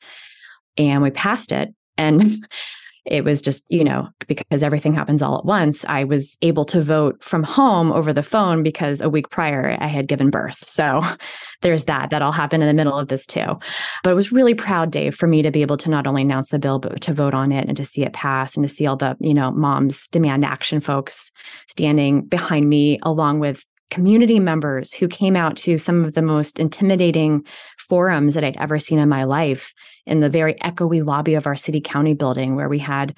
and 0.77 1.03
we 1.03 1.11
passed 1.11 1.53
it. 1.53 1.73
And 1.97 2.45
it 3.11 3.25
was 3.25 3.43
just, 3.43 3.67
you 3.71 3.83
know, 3.83 4.09
because 4.29 4.63
everything 4.63 4.95
happens 4.95 5.21
all 5.21 5.37
at 5.37 5.45
once, 5.45 5.85
I 5.85 6.05
was 6.05 6.39
able 6.43 6.65
to 6.67 6.81
vote 6.81 7.23
from 7.23 7.43
home 7.43 7.91
over 7.91 8.13
the 8.13 8.23
phone 8.23 8.63
because 8.63 9.01
a 9.01 9.11
week 9.11 9.31
prior 9.31 9.77
I 9.81 9.89
had 9.89 10.07
given 10.07 10.31
birth. 10.31 10.67
So 10.69 11.03
there's 11.63 11.85
that. 11.87 12.11
That 12.11 12.23
all 12.23 12.33
happened 12.33 12.63
in 12.63 12.69
the 12.69 12.75
middle 12.75 12.97
of 12.97 13.09
this 13.09 13.27
too. 13.27 13.59
But 14.05 14.11
it 14.11 14.15
was 14.15 14.31
really 14.31 14.55
proud, 14.55 14.93
Dave, 14.93 15.17
for 15.17 15.27
me 15.27 15.43
to 15.43 15.51
be 15.51 15.63
able 15.63 15.77
to 15.79 15.91
not 15.91 16.07
only 16.07 16.23
announce 16.23 16.51
the 16.51 16.59
bill, 16.61 16.79
but 16.79 17.01
to 17.03 17.13
vote 17.13 17.35
on 17.35 17.51
it 17.51 17.67
and 17.67 17.77
to 17.77 17.85
see 17.85 18.03
it 18.03 18.13
pass 18.13 18.57
and 18.57 18.67
to 18.67 18.73
see 18.73 18.87
all 18.87 18.97
the, 18.97 19.17
you 19.21 19.35
know, 19.35 19.51
moms 19.51 20.07
demand 20.09 20.45
action 20.45 20.81
folks 20.81 21.33
standing 21.69 22.23
behind 22.23 22.69
me 22.69 22.99
along 23.03 23.41
with 23.41 23.65
community 23.91 24.41
members 24.41 24.95
who 24.95 25.09
came 25.09 25.37
out 25.37 25.57
to 25.59 25.77
some 25.77 26.05
of 26.05 26.15
the 26.15 26.23
most 26.23 26.59
intimidating 26.59 27.45
forums 27.79 28.35
that 28.35 28.45
I'd 28.45 28.57
ever 28.57 28.79
seen 28.79 28.99
in 28.99 29.09
my 29.09 29.25
life 29.25 29.75
in 30.07 30.21
the 30.21 30.31
very 30.31 30.55
echoey 30.55 31.05
lobby 31.05 31.35
of 31.35 31.47
our 31.47 31.57
city 31.57 31.81
county 31.81 32.15
building, 32.15 32.57
where 32.57 32.69
we 32.69 32.79
had 32.79 33.17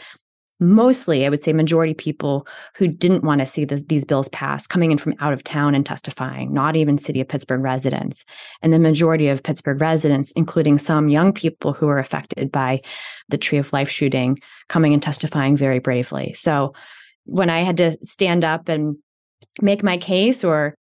mostly, 0.62 1.26
I 1.26 1.28
would 1.28 1.40
say, 1.40 1.52
majority 1.52 1.92
people 1.92 2.46
who 2.76 2.86
didn't 2.86 3.24
want 3.24 3.40
to 3.40 3.46
see 3.46 3.64
these 3.64 4.04
bills 4.04 4.28
pass 4.28 4.66
coming 4.66 4.92
in 4.92 4.98
from 4.98 5.14
out 5.18 5.32
of 5.32 5.42
town 5.42 5.74
and 5.74 5.84
testifying, 5.84 6.52
not 6.52 6.76
even 6.76 6.98
city 6.98 7.20
of 7.20 7.28
Pittsburgh 7.28 7.62
residents. 7.62 8.24
And 8.62 8.72
the 8.72 8.78
majority 8.78 9.28
of 9.28 9.42
Pittsburgh 9.42 9.80
residents, 9.80 10.30
including 10.32 10.78
some 10.78 11.08
young 11.08 11.32
people 11.32 11.72
who 11.72 11.86
were 11.86 11.98
affected 11.98 12.52
by 12.52 12.80
the 13.28 13.38
Tree 13.38 13.58
of 13.58 13.72
Life 13.72 13.90
shooting, 13.90 14.38
coming 14.68 14.92
and 14.92 15.02
testifying 15.02 15.56
very 15.56 15.80
bravely. 15.80 16.32
So 16.34 16.74
when 17.24 17.50
I 17.50 17.62
had 17.62 17.76
to 17.78 17.96
stand 18.04 18.44
up 18.44 18.68
and 18.68 18.96
make 19.60 19.82
my 19.82 19.96
case 19.96 20.44
or 20.44 20.76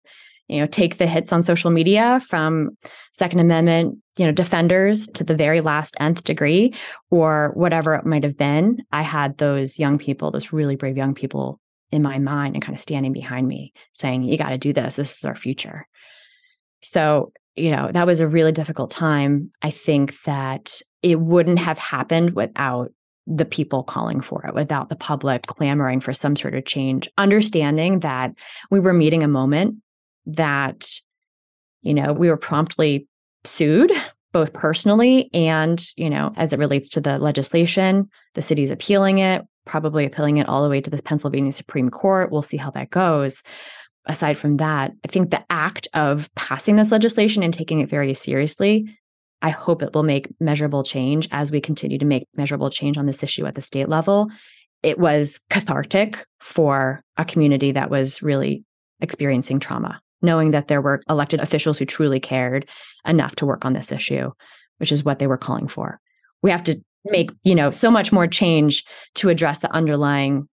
you 0.48 0.58
know 0.58 0.66
take 0.66 0.98
the 0.98 1.06
hits 1.06 1.32
on 1.32 1.42
social 1.42 1.70
media 1.70 2.20
from 2.26 2.70
second 3.12 3.38
amendment 3.38 3.98
you 4.16 4.26
know 4.26 4.32
defenders 4.32 5.08
to 5.08 5.24
the 5.24 5.34
very 5.34 5.60
last 5.60 5.96
nth 6.00 6.24
degree 6.24 6.74
or 7.10 7.52
whatever 7.54 7.94
it 7.94 8.06
might 8.06 8.24
have 8.24 8.36
been. 8.36 8.78
I 8.92 9.02
had 9.02 9.38
those 9.38 9.78
young 9.78 9.98
people 9.98 10.30
those 10.30 10.52
really 10.52 10.76
brave 10.76 10.96
young 10.96 11.14
people 11.14 11.60
in 11.92 12.02
my 12.02 12.18
mind 12.18 12.54
and 12.54 12.64
kind 12.64 12.76
of 12.76 12.80
standing 12.80 13.12
behind 13.12 13.48
me 13.48 13.72
saying 13.92 14.22
you 14.22 14.38
got 14.38 14.50
to 14.50 14.58
do 14.58 14.72
this. 14.72 14.94
This 14.94 15.16
is 15.16 15.24
our 15.24 15.34
future. 15.34 15.86
So 16.82 17.32
you 17.56 17.70
know 17.70 17.90
that 17.92 18.06
was 18.06 18.20
a 18.20 18.28
really 18.28 18.52
difficult 18.52 18.90
time. 18.90 19.50
I 19.62 19.70
think 19.70 20.20
that 20.22 20.80
it 21.02 21.18
wouldn't 21.18 21.58
have 21.58 21.78
happened 21.78 22.34
without 22.34 22.92
the 23.32 23.44
people 23.44 23.84
calling 23.84 24.20
for 24.20 24.44
it, 24.44 24.54
without 24.54 24.88
the 24.88 24.96
public 24.96 25.46
clamoring 25.46 26.00
for 26.00 26.12
some 26.12 26.34
sort 26.34 26.54
of 26.54 26.64
change, 26.64 27.08
understanding 27.16 28.00
that 28.00 28.32
we 28.70 28.80
were 28.80 28.92
meeting 28.92 29.22
a 29.22 29.28
moment 29.28 29.76
that, 30.26 30.90
you 31.82 31.94
know, 31.94 32.12
we 32.12 32.28
were 32.28 32.36
promptly 32.36 33.06
sued, 33.44 33.92
both 34.32 34.52
personally 34.52 35.30
and, 35.32 35.86
you 35.96 36.10
know, 36.10 36.32
as 36.36 36.52
it 36.52 36.58
relates 36.58 36.88
to 36.88 37.00
the 37.00 37.18
legislation. 37.18 38.08
The 38.34 38.42
city's 38.42 38.70
appealing 38.70 39.18
it, 39.18 39.42
probably 39.64 40.04
appealing 40.04 40.38
it 40.38 40.48
all 40.48 40.64
the 40.64 40.68
way 40.68 40.80
to 40.80 40.90
the 40.90 41.00
Pennsylvania 41.00 41.52
Supreme 41.52 41.88
Court. 41.88 42.32
We'll 42.32 42.42
see 42.42 42.56
how 42.56 42.70
that 42.72 42.90
goes. 42.90 43.42
Aside 44.06 44.38
from 44.38 44.56
that, 44.56 44.92
I 45.04 45.08
think 45.08 45.30
the 45.30 45.44
act 45.50 45.86
of 45.94 46.28
passing 46.34 46.76
this 46.76 46.90
legislation 46.90 47.42
and 47.42 47.54
taking 47.54 47.80
it 47.80 47.90
very 47.90 48.14
seriously 48.14 48.98
I 49.42 49.50
hope 49.50 49.82
it 49.82 49.94
will 49.94 50.02
make 50.02 50.28
measurable 50.40 50.82
change 50.82 51.28
as 51.30 51.50
we 51.50 51.60
continue 51.60 51.98
to 51.98 52.04
make 52.04 52.28
measurable 52.36 52.70
change 52.70 52.98
on 52.98 53.06
this 53.06 53.22
issue 53.22 53.46
at 53.46 53.54
the 53.54 53.62
state 53.62 53.88
level. 53.88 54.28
It 54.82 54.98
was 54.98 55.40
cathartic 55.50 56.26
for 56.40 57.02
a 57.16 57.24
community 57.24 57.72
that 57.72 57.90
was 57.90 58.22
really 58.22 58.64
experiencing 59.00 59.60
trauma, 59.60 60.00
knowing 60.22 60.50
that 60.50 60.68
there 60.68 60.82
were 60.82 61.02
elected 61.08 61.40
officials 61.40 61.78
who 61.78 61.84
truly 61.86 62.20
cared 62.20 62.68
enough 63.06 63.36
to 63.36 63.46
work 63.46 63.64
on 63.64 63.72
this 63.72 63.92
issue, 63.92 64.30
which 64.78 64.92
is 64.92 65.04
what 65.04 65.18
they 65.18 65.26
were 65.26 65.38
calling 65.38 65.68
for. 65.68 66.00
We 66.42 66.50
have 66.50 66.64
to 66.64 66.80
make, 67.04 67.30
you 67.42 67.54
know, 67.54 67.70
so 67.70 67.90
much 67.90 68.12
more 68.12 68.26
change 68.26 68.84
to 69.16 69.30
address 69.30 69.60
the 69.60 69.72
underlying 69.72 70.48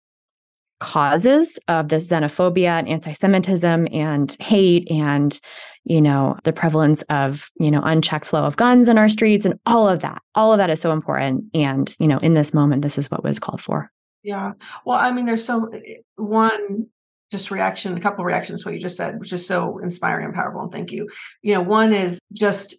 causes 0.83 1.61
of 1.68 1.88
this 1.88 2.11
xenophobia 2.11 2.77
and 2.77 2.88
anti-Semitism 2.88 3.87
and 3.92 4.37
hate 4.40 4.90
and 4.90 5.40
you 5.85 6.03
know 6.03 6.37
the 6.42 6.53
prevalence 6.53 7.03
of 7.03 7.49
you 7.61 7.71
know 7.71 7.81
unchecked 7.85 8.27
flow 8.27 8.42
of 8.42 8.57
guns 8.57 8.88
in 8.88 8.99
our 8.99 9.09
streets 9.09 9.47
and 9.47 9.61
all 9.64 9.88
of 9.88 10.01
that. 10.01 10.21
All 10.35 10.53
of 10.53 10.59
that 10.59 10.71
is 10.71 10.81
so 10.81 10.90
important. 10.90 11.45
And 11.55 11.95
you 12.01 12.09
know 12.09 12.18
in 12.18 12.35
this 12.35 12.53
moment 12.53 12.83
this 12.83 12.99
is 12.99 13.09
what 13.12 13.23
was 13.23 13.38
called 13.38 13.61
for. 13.61 13.92
Yeah. 14.25 14.55
Well 14.85 14.99
i 14.99 15.12
mean 15.12 15.25
there's 15.25 15.45
so 15.45 15.71
one 16.16 16.88
just 17.31 17.53
reaction 17.53 17.97
a 17.97 18.01
couple 18.01 18.25
reactions 18.25 18.62
to 18.62 18.68
what 18.68 18.75
you 18.75 18.81
just 18.81 18.97
said 18.97 19.21
which 19.21 19.33
is 19.33 19.47
so 19.47 19.79
inspiring 19.79 20.25
and 20.27 20.35
powerful 20.35 20.62
and 20.62 20.73
thank 20.73 20.90
you. 20.90 21.09
You 21.42 21.55
know 21.55 21.62
one 21.62 21.95
is 21.95 22.18
just 22.33 22.75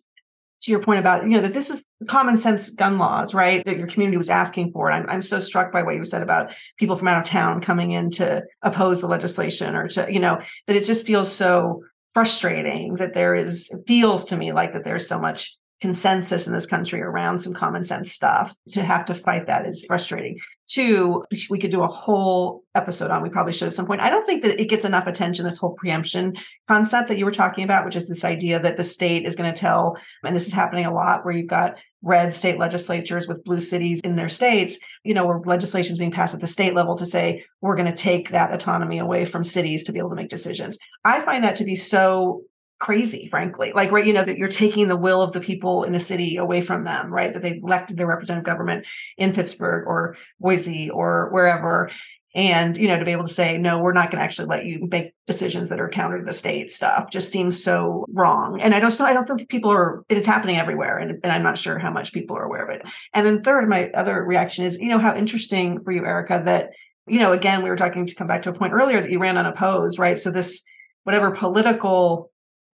to 0.63 0.71
your 0.71 0.81
point 0.81 0.99
about 0.99 1.23
you 1.23 1.31
know 1.31 1.41
that 1.41 1.53
this 1.53 1.69
is 1.69 1.85
common 2.07 2.37
sense 2.37 2.69
gun 2.69 2.97
laws 2.97 3.33
right 3.33 3.63
that 3.65 3.77
your 3.77 3.87
community 3.87 4.17
was 4.17 4.29
asking 4.29 4.71
for. 4.71 4.91
I'm, 4.91 5.09
I'm 5.09 5.21
so 5.21 5.39
struck 5.39 5.71
by 5.71 5.83
what 5.83 5.95
you 5.95 6.05
said 6.05 6.23
about 6.23 6.53
people 6.77 6.95
from 6.95 7.09
out 7.09 7.19
of 7.19 7.25
town 7.25 7.61
coming 7.61 7.91
in 7.91 8.09
to 8.11 8.43
oppose 8.61 9.01
the 9.01 9.07
legislation 9.07 9.75
or 9.75 9.87
to 9.89 10.11
you 10.11 10.19
know 10.19 10.39
that 10.67 10.75
it 10.75 10.85
just 10.85 11.05
feels 11.05 11.31
so 11.31 11.83
frustrating 12.11 12.95
that 12.95 13.13
there 13.13 13.35
is 13.35 13.71
feels 13.87 14.25
to 14.25 14.37
me 14.37 14.53
like 14.53 14.71
that 14.71 14.83
there's 14.83 15.07
so 15.07 15.19
much 15.19 15.57
consensus 15.81 16.47
in 16.47 16.53
this 16.53 16.65
country 16.65 17.01
around 17.01 17.39
some 17.39 17.53
common 17.53 17.83
sense 17.83 18.11
stuff. 18.11 18.55
To 18.69 18.83
have 18.83 19.05
to 19.05 19.15
fight 19.15 19.47
that 19.47 19.65
is 19.65 19.83
frustrating. 19.85 20.39
Two, 20.65 21.25
we 21.49 21.59
could 21.59 21.71
do 21.71 21.83
a 21.83 21.87
whole 21.87 22.63
episode 22.73 23.11
on, 23.11 23.21
we 23.21 23.29
probably 23.29 23.51
should 23.51 23.67
at 23.67 23.73
some 23.73 23.85
point. 23.85 24.01
I 24.01 24.09
don't 24.09 24.25
think 24.25 24.43
that 24.43 24.59
it 24.59 24.69
gets 24.69 24.85
enough 24.85 25.07
attention, 25.07 25.45
this 25.45 25.57
whole 25.57 25.73
preemption 25.73 26.35
concept 26.67 27.09
that 27.09 27.17
you 27.17 27.25
were 27.25 27.31
talking 27.31 27.63
about, 27.63 27.85
which 27.85 27.95
is 27.95 28.07
this 28.07 28.23
idea 28.23 28.59
that 28.59 28.77
the 28.77 28.83
state 28.83 29.25
is 29.25 29.35
going 29.35 29.53
to 29.53 29.59
tell, 29.59 29.97
and 30.23 30.35
this 30.35 30.47
is 30.47 30.53
happening 30.53 30.85
a 30.85 30.93
lot 30.93 31.25
where 31.25 31.33
you've 31.33 31.47
got 31.47 31.77
red 32.01 32.33
state 32.33 32.59
legislatures 32.59 33.27
with 33.27 33.43
blue 33.43 33.61
cities 33.61 34.01
in 34.03 34.15
their 34.15 34.29
states, 34.29 34.77
you 35.03 35.13
know, 35.13 35.25
where 35.25 35.39
legislation 35.39 35.93
is 35.93 35.99
being 35.99 36.11
passed 36.11 36.33
at 36.33 36.41
the 36.41 36.47
state 36.47 36.73
level 36.73 36.95
to 36.95 37.05
say, 37.05 37.43
we're 37.61 37.75
going 37.75 37.87
to 37.87 37.93
take 37.93 38.29
that 38.29 38.53
autonomy 38.53 38.99
away 38.99 39.25
from 39.25 39.43
cities 39.43 39.83
to 39.83 39.91
be 39.91 39.99
able 39.99 40.09
to 40.09 40.15
make 40.15 40.29
decisions. 40.29 40.77
I 41.05 41.21
find 41.21 41.43
that 41.43 41.55
to 41.55 41.63
be 41.63 41.75
so 41.75 42.43
crazy, 42.83 43.29
frankly. 43.29 43.71
Like, 43.73 43.91
right, 43.93 44.05
you 44.05 44.11
know, 44.11 44.25
that 44.25 44.37
you're 44.37 44.49
taking 44.49 44.89
the 44.89 44.97
will 44.97 45.21
of 45.21 45.31
the 45.31 45.39
people 45.39 45.85
in 45.85 45.93
the 45.93 45.99
city 45.99 46.35
away 46.35 46.59
from 46.59 46.83
them, 46.83 47.11
right? 47.13 47.31
That 47.31 47.41
they've 47.41 47.63
elected 47.63 47.95
their 47.95 48.07
representative 48.07 48.45
government 48.45 48.85
in 49.17 49.31
Pittsburgh 49.31 49.87
or 49.87 50.17
Boise 50.41 50.89
or 50.89 51.29
wherever. 51.31 51.89
And, 52.35 52.75
you 52.75 52.89
know, 52.89 52.99
to 52.99 53.05
be 53.05 53.13
able 53.13 53.23
to 53.23 53.33
say, 53.33 53.57
no, 53.57 53.79
we're 53.79 53.93
not 53.93 54.11
going 54.11 54.19
to 54.19 54.23
actually 54.25 54.47
let 54.47 54.65
you 54.65 54.85
make 54.91 55.13
decisions 55.27 55.69
that 55.69 55.79
are 55.79 55.87
counter 55.87 56.19
to 56.19 56.25
the 56.25 56.33
state 56.33 56.71
stuff 56.71 57.09
just 57.09 57.31
seems 57.31 57.63
so 57.63 58.05
wrong. 58.11 58.59
And 58.59 58.75
I 58.75 58.81
don't, 58.81 58.99
I 58.99 59.13
don't 59.13 59.25
think 59.25 59.47
people 59.47 59.71
are, 59.71 60.03
it's 60.09 60.27
happening 60.27 60.57
everywhere. 60.57 60.97
And, 60.97 61.19
and 61.23 61.31
I'm 61.31 61.43
not 61.43 61.57
sure 61.57 61.79
how 61.79 61.91
much 61.91 62.11
people 62.11 62.35
are 62.35 62.43
aware 62.43 62.65
of 62.65 62.75
it. 62.75 62.81
And 63.13 63.25
then 63.25 63.43
third, 63.43 63.69
my 63.69 63.91
other 63.91 64.21
reaction 64.21 64.65
is, 64.65 64.77
you 64.77 64.89
know, 64.89 64.99
how 64.99 65.15
interesting 65.15 65.81
for 65.85 65.93
you, 65.93 66.05
Erika, 66.05 66.41
that, 66.45 66.71
you 67.07 67.19
know, 67.19 67.31
again, 67.31 67.63
we 67.63 67.69
were 67.69 67.77
talking 67.77 68.05
to 68.05 68.15
come 68.15 68.27
back 68.27 68.41
to 68.41 68.49
a 68.49 68.53
point 68.53 68.73
earlier 68.73 68.99
that 68.99 69.11
you 69.11 69.19
ran 69.19 69.37
unopposed, 69.37 69.99
right? 69.99 70.19
So 70.19 70.31
this, 70.31 70.63
whatever 71.03 71.31
political 71.31 72.32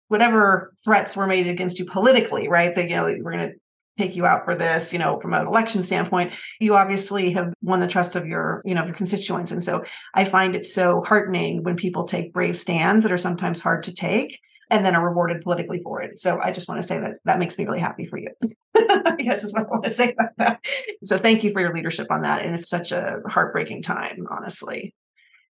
whatever 0.08 0.74
threats 0.84 1.16
were 1.16 1.26
made 1.26 1.46
against 1.46 1.78
you 1.78 1.84
politically, 1.84 2.48
right? 2.48 2.74
That, 2.74 2.88
you 2.88 2.96
know, 2.96 3.04
we're 3.04 3.32
going 3.32 3.50
to 3.50 3.54
take 3.98 4.16
you 4.16 4.24
out 4.24 4.44
for 4.44 4.54
this, 4.54 4.92
you 4.92 4.98
know, 4.98 5.18
from 5.20 5.34
an 5.34 5.46
election 5.46 5.82
standpoint, 5.82 6.32
you 6.60 6.76
obviously 6.76 7.32
have 7.32 7.52
won 7.62 7.80
the 7.80 7.86
trust 7.86 8.16
of 8.16 8.26
your, 8.26 8.62
you 8.64 8.74
know, 8.74 8.84
your 8.84 8.94
constituents. 8.94 9.50
And 9.50 9.62
so 9.62 9.82
I 10.14 10.24
find 10.24 10.54
it 10.54 10.64
so 10.64 11.02
heartening 11.04 11.64
when 11.64 11.76
people 11.76 12.04
take 12.04 12.32
brave 12.32 12.56
stands 12.56 13.02
that 13.02 13.12
are 13.12 13.18
sometimes 13.18 13.60
hard 13.60 13.82
to 13.84 13.92
take 13.92 14.38
and 14.70 14.84
then 14.84 14.94
are 14.94 15.06
rewarded 15.06 15.42
politically 15.42 15.80
for 15.82 16.02
it. 16.02 16.18
So 16.18 16.38
I 16.40 16.52
just 16.52 16.68
want 16.68 16.80
to 16.80 16.86
say 16.86 17.00
that 17.00 17.14
that 17.24 17.38
makes 17.38 17.58
me 17.58 17.64
really 17.64 17.80
happy 17.80 18.06
for 18.06 18.18
you. 18.18 18.28
I 18.76 19.16
guess 19.16 19.42
is 19.42 19.52
what 19.52 19.66
I 19.66 19.68
want 19.68 19.84
to 19.84 19.90
say 19.90 20.12
about 20.12 20.30
that. 20.38 20.64
So 21.04 21.18
thank 21.18 21.42
you 21.42 21.52
for 21.52 21.60
your 21.60 21.74
leadership 21.74 22.06
on 22.10 22.22
that. 22.22 22.42
And 22.42 22.54
it's 22.54 22.68
such 22.68 22.92
a 22.92 23.20
heartbreaking 23.26 23.82
time, 23.82 24.26
honestly. 24.30 24.94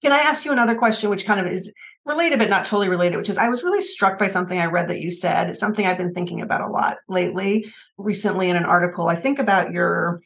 Can 0.02 0.14
I 0.14 0.20
ask 0.20 0.46
you 0.46 0.54
another 0.54 0.76
question, 0.76 1.10
which 1.10 1.26
kind 1.26 1.46
of 1.46 1.52
is 1.52 1.74
related 2.10 2.40
but 2.40 2.50
not 2.50 2.66
totally 2.66 2.90
related, 2.90 3.18
which 3.18 3.30
is 3.30 3.38
I 3.38 3.48
was 3.48 3.64
really 3.64 3.82
struck 3.82 4.18
by 4.18 4.28
something 4.28 4.60
I 4.60 4.66
read 4.66 4.90
that 4.90 5.00
you 5.00 5.12
said. 5.12 5.48
It's 5.48 5.60
something 5.60 5.86
I've 5.86 5.98
been 5.98 6.14
thinking 6.14 6.42
about 6.42 6.68
a 6.68 6.72
lot 6.72 6.98
lately, 7.08 7.72
recently 7.98 8.50
in 8.50 8.58
an 8.58 8.66
article. 8.66 9.08
I 9.08 9.16
think 9.16 9.38
about 9.38 9.72
your 9.72 10.20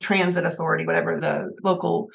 transit 0.00 0.44
authority, 0.44 0.86
whatever 0.86 1.18
the 1.18 1.50
local 1.64 2.08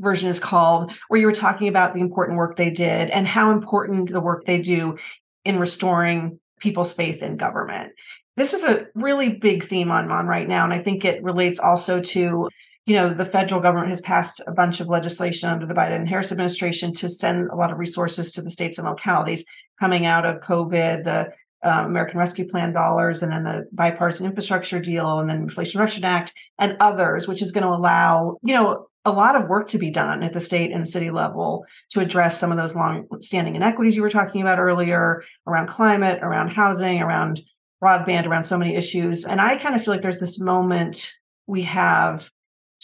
version 0.00 0.28
is 0.28 0.40
called, 0.40 0.92
where 1.08 1.20
you 1.20 1.26
were 1.26 1.32
talking 1.32 1.68
about 1.68 1.94
the 1.94 2.00
important 2.00 2.36
work 2.36 2.56
they 2.56 2.70
did 2.70 3.10
and 3.10 3.28
how 3.28 3.52
important 3.52 4.10
the 4.10 4.20
work 4.20 4.44
they 4.44 4.60
do 4.60 4.98
in 5.44 5.58
restoring 5.58 6.40
people's 6.58 6.92
faith 6.92 7.22
in 7.22 7.36
government. 7.36 7.92
This 8.36 8.54
is 8.54 8.64
a 8.64 8.86
really 8.94 9.30
big 9.30 9.62
theme 9.62 9.92
on 9.92 10.08
MON 10.08 10.26
right 10.26 10.48
now. 10.48 10.64
And 10.64 10.72
I 10.72 10.80
think 10.80 11.04
it 11.04 11.22
relates 11.22 11.60
also 11.60 12.00
to 12.00 12.48
you 12.86 12.94
know, 12.94 13.14
the 13.14 13.24
federal 13.24 13.60
government 13.60 13.88
has 13.88 14.00
passed 14.02 14.40
a 14.46 14.52
bunch 14.52 14.80
of 14.80 14.88
legislation 14.88 15.48
under 15.48 15.66
the 15.66 15.74
Biden 15.74 16.06
Harris 16.06 16.32
administration 16.32 16.92
to 16.94 17.08
send 17.08 17.48
a 17.48 17.56
lot 17.56 17.72
of 17.72 17.78
resources 17.78 18.32
to 18.32 18.42
the 18.42 18.50
states 18.50 18.78
and 18.78 18.86
localities 18.86 19.44
coming 19.80 20.04
out 20.04 20.26
of 20.26 20.40
COVID, 20.40 21.04
the 21.04 21.28
um, 21.62 21.86
American 21.86 22.18
Rescue 22.18 22.46
Plan 22.46 22.74
dollars, 22.74 23.22
and 23.22 23.32
then 23.32 23.44
the 23.44 23.66
bipartisan 23.72 24.26
infrastructure 24.26 24.78
deal, 24.78 25.18
and 25.18 25.30
then 25.30 25.38
Inflation 25.38 25.80
Reduction 25.80 26.04
Act, 26.04 26.34
and 26.58 26.76
others, 26.78 27.26
which 27.26 27.40
is 27.40 27.52
going 27.52 27.64
to 27.64 27.70
allow, 27.70 28.36
you 28.42 28.52
know, 28.52 28.86
a 29.06 29.12
lot 29.12 29.34
of 29.34 29.48
work 29.48 29.68
to 29.68 29.78
be 29.78 29.90
done 29.90 30.22
at 30.22 30.32
the 30.32 30.40
state 30.40 30.72
and 30.72 30.88
city 30.88 31.10
level 31.10 31.64
to 31.90 32.00
address 32.00 32.38
some 32.38 32.50
of 32.50 32.58
those 32.58 32.74
long-standing 32.74 33.54
inequities 33.54 33.96
you 33.96 34.02
were 34.02 34.10
talking 34.10 34.40
about 34.40 34.58
earlier 34.58 35.22
around 35.46 35.68
climate, 35.68 36.20
around 36.22 36.48
housing, 36.48 37.00
around 37.00 37.40
broadband, 37.82 38.26
around 38.26 38.44
so 38.44 38.58
many 38.58 38.76
issues. 38.76 39.24
And 39.24 39.40
I 39.40 39.58
kind 39.58 39.74
of 39.74 39.84
feel 39.84 39.92
like 39.92 40.02
there's 40.02 40.20
this 40.20 40.40
moment 40.40 41.12
we 41.46 41.62
have 41.62 42.30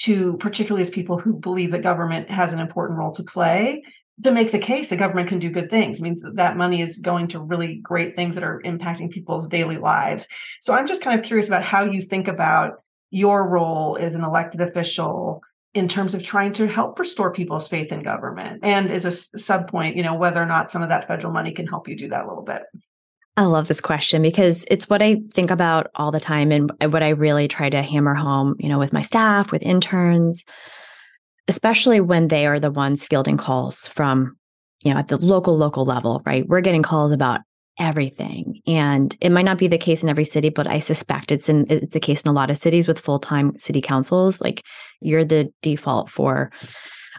to 0.03 0.37
particularly 0.39 0.83
as 0.83 0.91
people 0.91 1.19
who 1.19 1.35
believe 1.35 1.73
that 1.73 1.83
government 1.83 2.31
has 2.31 2.53
an 2.53 2.61
important 2.61 2.99
role 2.99 3.13
to 3.13 3.23
play 3.23 3.83
to 4.23 4.33
make 4.33 4.53
the 4.53 4.59
case 4.59 4.89
that 4.89 4.99
government 4.99 5.29
can 5.29 5.39
do 5.39 5.51
good 5.51 5.71
things. 5.71 5.99
It 5.99 6.03
means 6.03 6.21
that 6.23 6.37
that 6.37 6.57
money 6.57 6.83
is 6.83 6.99
going 6.99 7.29
to 7.29 7.41
really 7.41 7.77
great 7.83 8.15
things 8.15 8.35
that 8.35 8.45
are 8.45 8.61
impacting 8.65 9.11
people's 9.11 9.49
daily 9.49 9.79
lives. 9.79 10.29
So 10.61 10.75
i'm 10.75 10.87
just 10.87 11.03
kind 11.03 11.19
of 11.19 11.25
curious 11.25 11.49
about 11.49 11.65
how 11.65 11.85
you 11.85 12.01
think 12.01 12.29
about 12.29 12.83
your 13.11 13.49
role 13.49 13.99
as 14.01 14.15
an 14.15 14.25
elected 14.25 14.61
official 14.61 15.43
in 15.73 15.87
terms 15.89 16.15
of 16.15 16.23
trying 16.23 16.53
to 16.53 16.67
help 16.67 16.99
restore 16.99 17.33
people's 17.33 17.69
faith 17.69 17.93
in 17.93 18.03
government 18.03 18.61
and 18.63 18.91
as 18.91 19.05
a 19.05 19.11
sub 19.11 19.71
point 19.71 19.97
you 19.97 20.03
know 20.03 20.15
whether 20.15 20.43
or 20.43 20.47
not 20.47 20.71
some 20.71 20.83
of 20.83 20.89
that 20.89 21.07
federal 21.07 21.33
money 21.33 21.53
can 21.53 21.67
help 21.67 21.89
you 21.89 21.97
do 21.97 22.09
that 22.09 22.25
a 22.25 22.29
little 22.29 22.43
bit 22.43 22.63
I 23.41 23.45
love 23.45 23.69
this 23.69 23.81
question 23.81 24.21
because 24.21 24.67
it's 24.71 24.91
what 24.91 25.01
I 25.01 25.17
think 25.33 25.51
about 25.51 25.87
all 25.95 26.11
the 26.11 26.21
time 26.21 26.53
and 26.53 26.71
what 26.93 27.03
I 27.03 27.09
really 27.09 27.49
try 27.49 27.71
to 27.71 27.81
hammer 27.81 28.15
home, 28.15 28.55
you 28.59 28.69
know, 28.69 28.79
with 28.79 28.93
my 28.93 29.01
staff, 29.01 29.51
with 29.51 29.63
interns, 29.63 30.45
especially 31.49 32.03
when 32.03 32.29
they 32.29 32.45
are 32.45 32.61
the 32.61 32.71
ones 32.71 33.07
fielding 33.07 33.39
calls 33.39 33.89
from, 33.89 34.37
you 34.85 34.93
know, 34.93 35.01
at 35.01 35.09
the 35.09 35.17
local, 35.17 35.57
local 35.57 35.87
level, 35.87 36.21
right? 36.27 36.47
We're 36.47 36.61
getting 36.61 36.83
calls 36.83 37.13
about 37.13 37.41
everything. 37.79 38.61
And 38.67 39.17
it 39.23 39.33
might 39.33 39.47
not 39.47 39.57
be 39.57 39.69
the 39.69 39.79
case 39.79 40.03
in 40.03 40.11
every 40.11 40.27
city, 40.27 40.51
but 40.51 40.67
I 40.67 40.79
suspect 40.79 41.33
it's 41.33 41.49
in 41.49 41.65
it's 41.71 41.95
the 41.95 41.99
case 41.99 42.21
in 42.21 42.29
a 42.29 42.35
lot 42.35 42.51
of 42.51 42.59
cities 42.59 42.87
with 42.87 43.01
full-time 43.01 43.59
city 43.59 43.81
councils. 43.81 44.43
Like 44.43 44.61
you're 45.01 45.25
the 45.25 45.51
default 45.63 46.11
for 46.11 46.53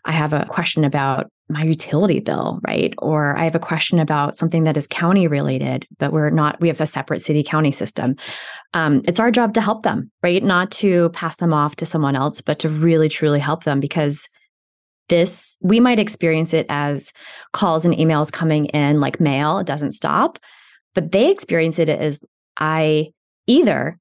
I 0.06 0.12
have 0.12 0.34
a 0.34 0.46
question 0.46 0.84
about 0.84 1.32
my 1.52 1.64
utility 1.64 2.20
bill, 2.20 2.60
right? 2.66 2.94
Or 3.00 3.38
I 3.38 3.44
have 3.44 3.56
a 3.56 3.60
question 3.60 4.00
about 4.00 4.36
something 4.36 4.64
that 4.64 4.78
is 4.78 4.88
county 4.88 5.28
related, 5.28 5.88
but 6.00 6.12
we're 6.12 6.30
not, 6.30 6.60
we 6.60 6.68
have 6.68 6.82
a 6.82 6.86
separate 6.86 7.22
city 7.22 7.44
county 7.44 7.72
system. 7.72 8.16
Um, 8.74 9.02
it's 9.08 9.20
our 9.20 9.32
job 9.32 9.54
to 9.56 9.62
help 9.62 9.84
them, 9.84 10.12
right? 10.24 10.44
Not 10.44 10.72
to 10.72 11.10
pass 11.10 11.38
them 11.38 11.54
off 11.54 11.76
to 11.78 11.86
someone 11.86 12.16
else, 12.16 12.42
but 12.42 12.60
to 12.60 12.70
really 12.70 13.10
truly 13.10 13.40
help 13.40 13.64
them 13.64 13.80
because 13.80 14.28
this, 15.10 15.58
we 15.62 15.80
might 15.80 16.00
experience 16.00 16.54
it 16.54 16.66
as 16.70 17.12
calls 17.54 17.86
and 17.86 17.96
emails 17.96 18.32
coming 18.32 18.66
in 18.68 19.00
like 19.00 19.20
mail, 19.20 19.58
it 19.58 19.68
doesn't 19.68 19.92
stop, 19.92 20.40
but 20.96 21.12
they 21.12 21.30
experience 21.30 21.80
it 21.80 21.90
as 21.90 22.24
I 22.58 23.12
either 23.48 23.98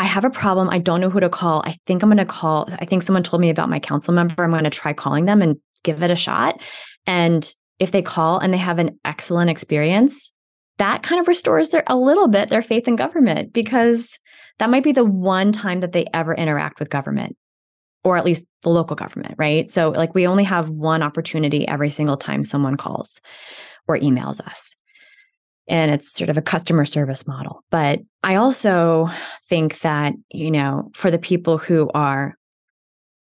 I 0.00 0.04
have 0.04 0.24
a 0.24 0.30
problem. 0.30 0.70
I 0.70 0.78
don't 0.78 1.02
know 1.02 1.10
who 1.10 1.20
to 1.20 1.28
call. 1.28 1.62
I 1.66 1.76
think 1.86 2.02
I'm 2.02 2.08
going 2.08 2.16
to 2.16 2.24
call. 2.24 2.66
I 2.78 2.86
think 2.86 3.02
someone 3.02 3.22
told 3.22 3.42
me 3.42 3.50
about 3.50 3.68
my 3.68 3.78
council 3.78 4.14
member. 4.14 4.42
I'm 4.42 4.50
going 4.50 4.64
to 4.64 4.70
try 4.70 4.94
calling 4.94 5.26
them 5.26 5.42
and 5.42 5.58
give 5.82 6.02
it 6.02 6.10
a 6.10 6.16
shot. 6.16 6.60
And 7.06 7.52
if 7.78 7.90
they 7.90 8.02
call 8.02 8.38
and 8.38 8.52
they 8.52 8.58
have 8.58 8.78
an 8.78 8.98
excellent 9.04 9.50
experience, 9.50 10.32
that 10.78 11.02
kind 11.02 11.20
of 11.20 11.28
restores 11.28 11.70
their 11.70 11.82
a 11.86 11.96
little 11.96 12.28
bit 12.28 12.48
their 12.48 12.62
faith 12.62 12.88
in 12.88 12.96
government 12.96 13.52
because 13.52 14.18
that 14.58 14.70
might 14.70 14.84
be 14.84 14.92
the 14.92 15.04
one 15.04 15.52
time 15.52 15.80
that 15.80 15.92
they 15.92 16.06
ever 16.14 16.34
interact 16.34 16.78
with 16.80 16.90
government 16.90 17.36
or 18.02 18.16
at 18.16 18.24
least 18.24 18.46
the 18.62 18.70
local 18.70 18.96
government, 18.96 19.34
right? 19.36 19.70
So 19.70 19.90
like 19.90 20.14
we 20.14 20.26
only 20.26 20.44
have 20.44 20.70
one 20.70 21.02
opportunity 21.02 21.68
every 21.68 21.90
single 21.90 22.16
time 22.16 22.44
someone 22.44 22.76
calls 22.76 23.20
or 23.86 23.98
emails 23.98 24.40
us 24.40 24.74
and 25.70 25.92
it's 25.92 26.12
sort 26.12 26.28
of 26.28 26.36
a 26.36 26.42
customer 26.42 26.84
service 26.84 27.26
model. 27.26 27.64
But 27.70 28.00
I 28.24 28.34
also 28.34 29.08
think 29.48 29.80
that, 29.80 30.14
you 30.30 30.50
know, 30.50 30.90
for 30.94 31.12
the 31.12 31.18
people 31.18 31.58
who 31.58 31.88
are 31.94 32.36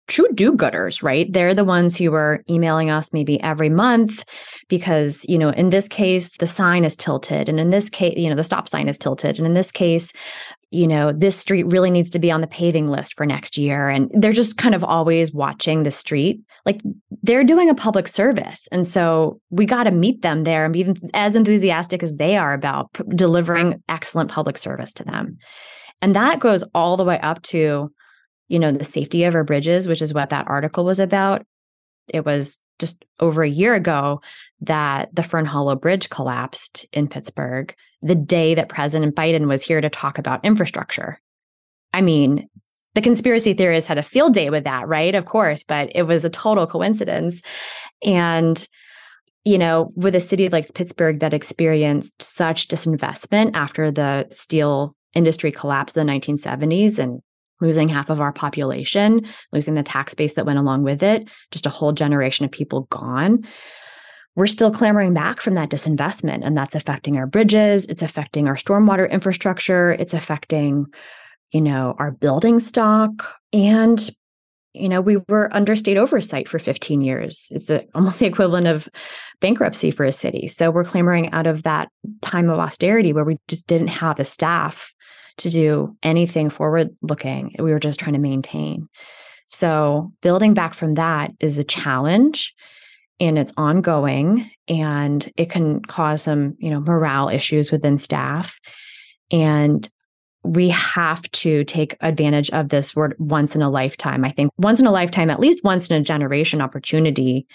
true 0.09 0.29
do 0.35 0.53
gooders, 0.53 1.03
right? 1.03 1.33
They're 1.33 1.55
the 1.55 1.64
ones 1.64 1.97
who 1.97 2.12
are 2.14 2.42
emailing 2.51 2.90
us 2.90 3.12
maybe 3.12 3.40
every 3.42 3.68
month 3.68 4.25
because, 4.68 5.25
you 5.29 5.38
know, 5.38 5.51
in 5.51 5.71
this 5.71 5.87
case, 5.87 6.37
the 6.38 6.47
sign 6.47 6.85
is 6.85 6.97
tilted. 6.97 7.49
And 7.49 7.61
in 7.61 7.71
this 7.71 7.88
case, 7.88 8.14
you 8.16 8.29
know, 8.29 8.37
the 8.37 8.44
stop 8.44 8.68
sign 8.68 8.88
is 8.88 8.99
tilted. 8.99 9.38
And 9.38 9.47
in 9.47 9.55
this 9.55 9.71
case, 9.71 10.12
you 10.71 10.87
know, 10.87 11.12
this 11.12 11.37
street 11.37 11.64
really 11.64 11.90
needs 11.90 12.11
to 12.11 12.18
be 12.18 12.31
on 12.31 12.40
the 12.40 12.47
paving 12.47 12.88
list 12.88 13.14
for 13.16 13.25
next 13.25 13.57
year. 13.57 13.88
And 13.88 14.11
they're 14.12 14.33
just 14.33 14.59
kind 14.59 14.75
of 14.75 14.85
always 14.85 15.33
watching 15.33 15.83
the 15.83 15.90
street. 15.90 16.40
Like 16.66 16.81
they're 17.23 17.44
doing 17.44 17.71
a 17.71 17.75
public 17.75 18.07
service. 18.09 18.68
And 18.71 18.87
so 18.87 19.40
we 19.51 19.64
got 19.64 19.85
to 19.85 19.90
meet 19.90 20.21
them 20.21 20.44
there 20.44 20.64
and 20.64 20.73
be 20.73 20.94
as 21.14 21.37
enthusiastic 21.37 22.03
as 22.03 22.14
they 22.16 22.37
are 22.37 22.53
about 22.53 22.92
p- 22.92 23.05
delivering 23.14 23.83
excellent 23.88 24.31
public 24.31 24.59
service 24.59 24.92
to 24.94 25.05
them. 25.05 25.38
And 26.03 26.14
that 26.14 26.38
goes 26.38 26.64
all 26.75 26.97
the 26.97 27.05
way 27.05 27.18
up 27.21 27.42
to, 27.44 27.90
you 28.48 28.58
know, 28.58 28.72
the 28.72 28.84
safety 28.84 29.24
of 29.24 29.34
our 29.34 29.44
bridges, 29.44 29.87
which 29.87 30.02
is 30.02 30.14
what 30.14 30.30
that 30.30 30.48
article 30.48 30.84
was 30.84 31.00
about. 31.00 31.46
It 32.08 32.24
was 32.24 32.58
just 32.78 33.04
over 33.20 33.42
a 33.42 33.48
year 33.48 33.74
ago 33.74 34.20
that 34.61 35.14
the 35.14 35.22
Fern 35.22 35.44
Hollow 35.44 35.74
Bridge 35.74 36.08
collapsed 36.11 36.87
in 36.92 37.08
Pittsburgh 37.08 37.74
the 38.02 38.14
day 38.14 38.54
that 38.54 38.68
President 38.68 39.14
Biden 39.14 39.48
was 39.48 39.62
here 39.62 39.80
to 39.80 39.90
talk 39.90 40.18
about 40.18 40.44
infrastructure. 40.44 41.20
I 41.92 42.00
mean, 42.00 42.48
the 42.94 43.02
conspiracy 43.02 43.54
theorists 43.54 43.88
had 43.88 43.98
a 43.98 44.02
field 44.02 44.34
day 44.34 44.50
with 44.50 44.64
that, 44.64 44.88
right? 44.88 45.14
Of 45.14 45.24
course, 45.24 45.64
but 45.64 45.90
it 45.94 46.04
was 46.04 46.24
a 46.24 46.30
total 46.30 46.66
coincidence. 46.66 47.42
And, 48.02 48.66
you 49.44 49.58
know, 49.58 49.92
with 49.94 50.14
a 50.14 50.20
city 50.20 50.48
like 50.48 50.74
Pittsburgh 50.74 51.20
that 51.20 51.34
experienced 51.34 52.22
such 52.22 52.68
disinvestment 52.68 53.52
after 53.54 53.90
the 53.90 54.26
steel 54.30 54.94
industry 55.14 55.50
collapsed 55.50 55.96
in 55.96 56.06
the 56.06 56.12
1970s 56.12 56.98
and 56.98 57.20
losing 57.61 57.88
half 57.88 58.11
of 58.11 58.21
our 58.21 58.33
population, 58.33 59.27
losing 59.53 59.75
the 59.75 59.83
tax 59.83 60.14
base 60.14 60.35
that 60.35 60.47
went 60.47 60.59
along 60.59 60.83
with 60.83 61.03
it, 61.03 61.29
just 61.51 61.66
a 61.66 61.71
whole 61.71 61.92
generation 61.92 62.44
of 62.44 62.51
people 62.51 62.83
gone. 62.90 63.47
We're 64.37 64.47
still 64.47 64.71
clamoring 64.71 65.14
back 65.14 65.40
from 65.40 65.55
that 65.55 65.71
disinvestment 65.71 66.47
and 66.47 66.57
that's 66.57 66.77
affecting 66.77 67.16
our 67.16 67.27
bridges 67.27 67.87
it's 67.87 68.03
affecting 68.03 68.47
our 68.47 68.55
stormwater 68.55 69.11
infrastructure 69.11 69.90
it's 69.90 70.14
affecting 70.14 70.87
you 71.51 71.61
know 71.61 71.97
our 71.99 72.12
building 72.12 72.61
stock 72.61 73.35
and 73.53 74.11
you 74.75 74.88
know 74.88 75.01
we 75.01 75.16
were 75.29 75.55
under 75.55 75.75
state 75.75 75.97
oversight 75.97 76.49
for 76.49 76.59
15 76.59 77.01
years. 77.01 77.49
It's 77.51 77.71
a, 77.71 77.85
almost 77.94 78.21
the 78.21 78.27
equivalent 78.27 78.66
of 78.66 78.88
bankruptcy 79.40 79.90
for 79.90 80.05
a 80.05 80.12
city. 80.12 80.47
So 80.49 80.71
we're 80.71 80.85
clamoring 80.85 81.31
out 81.33 81.47
of 81.47 81.62
that 81.64 81.88
time 82.23 82.49
of 82.49 82.59
austerity 82.59 83.12
where 83.12 83.25
we 83.25 83.38
just 83.49 83.66
didn't 83.66 83.88
have 83.88 84.16
the 84.16 84.25
staff 84.25 84.92
to 85.38 85.51
do 85.51 85.96
anything 86.03 86.51
forward 86.51 86.90
looking 87.03 87.55
we 87.59 87.72
were 87.72 87.81
just 87.81 87.98
trying 87.98 88.14
to 88.14 88.18
maintain. 88.18 88.88
So 89.46 90.12
building 90.20 90.55
back 90.55 90.74
from 90.74 90.94
that 90.94 91.33
is 91.40 91.59
a 91.59 91.64
challenge 91.64 92.55
and 93.20 93.38
it's 93.38 93.53
ongoing 93.57 94.51
and 94.68 95.31
it 95.37 95.51
can 95.51 95.83
cause 95.83 96.22
some 96.22 96.55
you 96.59 96.70
know 96.70 96.81
morale 96.81 97.29
issues 97.29 97.72
within 97.72 97.98
staff. 97.98 98.59
And 99.31 99.88
we 100.44 100.68
have 100.68 101.29
to 101.33 101.64
take 101.64 101.96
advantage 102.01 102.48
of 102.51 102.68
this 102.68 102.94
word 102.94 103.14
once 103.18 103.57
in 103.57 103.62
a 103.62 103.70
lifetime 103.70 104.24
i 104.24 104.31
think. 104.33 104.53
Once 104.59 104.81
in 104.81 104.87
a 104.87 104.92
lifetime 104.92 105.31
at 105.31 105.40
least 105.40 105.64
once 105.64 105.88
in 105.88 106.01
a 106.01 106.05
generation 106.05 106.61
opportunity 106.61 107.46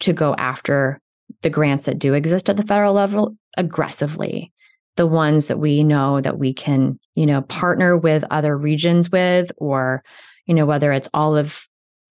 to 0.00 0.12
go 0.12 0.34
after 0.36 1.00
the 1.42 1.50
grants 1.50 1.86
that 1.86 1.98
do 1.98 2.14
exist 2.14 2.48
at 2.50 2.56
the 2.56 2.62
federal 2.62 2.94
level 2.94 3.36
aggressively 3.56 4.52
the 4.96 5.06
ones 5.06 5.46
that 5.46 5.58
we 5.58 5.84
know 5.84 6.20
that 6.20 6.38
we 6.38 6.52
can 6.52 6.98
you 7.14 7.26
know 7.26 7.42
partner 7.42 7.96
with 7.96 8.24
other 8.30 8.56
regions 8.56 9.10
with 9.10 9.52
or 9.58 10.02
you 10.46 10.54
know 10.54 10.66
whether 10.66 10.92
it's 10.92 11.08
all 11.14 11.36
of 11.36 11.66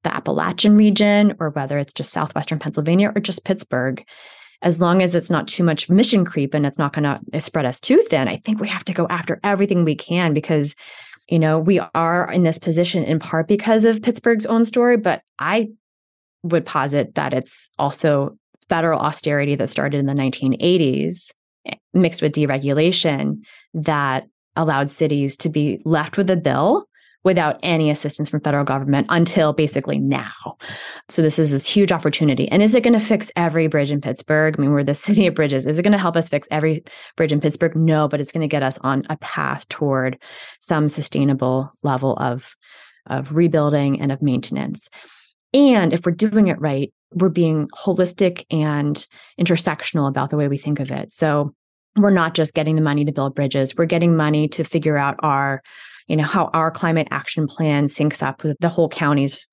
the 0.05 0.15
Appalachian 0.15 0.77
region 0.77 1.35
or 1.39 1.49
whether 1.49 1.77
it's 1.77 1.93
just 1.93 2.13
southwestern 2.13 2.59
Pennsylvania 2.59 3.11
or 3.13 3.19
just 3.19 3.43
Pittsburgh, 3.43 4.05
as 4.61 4.79
long 4.79 5.01
as 5.01 5.15
it's 5.15 5.31
not 5.31 5.47
too 5.47 5.63
much 5.63 5.89
mission 5.89 6.23
creep 6.23 6.53
and 6.53 6.65
it's 6.65 6.77
not 6.77 6.93
going 6.93 7.03
to 7.03 7.41
spread 7.41 7.65
us 7.65 7.79
too 7.79 8.01
thin, 8.03 8.27
I 8.27 8.37
think 8.37 8.61
we 8.61 8.69
have 8.69 8.85
to 8.85 8.93
go 8.93 9.07
after 9.09 9.39
everything 9.43 9.83
we 9.83 9.95
can 9.95 10.33
because, 10.33 10.75
you 11.27 11.39
know, 11.39 11.59
we 11.59 11.79
are 11.95 12.31
in 12.31 12.43
this 12.43 12.59
position 12.59 13.03
in 13.03 13.19
part 13.19 13.47
because 13.47 13.83
of 13.83 14.01
Pittsburgh's 14.01 14.45
own 14.45 14.63
story, 14.63 14.95
but 14.95 15.23
I 15.39 15.69
would 16.43 16.65
posit 16.65 17.15
that 17.15 17.33
it's 17.33 17.67
also 17.79 18.37
federal 18.69 18.99
austerity 18.99 19.55
that 19.55 19.71
started 19.71 19.97
in 19.97 20.05
the 20.05 20.13
1980s 20.13 21.31
eh, 21.31 21.33
mixed 21.93 22.21
with 22.21 22.33
deregulation 22.33 23.41
that 23.73 24.27
allowed 24.55 24.91
cities 24.91 25.37
to 25.37 25.49
be 25.49 25.81
left 25.85 26.17
with 26.17 26.29
a 26.29 26.35
bill 26.35 26.87
without 27.25 27.59
any 27.63 27.89
assistance 27.89 28.29
from 28.29 28.39
federal 28.39 28.63
government 28.63 29.07
until 29.09 29.51
basically 29.51 29.97
now. 29.97 30.55
So 31.09 31.23
this 31.23 31.39
is 31.39 31.49
this 31.49 31.65
huge 31.65 31.91
opportunity. 31.91 32.47
And 32.49 32.61
is 32.61 32.75
it 32.75 32.83
going 32.83 32.97
to 32.97 32.99
fix 32.99 33.31
every 33.35 33.65
bridge 33.67 33.91
in 33.91 33.99
Pittsburgh? 33.99 34.55
I 34.57 34.61
mean, 34.61 34.71
we're 34.71 34.83
the 34.83 34.93
city 34.93 35.25
of 35.25 35.33
bridges. 35.33 35.65
Is 35.65 35.79
it 35.79 35.83
going 35.83 35.91
to 35.91 35.97
help 35.97 36.15
us 36.15 36.29
fix 36.29 36.47
every 36.51 36.83
bridge 37.17 37.31
in 37.31 37.41
Pittsburgh? 37.41 37.75
No, 37.75 38.07
but 38.07 38.21
it's 38.21 38.31
going 38.31 38.47
to 38.47 38.47
get 38.47 38.63
us 38.63 38.77
on 38.81 39.01
a 39.09 39.17
path 39.17 39.67
toward 39.67 40.19
some 40.61 40.87
sustainable 40.87 41.71
level 41.83 42.15
of 42.17 42.55
of 43.07 43.35
rebuilding 43.35 44.01
and 44.01 44.11
of 44.11 44.21
maintenance. 44.21 44.89
And 45.53 45.93
if 45.93 46.05
we're 46.05 46.11
doing 46.11 46.47
it 46.47 46.59
right, 46.59 46.91
we're 47.15 47.29
being 47.29 47.67
holistic 47.69 48.45
and 48.51 49.07
intersectional 49.39 50.07
about 50.07 50.29
the 50.29 50.37
way 50.37 50.47
we 50.47 50.57
think 50.57 50.79
of 50.79 50.91
it. 50.91 51.11
So 51.11 51.53
we're 51.95 52.11
not 52.11 52.35
just 52.35 52.53
getting 52.53 52.75
the 52.75 52.81
money 52.81 53.05
to 53.05 53.11
build 53.11 53.35
bridges, 53.35 53.75
we're 53.75 53.85
getting 53.85 54.15
money 54.15 54.47
to 54.49 54.63
figure 54.63 54.97
out 54.97 55.15
our 55.19 55.61
you 56.07 56.15
know, 56.15 56.23
how 56.23 56.49
our 56.53 56.71
climate 56.71 57.07
action 57.11 57.47
plan 57.47 57.87
syncs 57.87 58.21
up 58.21 58.43
with 58.43 58.57
the 58.59 58.69
whole 58.69 58.89
county's 58.89 59.47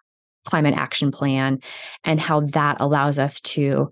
climate 0.45 0.75
action 0.75 1.11
plan 1.11 1.59
and 2.05 2.21
how 2.21 2.41
that 2.41 2.77
allows 2.81 3.19
us 3.19 3.41
to 3.41 3.89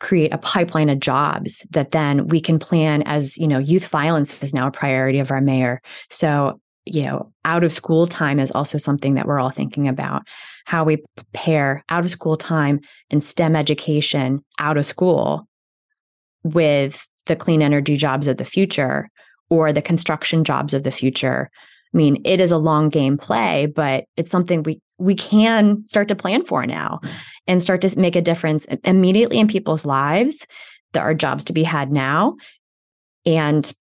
create 0.00 0.32
a 0.32 0.38
pipeline 0.38 0.88
of 0.88 1.00
jobs 1.00 1.66
that 1.70 1.90
then 1.90 2.28
we 2.28 2.40
can 2.40 2.58
plan 2.58 3.02
as, 3.02 3.36
you 3.36 3.48
know, 3.48 3.58
youth 3.58 3.88
violence 3.88 4.42
is 4.42 4.54
now 4.54 4.68
a 4.68 4.72
priority 4.72 5.18
of 5.18 5.30
our 5.30 5.40
mayor. 5.40 5.80
So, 6.08 6.60
you 6.94 7.02
know, 7.02 7.32
out 7.44 7.64
of 7.64 7.72
school 7.72 8.06
time 8.06 8.38
is 8.38 8.50
also 8.50 8.78
something 8.78 9.14
that 9.14 9.26
we're 9.26 9.40
all 9.40 9.50
thinking 9.50 9.88
about 9.88 10.22
how 10.64 10.84
we 10.84 11.02
pair 11.32 11.84
out 11.88 12.04
of 12.04 12.10
school 12.10 12.36
time 12.36 12.80
and 13.10 13.22
STEM 13.22 13.56
education 13.56 14.44
out 14.58 14.76
of 14.76 14.86
school 14.86 15.48
with 16.42 17.06
the 17.26 17.36
clean 17.36 17.62
energy 17.62 17.96
jobs 17.96 18.28
of 18.28 18.36
the 18.36 18.44
future 18.44 19.08
or 19.50 19.72
the 19.72 19.82
construction 19.82 20.44
jobs 20.44 20.74
of 20.74 20.82
the 20.82 20.90
future 20.90 21.50
I 21.94 21.96
mean, 21.96 22.20
it 22.24 22.40
is 22.40 22.52
a 22.52 22.58
long 22.58 22.90
game 22.90 23.16
play, 23.16 23.66
but 23.66 24.04
it's 24.16 24.30
something 24.30 24.62
we 24.62 24.80
we 24.98 25.14
can 25.14 25.86
start 25.86 26.08
to 26.08 26.16
plan 26.16 26.44
for 26.44 26.66
now 26.66 27.00
mm. 27.02 27.10
and 27.46 27.62
start 27.62 27.80
to 27.82 27.98
make 27.98 28.16
a 28.16 28.20
difference 28.20 28.66
immediately 28.84 29.38
in 29.38 29.46
people's 29.46 29.86
lives. 29.86 30.46
There 30.92 31.02
are 31.02 31.14
jobs 31.14 31.44
to 31.44 31.52
be 31.52 31.62
had 31.62 31.92
now 31.92 32.36
and 33.24 33.72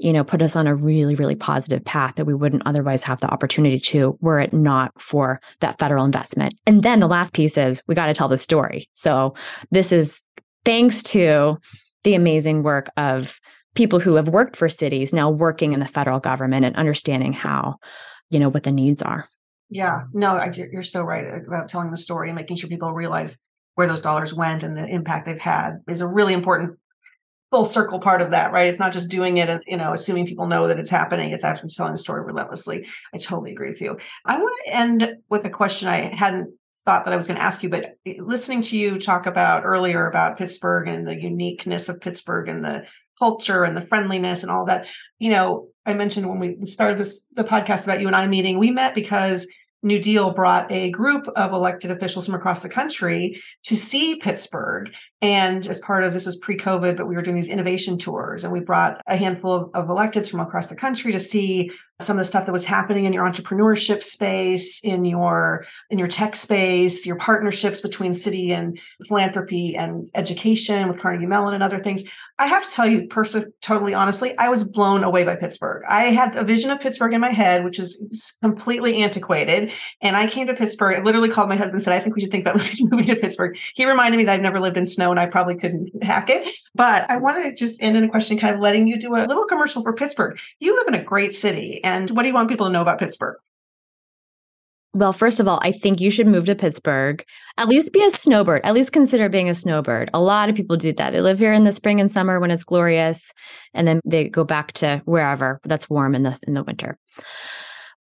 you 0.00 0.14
know, 0.14 0.24
put 0.24 0.40
us 0.40 0.56
on 0.56 0.66
a 0.66 0.74
really, 0.74 1.14
really 1.14 1.34
positive 1.34 1.84
path 1.84 2.14
that 2.16 2.24
we 2.24 2.34
wouldn't 2.34 2.62
otherwise 2.64 3.04
have 3.04 3.20
the 3.20 3.28
opportunity 3.28 3.78
to 3.78 4.16
were 4.20 4.40
it 4.40 4.52
not 4.52 4.98
for 5.00 5.40
that 5.60 5.78
federal 5.78 6.06
investment. 6.06 6.54
And 6.66 6.82
then 6.82 7.00
the 7.00 7.06
last 7.06 7.34
piece 7.34 7.58
is 7.58 7.82
we 7.86 7.94
got 7.94 8.06
to 8.06 8.14
tell 8.14 8.28
the 8.28 8.38
story. 8.38 8.88
So 8.94 9.34
this 9.70 9.92
is 9.92 10.22
thanks 10.64 11.02
to 11.04 11.58
the 12.04 12.14
amazing 12.14 12.62
work 12.62 12.90
of 12.96 13.38
people 13.74 14.00
who 14.00 14.14
have 14.14 14.28
worked 14.28 14.56
for 14.56 14.70
cities 14.70 15.12
now 15.12 15.30
working 15.30 15.74
in 15.74 15.80
the 15.80 15.86
federal 15.86 16.18
government 16.18 16.64
and 16.64 16.74
understanding 16.76 17.34
how, 17.34 17.76
you 18.30 18.38
know, 18.38 18.48
what 18.48 18.62
the 18.62 18.72
needs 18.72 19.02
are. 19.02 19.28
Yeah, 19.68 20.04
no, 20.14 20.36
I, 20.36 20.50
you're 20.72 20.82
so 20.82 21.02
right 21.02 21.24
about 21.46 21.68
telling 21.68 21.90
the 21.90 21.96
story 21.96 22.30
and 22.30 22.36
making 22.36 22.56
sure 22.56 22.68
people 22.68 22.92
realize 22.92 23.38
where 23.74 23.86
those 23.86 24.00
dollars 24.00 24.34
went 24.34 24.62
and 24.62 24.76
the 24.76 24.86
impact 24.86 25.26
they've 25.26 25.38
had 25.38 25.78
is 25.88 26.00
a 26.00 26.08
really 26.08 26.32
important 26.32 26.78
full 27.50 27.64
circle 27.64 27.98
part 27.98 28.22
of 28.22 28.30
that, 28.30 28.52
right? 28.52 28.68
It's 28.68 28.78
not 28.78 28.92
just 28.92 29.08
doing 29.08 29.38
it, 29.38 29.48
and, 29.48 29.62
you 29.66 29.76
know, 29.76 29.92
assuming 29.92 30.26
people 30.26 30.46
know 30.46 30.68
that 30.68 30.78
it's 30.78 30.90
happening. 30.90 31.32
It's 31.32 31.44
actually 31.44 31.70
telling 31.70 31.92
the 31.92 31.98
story 31.98 32.22
relentlessly. 32.22 32.86
I 33.12 33.18
totally 33.18 33.52
agree 33.52 33.68
with 33.68 33.80
you. 33.80 33.98
I 34.24 34.38
want 34.38 34.54
to 34.64 34.74
end 34.74 35.06
with 35.28 35.44
a 35.44 35.50
question 35.50 35.88
I 35.88 36.14
hadn't 36.14 36.54
thought 36.84 37.04
that 37.04 37.12
I 37.12 37.16
was 37.16 37.26
going 37.26 37.36
to 37.36 37.42
ask 37.42 37.62
you, 37.62 37.68
but 37.68 37.96
eh, 38.06 38.14
listening 38.18 38.62
to 38.62 38.78
you 38.78 38.98
talk 38.98 39.26
about 39.26 39.64
earlier 39.64 40.06
about 40.08 40.38
Pittsburgh 40.38 40.88
and 40.88 41.06
the 41.06 41.20
uniqueness 41.20 41.88
of 41.88 42.00
Pittsburgh 42.00 42.48
and 42.48 42.64
the 42.64 42.84
culture 43.18 43.64
and 43.64 43.76
the 43.76 43.82
friendliness 43.82 44.42
and 44.42 44.50
all 44.50 44.64
that. 44.66 44.86
You 45.18 45.30
know, 45.30 45.68
I 45.84 45.94
mentioned 45.94 46.28
when 46.28 46.38
we 46.38 46.66
started 46.66 46.98
this 46.98 47.26
the 47.32 47.44
podcast 47.44 47.84
about 47.84 48.00
you 48.00 48.06
and 48.06 48.16
I 48.16 48.26
meeting, 48.26 48.58
we 48.58 48.70
met 48.70 48.94
because 48.94 49.46
NewDEAL 49.84 50.34
brought 50.34 50.70
a 50.70 50.90
group 50.90 51.26
of 51.36 51.52
elected 51.52 51.90
officials 51.90 52.26
from 52.26 52.34
across 52.34 52.62
the 52.62 52.68
country 52.68 53.40
to 53.64 53.76
see 53.76 54.16
Pittsburgh. 54.16 54.90
And 55.22 55.66
as 55.66 55.80
part 55.80 56.04
of 56.04 56.12
this 56.12 56.26
was 56.26 56.36
pre 56.36 56.56
COVID, 56.56 56.96
but 56.96 57.06
we 57.06 57.14
were 57.14 57.22
doing 57.22 57.36
these 57.36 57.48
innovation 57.48 57.98
tours 57.98 58.44
and 58.44 58.52
we 58.52 58.60
brought 58.60 59.00
a 59.06 59.16
handful 59.16 59.52
of, 59.52 59.70
of 59.74 59.88
electeds 59.88 60.30
from 60.30 60.40
across 60.40 60.68
the 60.68 60.76
country 60.76 61.12
to 61.12 61.20
see 61.20 61.70
some 62.00 62.16
of 62.16 62.24
the 62.24 62.28
stuff 62.28 62.46
that 62.46 62.52
was 62.52 62.64
happening 62.64 63.04
in 63.04 63.12
your 63.12 63.24
entrepreneurship 63.24 64.02
space, 64.02 64.80
in 64.82 65.04
your 65.04 65.66
in 65.90 65.98
your 65.98 66.08
tech 66.08 66.34
space, 66.34 67.06
your 67.06 67.16
partnerships 67.16 67.80
between 67.80 68.14
city 68.14 68.52
and 68.52 68.78
philanthropy 69.06 69.76
and 69.76 70.08
education 70.14 70.88
with 70.88 71.00
Carnegie 71.00 71.26
Mellon 71.26 71.54
and 71.54 71.62
other 71.62 71.78
things. 71.78 72.02
I 72.38 72.46
have 72.46 72.66
to 72.66 72.74
tell 72.74 72.86
you, 72.86 73.06
personally, 73.06 73.48
totally 73.60 73.92
honestly, 73.92 74.36
I 74.38 74.48
was 74.48 74.64
blown 74.64 75.04
away 75.04 75.24
by 75.24 75.36
Pittsburgh. 75.36 75.82
I 75.88 76.04
had 76.04 76.36
a 76.36 76.44
vision 76.44 76.70
of 76.70 76.80
Pittsburgh 76.80 77.12
in 77.12 77.20
my 77.20 77.30
head, 77.30 77.64
which 77.64 77.78
is 77.78 78.38
completely 78.40 79.02
antiquated 79.02 79.69
And 80.00 80.16
I 80.16 80.26
came 80.26 80.46
to 80.46 80.54
Pittsburgh. 80.54 80.96
I 80.98 81.02
literally 81.02 81.28
called 81.28 81.48
my 81.48 81.56
husband 81.56 81.74
and 81.74 81.82
said, 81.82 81.94
I 81.94 82.00
think 82.00 82.14
we 82.14 82.20
should 82.20 82.30
think 82.30 82.46
about 82.46 82.56
moving 82.80 83.06
to 83.06 83.16
Pittsburgh. 83.16 83.56
He 83.74 83.86
reminded 83.86 84.18
me 84.18 84.24
that 84.24 84.34
I've 84.34 84.40
never 84.40 84.60
lived 84.60 84.76
in 84.76 84.86
snow 84.86 85.10
and 85.10 85.20
I 85.20 85.26
probably 85.26 85.56
couldn't 85.56 86.02
hack 86.02 86.30
it. 86.30 86.48
But 86.74 87.10
I 87.10 87.16
wanted 87.16 87.42
to 87.44 87.54
just 87.54 87.82
end 87.82 87.96
in 87.96 88.04
a 88.04 88.08
question, 88.08 88.38
kind 88.38 88.54
of 88.54 88.60
letting 88.60 88.86
you 88.86 88.98
do 88.98 89.14
a 89.14 89.26
little 89.26 89.46
commercial 89.46 89.82
for 89.82 89.92
Pittsburgh. 89.92 90.38
You 90.58 90.76
live 90.76 90.88
in 90.88 90.94
a 90.94 91.02
great 91.02 91.34
city. 91.34 91.80
And 91.84 92.10
what 92.10 92.22
do 92.22 92.28
you 92.28 92.34
want 92.34 92.48
people 92.48 92.66
to 92.66 92.72
know 92.72 92.82
about 92.82 92.98
Pittsburgh? 92.98 93.36
Well, 94.92 95.12
first 95.12 95.38
of 95.38 95.46
all, 95.46 95.60
I 95.62 95.70
think 95.70 96.00
you 96.00 96.10
should 96.10 96.26
move 96.26 96.46
to 96.46 96.56
Pittsburgh. 96.56 97.24
At 97.56 97.68
least 97.68 97.92
be 97.92 98.02
a 98.02 98.10
snowbird. 98.10 98.62
At 98.64 98.74
least 98.74 98.92
consider 98.92 99.28
being 99.28 99.48
a 99.48 99.54
snowbird. 99.54 100.10
A 100.12 100.20
lot 100.20 100.48
of 100.48 100.56
people 100.56 100.76
do 100.76 100.92
that. 100.94 101.12
They 101.12 101.20
live 101.20 101.38
here 101.38 101.52
in 101.52 101.62
the 101.62 101.70
spring 101.70 102.00
and 102.00 102.10
summer 102.10 102.40
when 102.40 102.50
it's 102.50 102.64
glorious, 102.64 103.32
and 103.72 103.86
then 103.86 104.00
they 104.04 104.28
go 104.28 104.42
back 104.42 104.72
to 104.72 105.00
wherever 105.04 105.60
that's 105.64 105.88
warm 105.88 106.16
in 106.16 106.24
the 106.24 106.36
in 106.42 106.54
the 106.54 106.64
winter. 106.64 106.98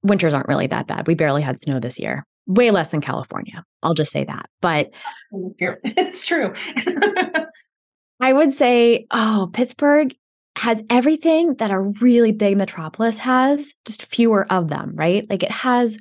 Winters 0.03 0.33
aren't 0.33 0.47
really 0.47 0.67
that 0.67 0.87
bad. 0.87 1.07
We 1.07 1.15
barely 1.15 1.41
had 1.41 1.61
snow 1.63 1.79
this 1.79 1.99
year. 1.99 2.25
Way 2.45 2.71
less 2.71 2.91
than 2.91 3.01
California. 3.01 3.63
I'll 3.81 3.93
just 3.93 4.11
say 4.11 4.25
that. 4.25 4.49
But 4.61 4.91
it's 5.31 6.25
true. 6.25 6.53
I 8.19 8.33
would 8.33 8.51
say, 8.51 9.07
oh, 9.11 9.49
Pittsburgh 9.53 10.15
has 10.55 10.83
everything 10.89 11.55
that 11.55 11.71
a 11.71 11.79
really 11.79 12.31
big 12.31 12.57
metropolis 12.57 13.17
has, 13.19 13.73
just 13.85 14.05
fewer 14.05 14.45
of 14.51 14.69
them, 14.69 14.93
right? 14.95 15.27
Like 15.29 15.43
it 15.43 15.51
has 15.51 15.97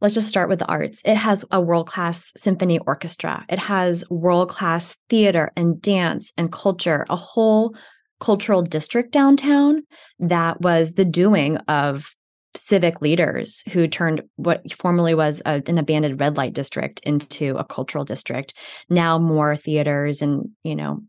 Let's 0.00 0.14
just 0.14 0.28
start 0.28 0.48
with 0.48 0.60
the 0.60 0.66
arts. 0.66 1.02
It 1.04 1.16
has 1.16 1.44
a 1.50 1.60
world 1.60 1.86
class 1.86 2.32
symphony 2.34 2.78
orchestra. 2.78 3.44
It 3.50 3.58
has 3.58 4.02
world 4.08 4.48
class 4.48 4.96
theater 5.10 5.52
and 5.56 5.80
dance 5.80 6.32
and 6.38 6.50
culture, 6.50 7.04
a 7.10 7.16
whole 7.16 7.76
cultural 8.18 8.62
district 8.62 9.12
downtown 9.12 9.82
that 10.18 10.60
was 10.62 10.94
the 10.94 11.04
doing 11.04 11.58
of 11.68 12.14
civic 12.54 13.00
leaders 13.00 13.62
who 13.72 13.86
turned 13.86 14.22
what 14.36 14.60
formerly 14.72 15.14
was 15.14 15.40
a, 15.46 15.62
an 15.66 15.78
abandoned 15.78 16.20
red 16.20 16.36
light 16.36 16.52
district 16.52 17.00
into 17.00 17.56
a 17.56 17.64
cultural 17.64 18.04
district. 18.04 18.54
Now 18.88 19.18
more 19.18 19.56
theaters 19.56 20.22
and, 20.22 20.48
you 20.64 20.74
know, 20.74 21.00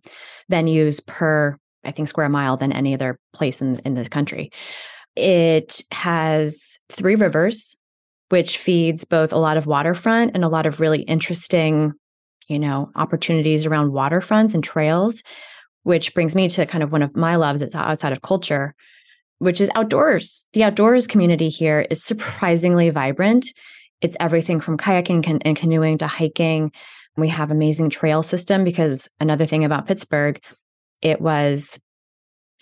venues 0.51 1.05
per, 1.05 1.57
I 1.83 1.91
think, 1.91 2.07
square 2.07 2.29
mile 2.29 2.57
than 2.57 2.71
any 2.71 2.93
other 2.93 3.19
place 3.33 3.61
in, 3.61 3.79
in 3.79 3.95
the 3.95 4.07
country. 4.07 4.51
It 5.15 5.81
has 5.91 6.79
three 6.89 7.15
rivers 7.15 7.77
which 8.29 8.57
feeds 8.57 9.03
both 9.03 9.33
a 9.33 9.37
lot 9.37 9.57
of 9.57 9.65
waterfront 9.65 10.31
and 10.33 10.45
a 10.45 10.49
lot 10.49 10.65
of 10.65 10.79
really 10.79 11.01
interesting, 11.01 11.91
you 12.47 12.57
know, 12.57 12.89
opportunities 12.95 13.65
around 13.65 13.91
waterfronts 13.91 14.53
and 14.53 14.63
trails, 14.63 15.21
which 15.83 16.13
brings 16.13 16.33
me 16.33 16.47
to 16.47 16.65
kind 16.65 16.81
of 16.81 16.93
one 16.93 17.01
of 17.01 17.13
my 17.13 17.35
loves 17.35 17.61
it's 17.61 17.75
outside 17.75 18.13
of 18.13 18.21
culture, 18.21 18.73
which 19.41 19.59
is 19.59 19.71
outdoors. 19.73 20.45
The 20.53 20.63
outdoors 20.63 21.07
community 21.07 21.49
here 21.49 21.87
is 21.89 22.03
surprisingly 22.03 22.91
vibrant. 22.91 23.51
It's 23.99 24.15
everything 24.19 24.59
from 24.59 24.77
kayaking 24.77 25.41
and 25.43 25.55
canoeing 25.55 25.97
to 25.97 26.07
hiking. 26.07 26.71
We 27.17 27.27
have 27.29 27.49
amazing 27.49 27.89
trail 27.89 28.21
system 28.21 28.63
because 28.63 29.09
another 29.19 29.47
thing 29.47 29.65
about 29.65 29.87
Pittsburgh, 29.87 30.39
it 31.01 31.19
was 31.19 31.79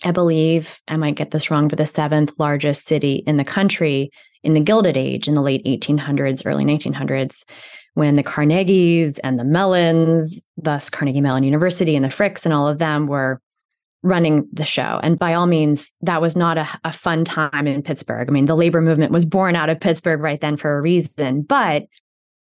I 0.02 0.12
believe 0.12 0.80
I 0.88 0.96
might 0.96 1.16
get 1.16 1.32
this 1.32 1.50
wrong, 1.50 1.68
but 1.68 1.76
the 1.76 1.84
seventh 1.84 2.32
largest 2.38 2.86
city 2.86 3.22
in 3.26 3.36
the 3.36 3.44
country 3.44 4.10
in 4.42 4.54
the 4.54 4.60
Gilded 4.60 4.96
Age 4.96 5.28
in 5.28 5.34
the 5.34 5.42
late 5.42 5.62
1800s, 5.66 6.46
early 6.46 6.64
1900s, 6.64 7.44
when 7.92 8.16
the 8.16 8.22
Carnegies 8.22 9.18
and 9.18 9.38
the 9.38 9.44
Mellons, 9.44 10.46
thus 10.56 10.88
Carnegie 10.88 11.20
Mellon 11.20 11.42
University 11.42 11.94
and 11.94 12.02
the 12.06 12.08
Fricks 12.08 12.46
and 12.46 12.54
all 12.54 12.66
of 12.66 12.78
them 12.78 13.06
were 13.06 13.42
running 14.02 14.48
the 14.52 14.64
show. 14.64 14.98
And 15.02 15.18
by 15.18 15.34
all 15.34 15.46
means, 15.46 15.92
that 16.02 16.22
was 16.22 16.36
not 16.36 16.56
a, 16.56 16.66
a 16.84 16.92
fun 16.92 17.24
time 17.24 17.66
in 17.66 17.82
Pittsburgh. 17.82 18.28
I 18.28 18.32
mean, 18.32 18.46
the 18.46 18.56
labor 18.56 18.80
movement 18.80 19.12
was 19.12 19.26
born 19.26 19.56
out 19.56 19.68
of 19.68 19.80
Pittsburgh 19.80 20.20
right 20.20 20.40
then 20.40 20.56
for 20.56 20.76
a 20.76 20.80
reason. 20.80 21.42
But 21.42 21.84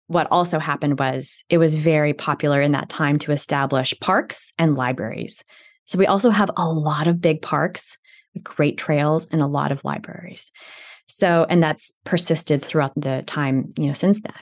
what 0.07 0.27
also 0.31 0.59
happened 0.59 0.99
was 0.99 1.45
it 1.49 1.59
was 1.59 1.75
very 1.75 2.13
popular 2.13 2.61
in 2.61 2.73
that 2.73 2.89
time 2.89 3.19
to 3.21 3.33
establish 3.33 3.95
parks 4.01 4.53
and 4.59 4.75
libraries. 4.75 5.45
So 5.87 5.99
we 5.99 6.07
also 6.07 6.31
have 6.31 6.51
a 6.57 6.69
lot 6.69 7.07
of 7.07 7.21
big 7.21 7.43
parks 7.43 7.99
with 8.33 8.45
great 8.45 8.79
trails 8.79 9.27
and 9.31 9.41
a 9.41 9.47
lot 9.47 9.73
of 9.73 9.85
libraries. 9.85 10.51
So, 11.07 11.47
and 11.49 11.63
that's 11.63 11.93
persisted 12.05 12.65
throughout 12.65 12.93
the 12.97 13.23
time, 13.27 13.73
you 13.77 13.87
know, 13.87 13.93
since 13.93 14.23
then. 14.23 14.33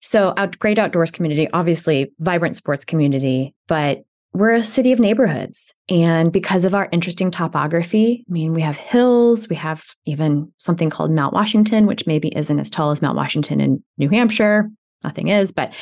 So, 0.00 0.34
out, 0.36 0.58
great 0.58 0.80
outdoors 0.80 1.12
community, 1.12 1.48
obviously, 1.52 2.12
vibrant 2.18 2.56
sports 2.56 2.84
community, 2.84 3.54
but 3.68 4.04
we're 4.34 4.54
a 4.54 4.62
city 4.62 4.92
of 4.92 4.98
neighborhoods. 4.98 5.74
And 5.88 6.32
because 6.32 6.64
of 6.64 6.74
our 6.74 6.88
interesting 6.90 7.30
topography, 7.30 8.24
I 8.28 8.32
mean, 8.32 8.54
we 8.54 8.62
have 8.62 8.76
hills, 8.76 9.48
we 9.48 9.56
have 9.56 9.84
even 10.06 10.52
something 10.56 10.88
called 10.88 11.10
Mount 11.10 11.34
Washington, 11.34 11.86
which 11.86 12.06
maybe 12.06 12.28
isn't 12.34 12.58
as 12.58 12.70
tall 12.70 12.90
as 12.90 13.02
Mount 13.02 13.16
Washington 13.16 13.60
in 13.60 13.84
New 13.98 14.08
Hampshire. 14.08 14.70
Nothing 15.04 15.28
is, 15.28 15.52
but 15.52 15.74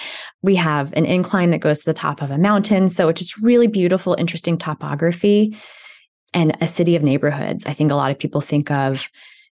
we 0.42 0.57
have 0.57 0.92
an 0.94 1.05
incline 1.07 1.51
that 1.51 1.59
goes 1.59 1.80
to 1.80 1.84
the 1.84 1.94
top 1.94 2.22
of 2.22 2.30
a 2.30 2.38
mountain. 2.38 2.88
So 2.88 3.09
it's 3.09 3.20
just 3.20 3.40
really 3.42 3.66
beautiful, 3.66 4.16
interesting 4.18 4.59
topography 4.59 5.57
and 6.32 6.57
a 6.61 6.66
city 6.66 6.96
of 6.96 7.03
neighborhoods. 7.03 7.66
I 7.66 7.74
think 7.74 7.92
a 7.92 7.96
lot 7.96 8.11
of 8.11 8.18
people 8.18 8.40
think 8.40 8.70
of 8.70 9.09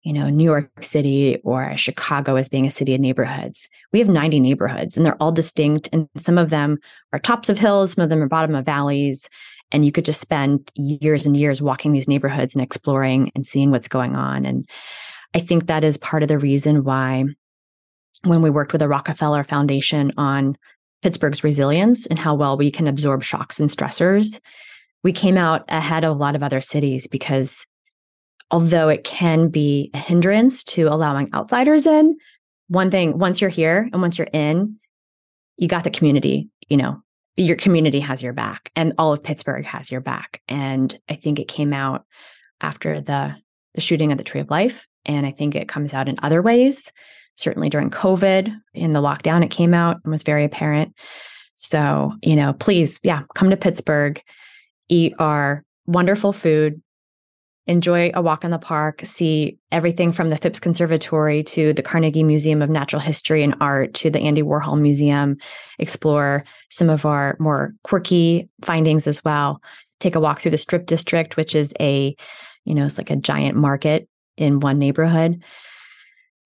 you 0.06 0.14
know, 0.14 0.30
New 0.30 0.43
York 0.43 0.70
City 0.84 1.41
or 1.43 1.76
Chicago 1.76 2.36
as 2.36 2.47
being 2.47 2.68
a 2.68 2.72
city 2.72 2.93
of 2.93 3.01
neighborhoods. 3.01 3.68
We 3.91 3.97
have 3.97 4.08
90 4.08 4.39
neighborhoods 4.39 4.95
and 4.95 5.03
they're 5.03 5.22
all 5.22 5.32
distinct. 5.32 5.89
And 5.91 6.08
some 6.16 6.38
of 6.38 6.51
them 6.51 6.78
are 7.12 7.18
tops 7.18 7.49
of 7.49 7.58
hills, 7.58 7.93
some 7.93 8.03
of 8.03 8.12
them 8.12 8.22
are 8.22 8.28
bottom 8.28 8.53
of 8.53 8.66
valleys. 8.66 9.28
And 9.72 9.84
you 9.84 9.91
could 9.91 10.06
just 10.06 10.22
spend 10.22 10.72
years 10.76 11.26
and 11.26 11.36
years 11.36 11.60
walking 11.60 11.91
these 11.91 12.08
neighborhoods 12.08 12.53
and 12.53 12.62
exploring 12.62 13.32
and 13.34 13.47
seeing 13.47 13.72
what's 13.72 13.88
going 13.88 14.16
on. 14.16 14.45
And 14.45 14.70
I 15.34 15.39
think 15.39 15.66
that 15.66 15.84
is 15.84 15.97
part 15.97 16.22
of 16.22 16.30
the 16.30 16.38
reason 16.38 16.84
why 16.84 17.26
when 18.24 18.43
we 18.43 18.51
worked 18.51 18.74
with 18.74 18.82
the 18.82 18.88
Rockefeller 18.88 19.43
Foundation 19.43 20.12
on 20.18 20.56
Pittsburgh's 21.01 21.43
resilience 21.43 22.06
and 22.06 22.20
how 22.20 22.36
well 22.36 22.58
we 22.58 22.70
can 22.70 22.88
absorb 22.88 23.24
shocks 23.24 23.60
and 23.60 23.72
stressors, 23.72 24.39
we 25.03 25.12
came 25.12 25.36
out 25.36 25.66
ahead 25.68 26.03
of 26.03 26.12
a 26.16 26.20
lot 26.20 26.36
of 26.36 26.43
other 26.43 26.62
cities 26.62 27.08
because 27.08 27.66
although 28.52 28.89
it 28.89 29.04
can 29.04 29.50
be 29.50 29.89
a 29.93 29.98
hindrance 29.98 30.64
to 30.64 30.84
allowing 30.84 31.34
outsiders 31.34 31.88
in, 31.88 32.18
one 32.68 32.91
thing, 32.91 33.18
once 33.18 33.41
you're 33.41 33.50
here 33.50 33.89
and 33.91 34.02
once 34.02 34.18
you're 34.18 34.28
in, 34.34 34.78
you 35.58 35.68
got 35.68 35.84
the 35.84 35.89
community, 35.89 36.50
you 36.68 36.78
know, 36.78 37.02
your 37.38 37.58
community 37.58 38.00
has 38.00 38.24
your 38.24 38.34
back 38.34 38.72
and 38.76 38.93
all 38.98 39.14
of 39.14 39.24
Pittsburgh 39.24 39.66
has 39.66 39.91
your 39.91 40.02
back. 40.02 40.41
And 40.48 40.98
I 41.10 41.16
think 41.16 41.39
it 41.39 41.48
came 41.48 41.74
out 41.74 42.06
after 42.62 43.02
the 43.02 43.36
the 43.76 43.82
shooting 43.82 44.12
of 44.12 44.18
the 44.18 44.24
Tree 44.24 44.41
of 44.41 44.50
Life. 44.50 44.88
And 45.06 45.26
I 45.26 45.32
think 45.32 45.54
it 45.54 45.68
comes 45.68 45.93
out 45.93 46.08
in 46.08 46.18
other 46.24 46.41
ways. 46.41 46.91
Certainly 47.36 47.70
during 47.70 47.89
COVID, 47.89 48.56
in 48.74 48.93
the 48.93 49.02
lockdown, 49.02 49.43
it 49.43 49.52
came 49.52 49.74
out 49.74 49.98
and 50.04 50.12
was 50.12 50.24
very 50.24 50.46
apparent. 50.46 50.96
So, 51.58 52.14
you 52.22 52.36
know, 52.36 52.54
please, 52.54 53.00
yeah, 53.04 53.24
come 53.36 53.50
to 53.50 53.58
Pittsburgh, 53.58 54.22
eat 54.88 55.14
our 55.20 55.64
wonderful 55.86 56.32
food, 56.32 56.82
enjoy 57.68 58.11
a 58.13 58.22
walk 58.22 58.43
in 58.43 58.51
the 58.51 58.57
park, 58.57 59.01
see 59.03 59.57
everything 59.72 60.11
from 60.11 60.30
the 60.30 60.38
Phipps 60.38 60.59
Conservatory 60.59 61.43
to 61.43 61.74
the 61.74 61.82
Carnegie 61.82 62.24
Museum 62.24 62.61
of 62.61 62.70
Natural 62.70 63.01
History 63.01 63.43
and 63.43 63.55
Art 63.59 63.93
to 63.95 64.09
the 64.09 64.20
Andy 64.20 64.43
Warhol 64.43 64.80
Museum, 64.80 65.38
explore 65.80 66.43
some 66.70 66.89
of 66.89 67.05
our 67.05 67.36
more 67.39 67.74
quirky 67.84 68.49
findings 68.61 69.07
as 69.07 69.24
well. 69.24 69.61
Take 69.99 70.16
a 70.16 70.20
walk 70.20 70.39
through 70.39 70.51
the 70.51 70.57
Strip 70.57 70.86
District, 70.86 71.38
which 71.38 71.55
is 71.55 71.74
a, 71.80 72.16
you 72.66 72.76
know, 72.76 72.86
it's 72.86 72.97
like 72.97 73.09
a 73.09 73.16
giant 73.16 73.57
market 73.57 74.07
in 74.38 74.59
one 74.59 74.78
neighborhood. 74.78 75.41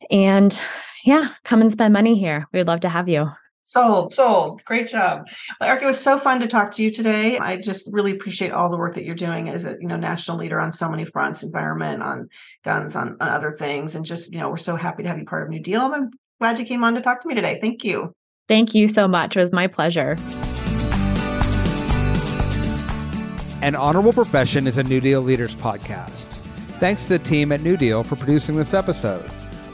And 0.10 0.64
yeah, 1.04 1.30
come 1.44 1.62
and 1.62 1.72
spend 1.72 1.94
money 1.94 2.18
here. 2.18 2.48
We'd 2.54 2.68
love 2.68 2.82
to 2.82 2.90
have 2.90 3.10
you. 3.10 3.30
Sold, 3.70 4.12
sold. 4.12 4.64
Great 4.66 4.88
job. 4.88 5.28
Well, 5.60 5.70
Erika, 5.70 5.84
it 5.84 5.88
was 5.88 6.00
so 6.00 6.18
fun 6.18 6.40
to 6.40 6.48
talk 6.48 6.72
to 6.72 6.84
you 6.84 6.90
today. 6.90 7.38
I 7.38 7.58
just 7.58 7.88
really 7.94 8.12
appreciate 8.12 8.52
all 8.52 8.72
the 8.72 8.78
work 8.78 8.96
that 8.96 9.04
you're 9.04 9.14
doing 9.14 9.48
as 9.48 9.64
a 9.64 9.76
you 9.80 9.88
know 9.88 9.96
national 9.96 10.38
leader 10.38 10.60
on 10.60 10.72
so 10.72 10.90
many 10.90 11.06
fronts, 11.06 11.44
environment, 11.44 12.02
on 12.02 12.30
guns, 12.64 12.96
on, 12.96 13.18
on 13.22 13.30
other 13.30 13.52
things. 13.52 13.94
And 13.94 14.04
just, 14.04 14.34
you 14.34 14.40
know, 14.40 14.50
we're 14.50 14.58
so 14.58 14.76
happy 14.76 15.04
to 15.04 15.10
have 15.10 15.20
you 15.20 15.26
part 15.26 15.44
of 15.44 15.54
NewDEAL. 15.54 15.86
And 15.86 15.94
I'm 15.94 16.12
glad 16.40 16.58
you 16.58 16.66
came 16.66 16.84
on 16.84 16.96
to 16.96 17.02
talk 17.02 17.22
to 17.22 17.28
me 17.28 17.36
today. 17.36 17.60
Thank 17.62 17.84
you. 17.84 18.12
Thank 18.48 18.74
you 18.74 18.88
so 18.88 19.08
much. 19.08 19.38
It 19.38 19.40
was 19.40 19.52
my 19.52 19.68
pleasure. 19.68 20.18
An 23.62 23.76
Honorable 23.76 24.14
Profession 24.14 24.66
is 24.66 24.80
a 24.80 24.84
NewDEAL 24.84 25.24
Leaders 25.24 25.54
podcast. 25.54 26.26
Thanks 26.80 27.04
to 27.04 27.10
the 27.10 27.20
team 27.20 27.52
at 27.52 27.60
NewDEAL 27.60 28.08
for 28.08 28.16
producing 28.16 28.56
this 28.56 28.74
episode. 28.74 29.30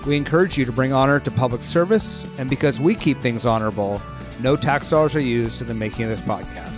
We 0.06 0.16
encourage 0.18 0.58
you 0.58 0.66
to 0.66 0.72
bring 0.72 0.94
honor 0.94 1.20
to 1.20 1.32
public 1.32 1.64
service, 1.64 2.28
and 2.38 2.50
because 2.50 2.80
we 2.80 2.94
keep 2.94 3.20
things 3.20 3.46
honorable, 3.46 4.02
no 4.40 4.56
tax 4.56 4.90
dollars 4.90 5.16
are 5.16 5.20
used 5.20 5.62
in 5.62 5.68
the 5.68 5.74
making 5.74 6.04
of 6.04 6.10
this 6.12 6.22
podcast. 6.22 6.75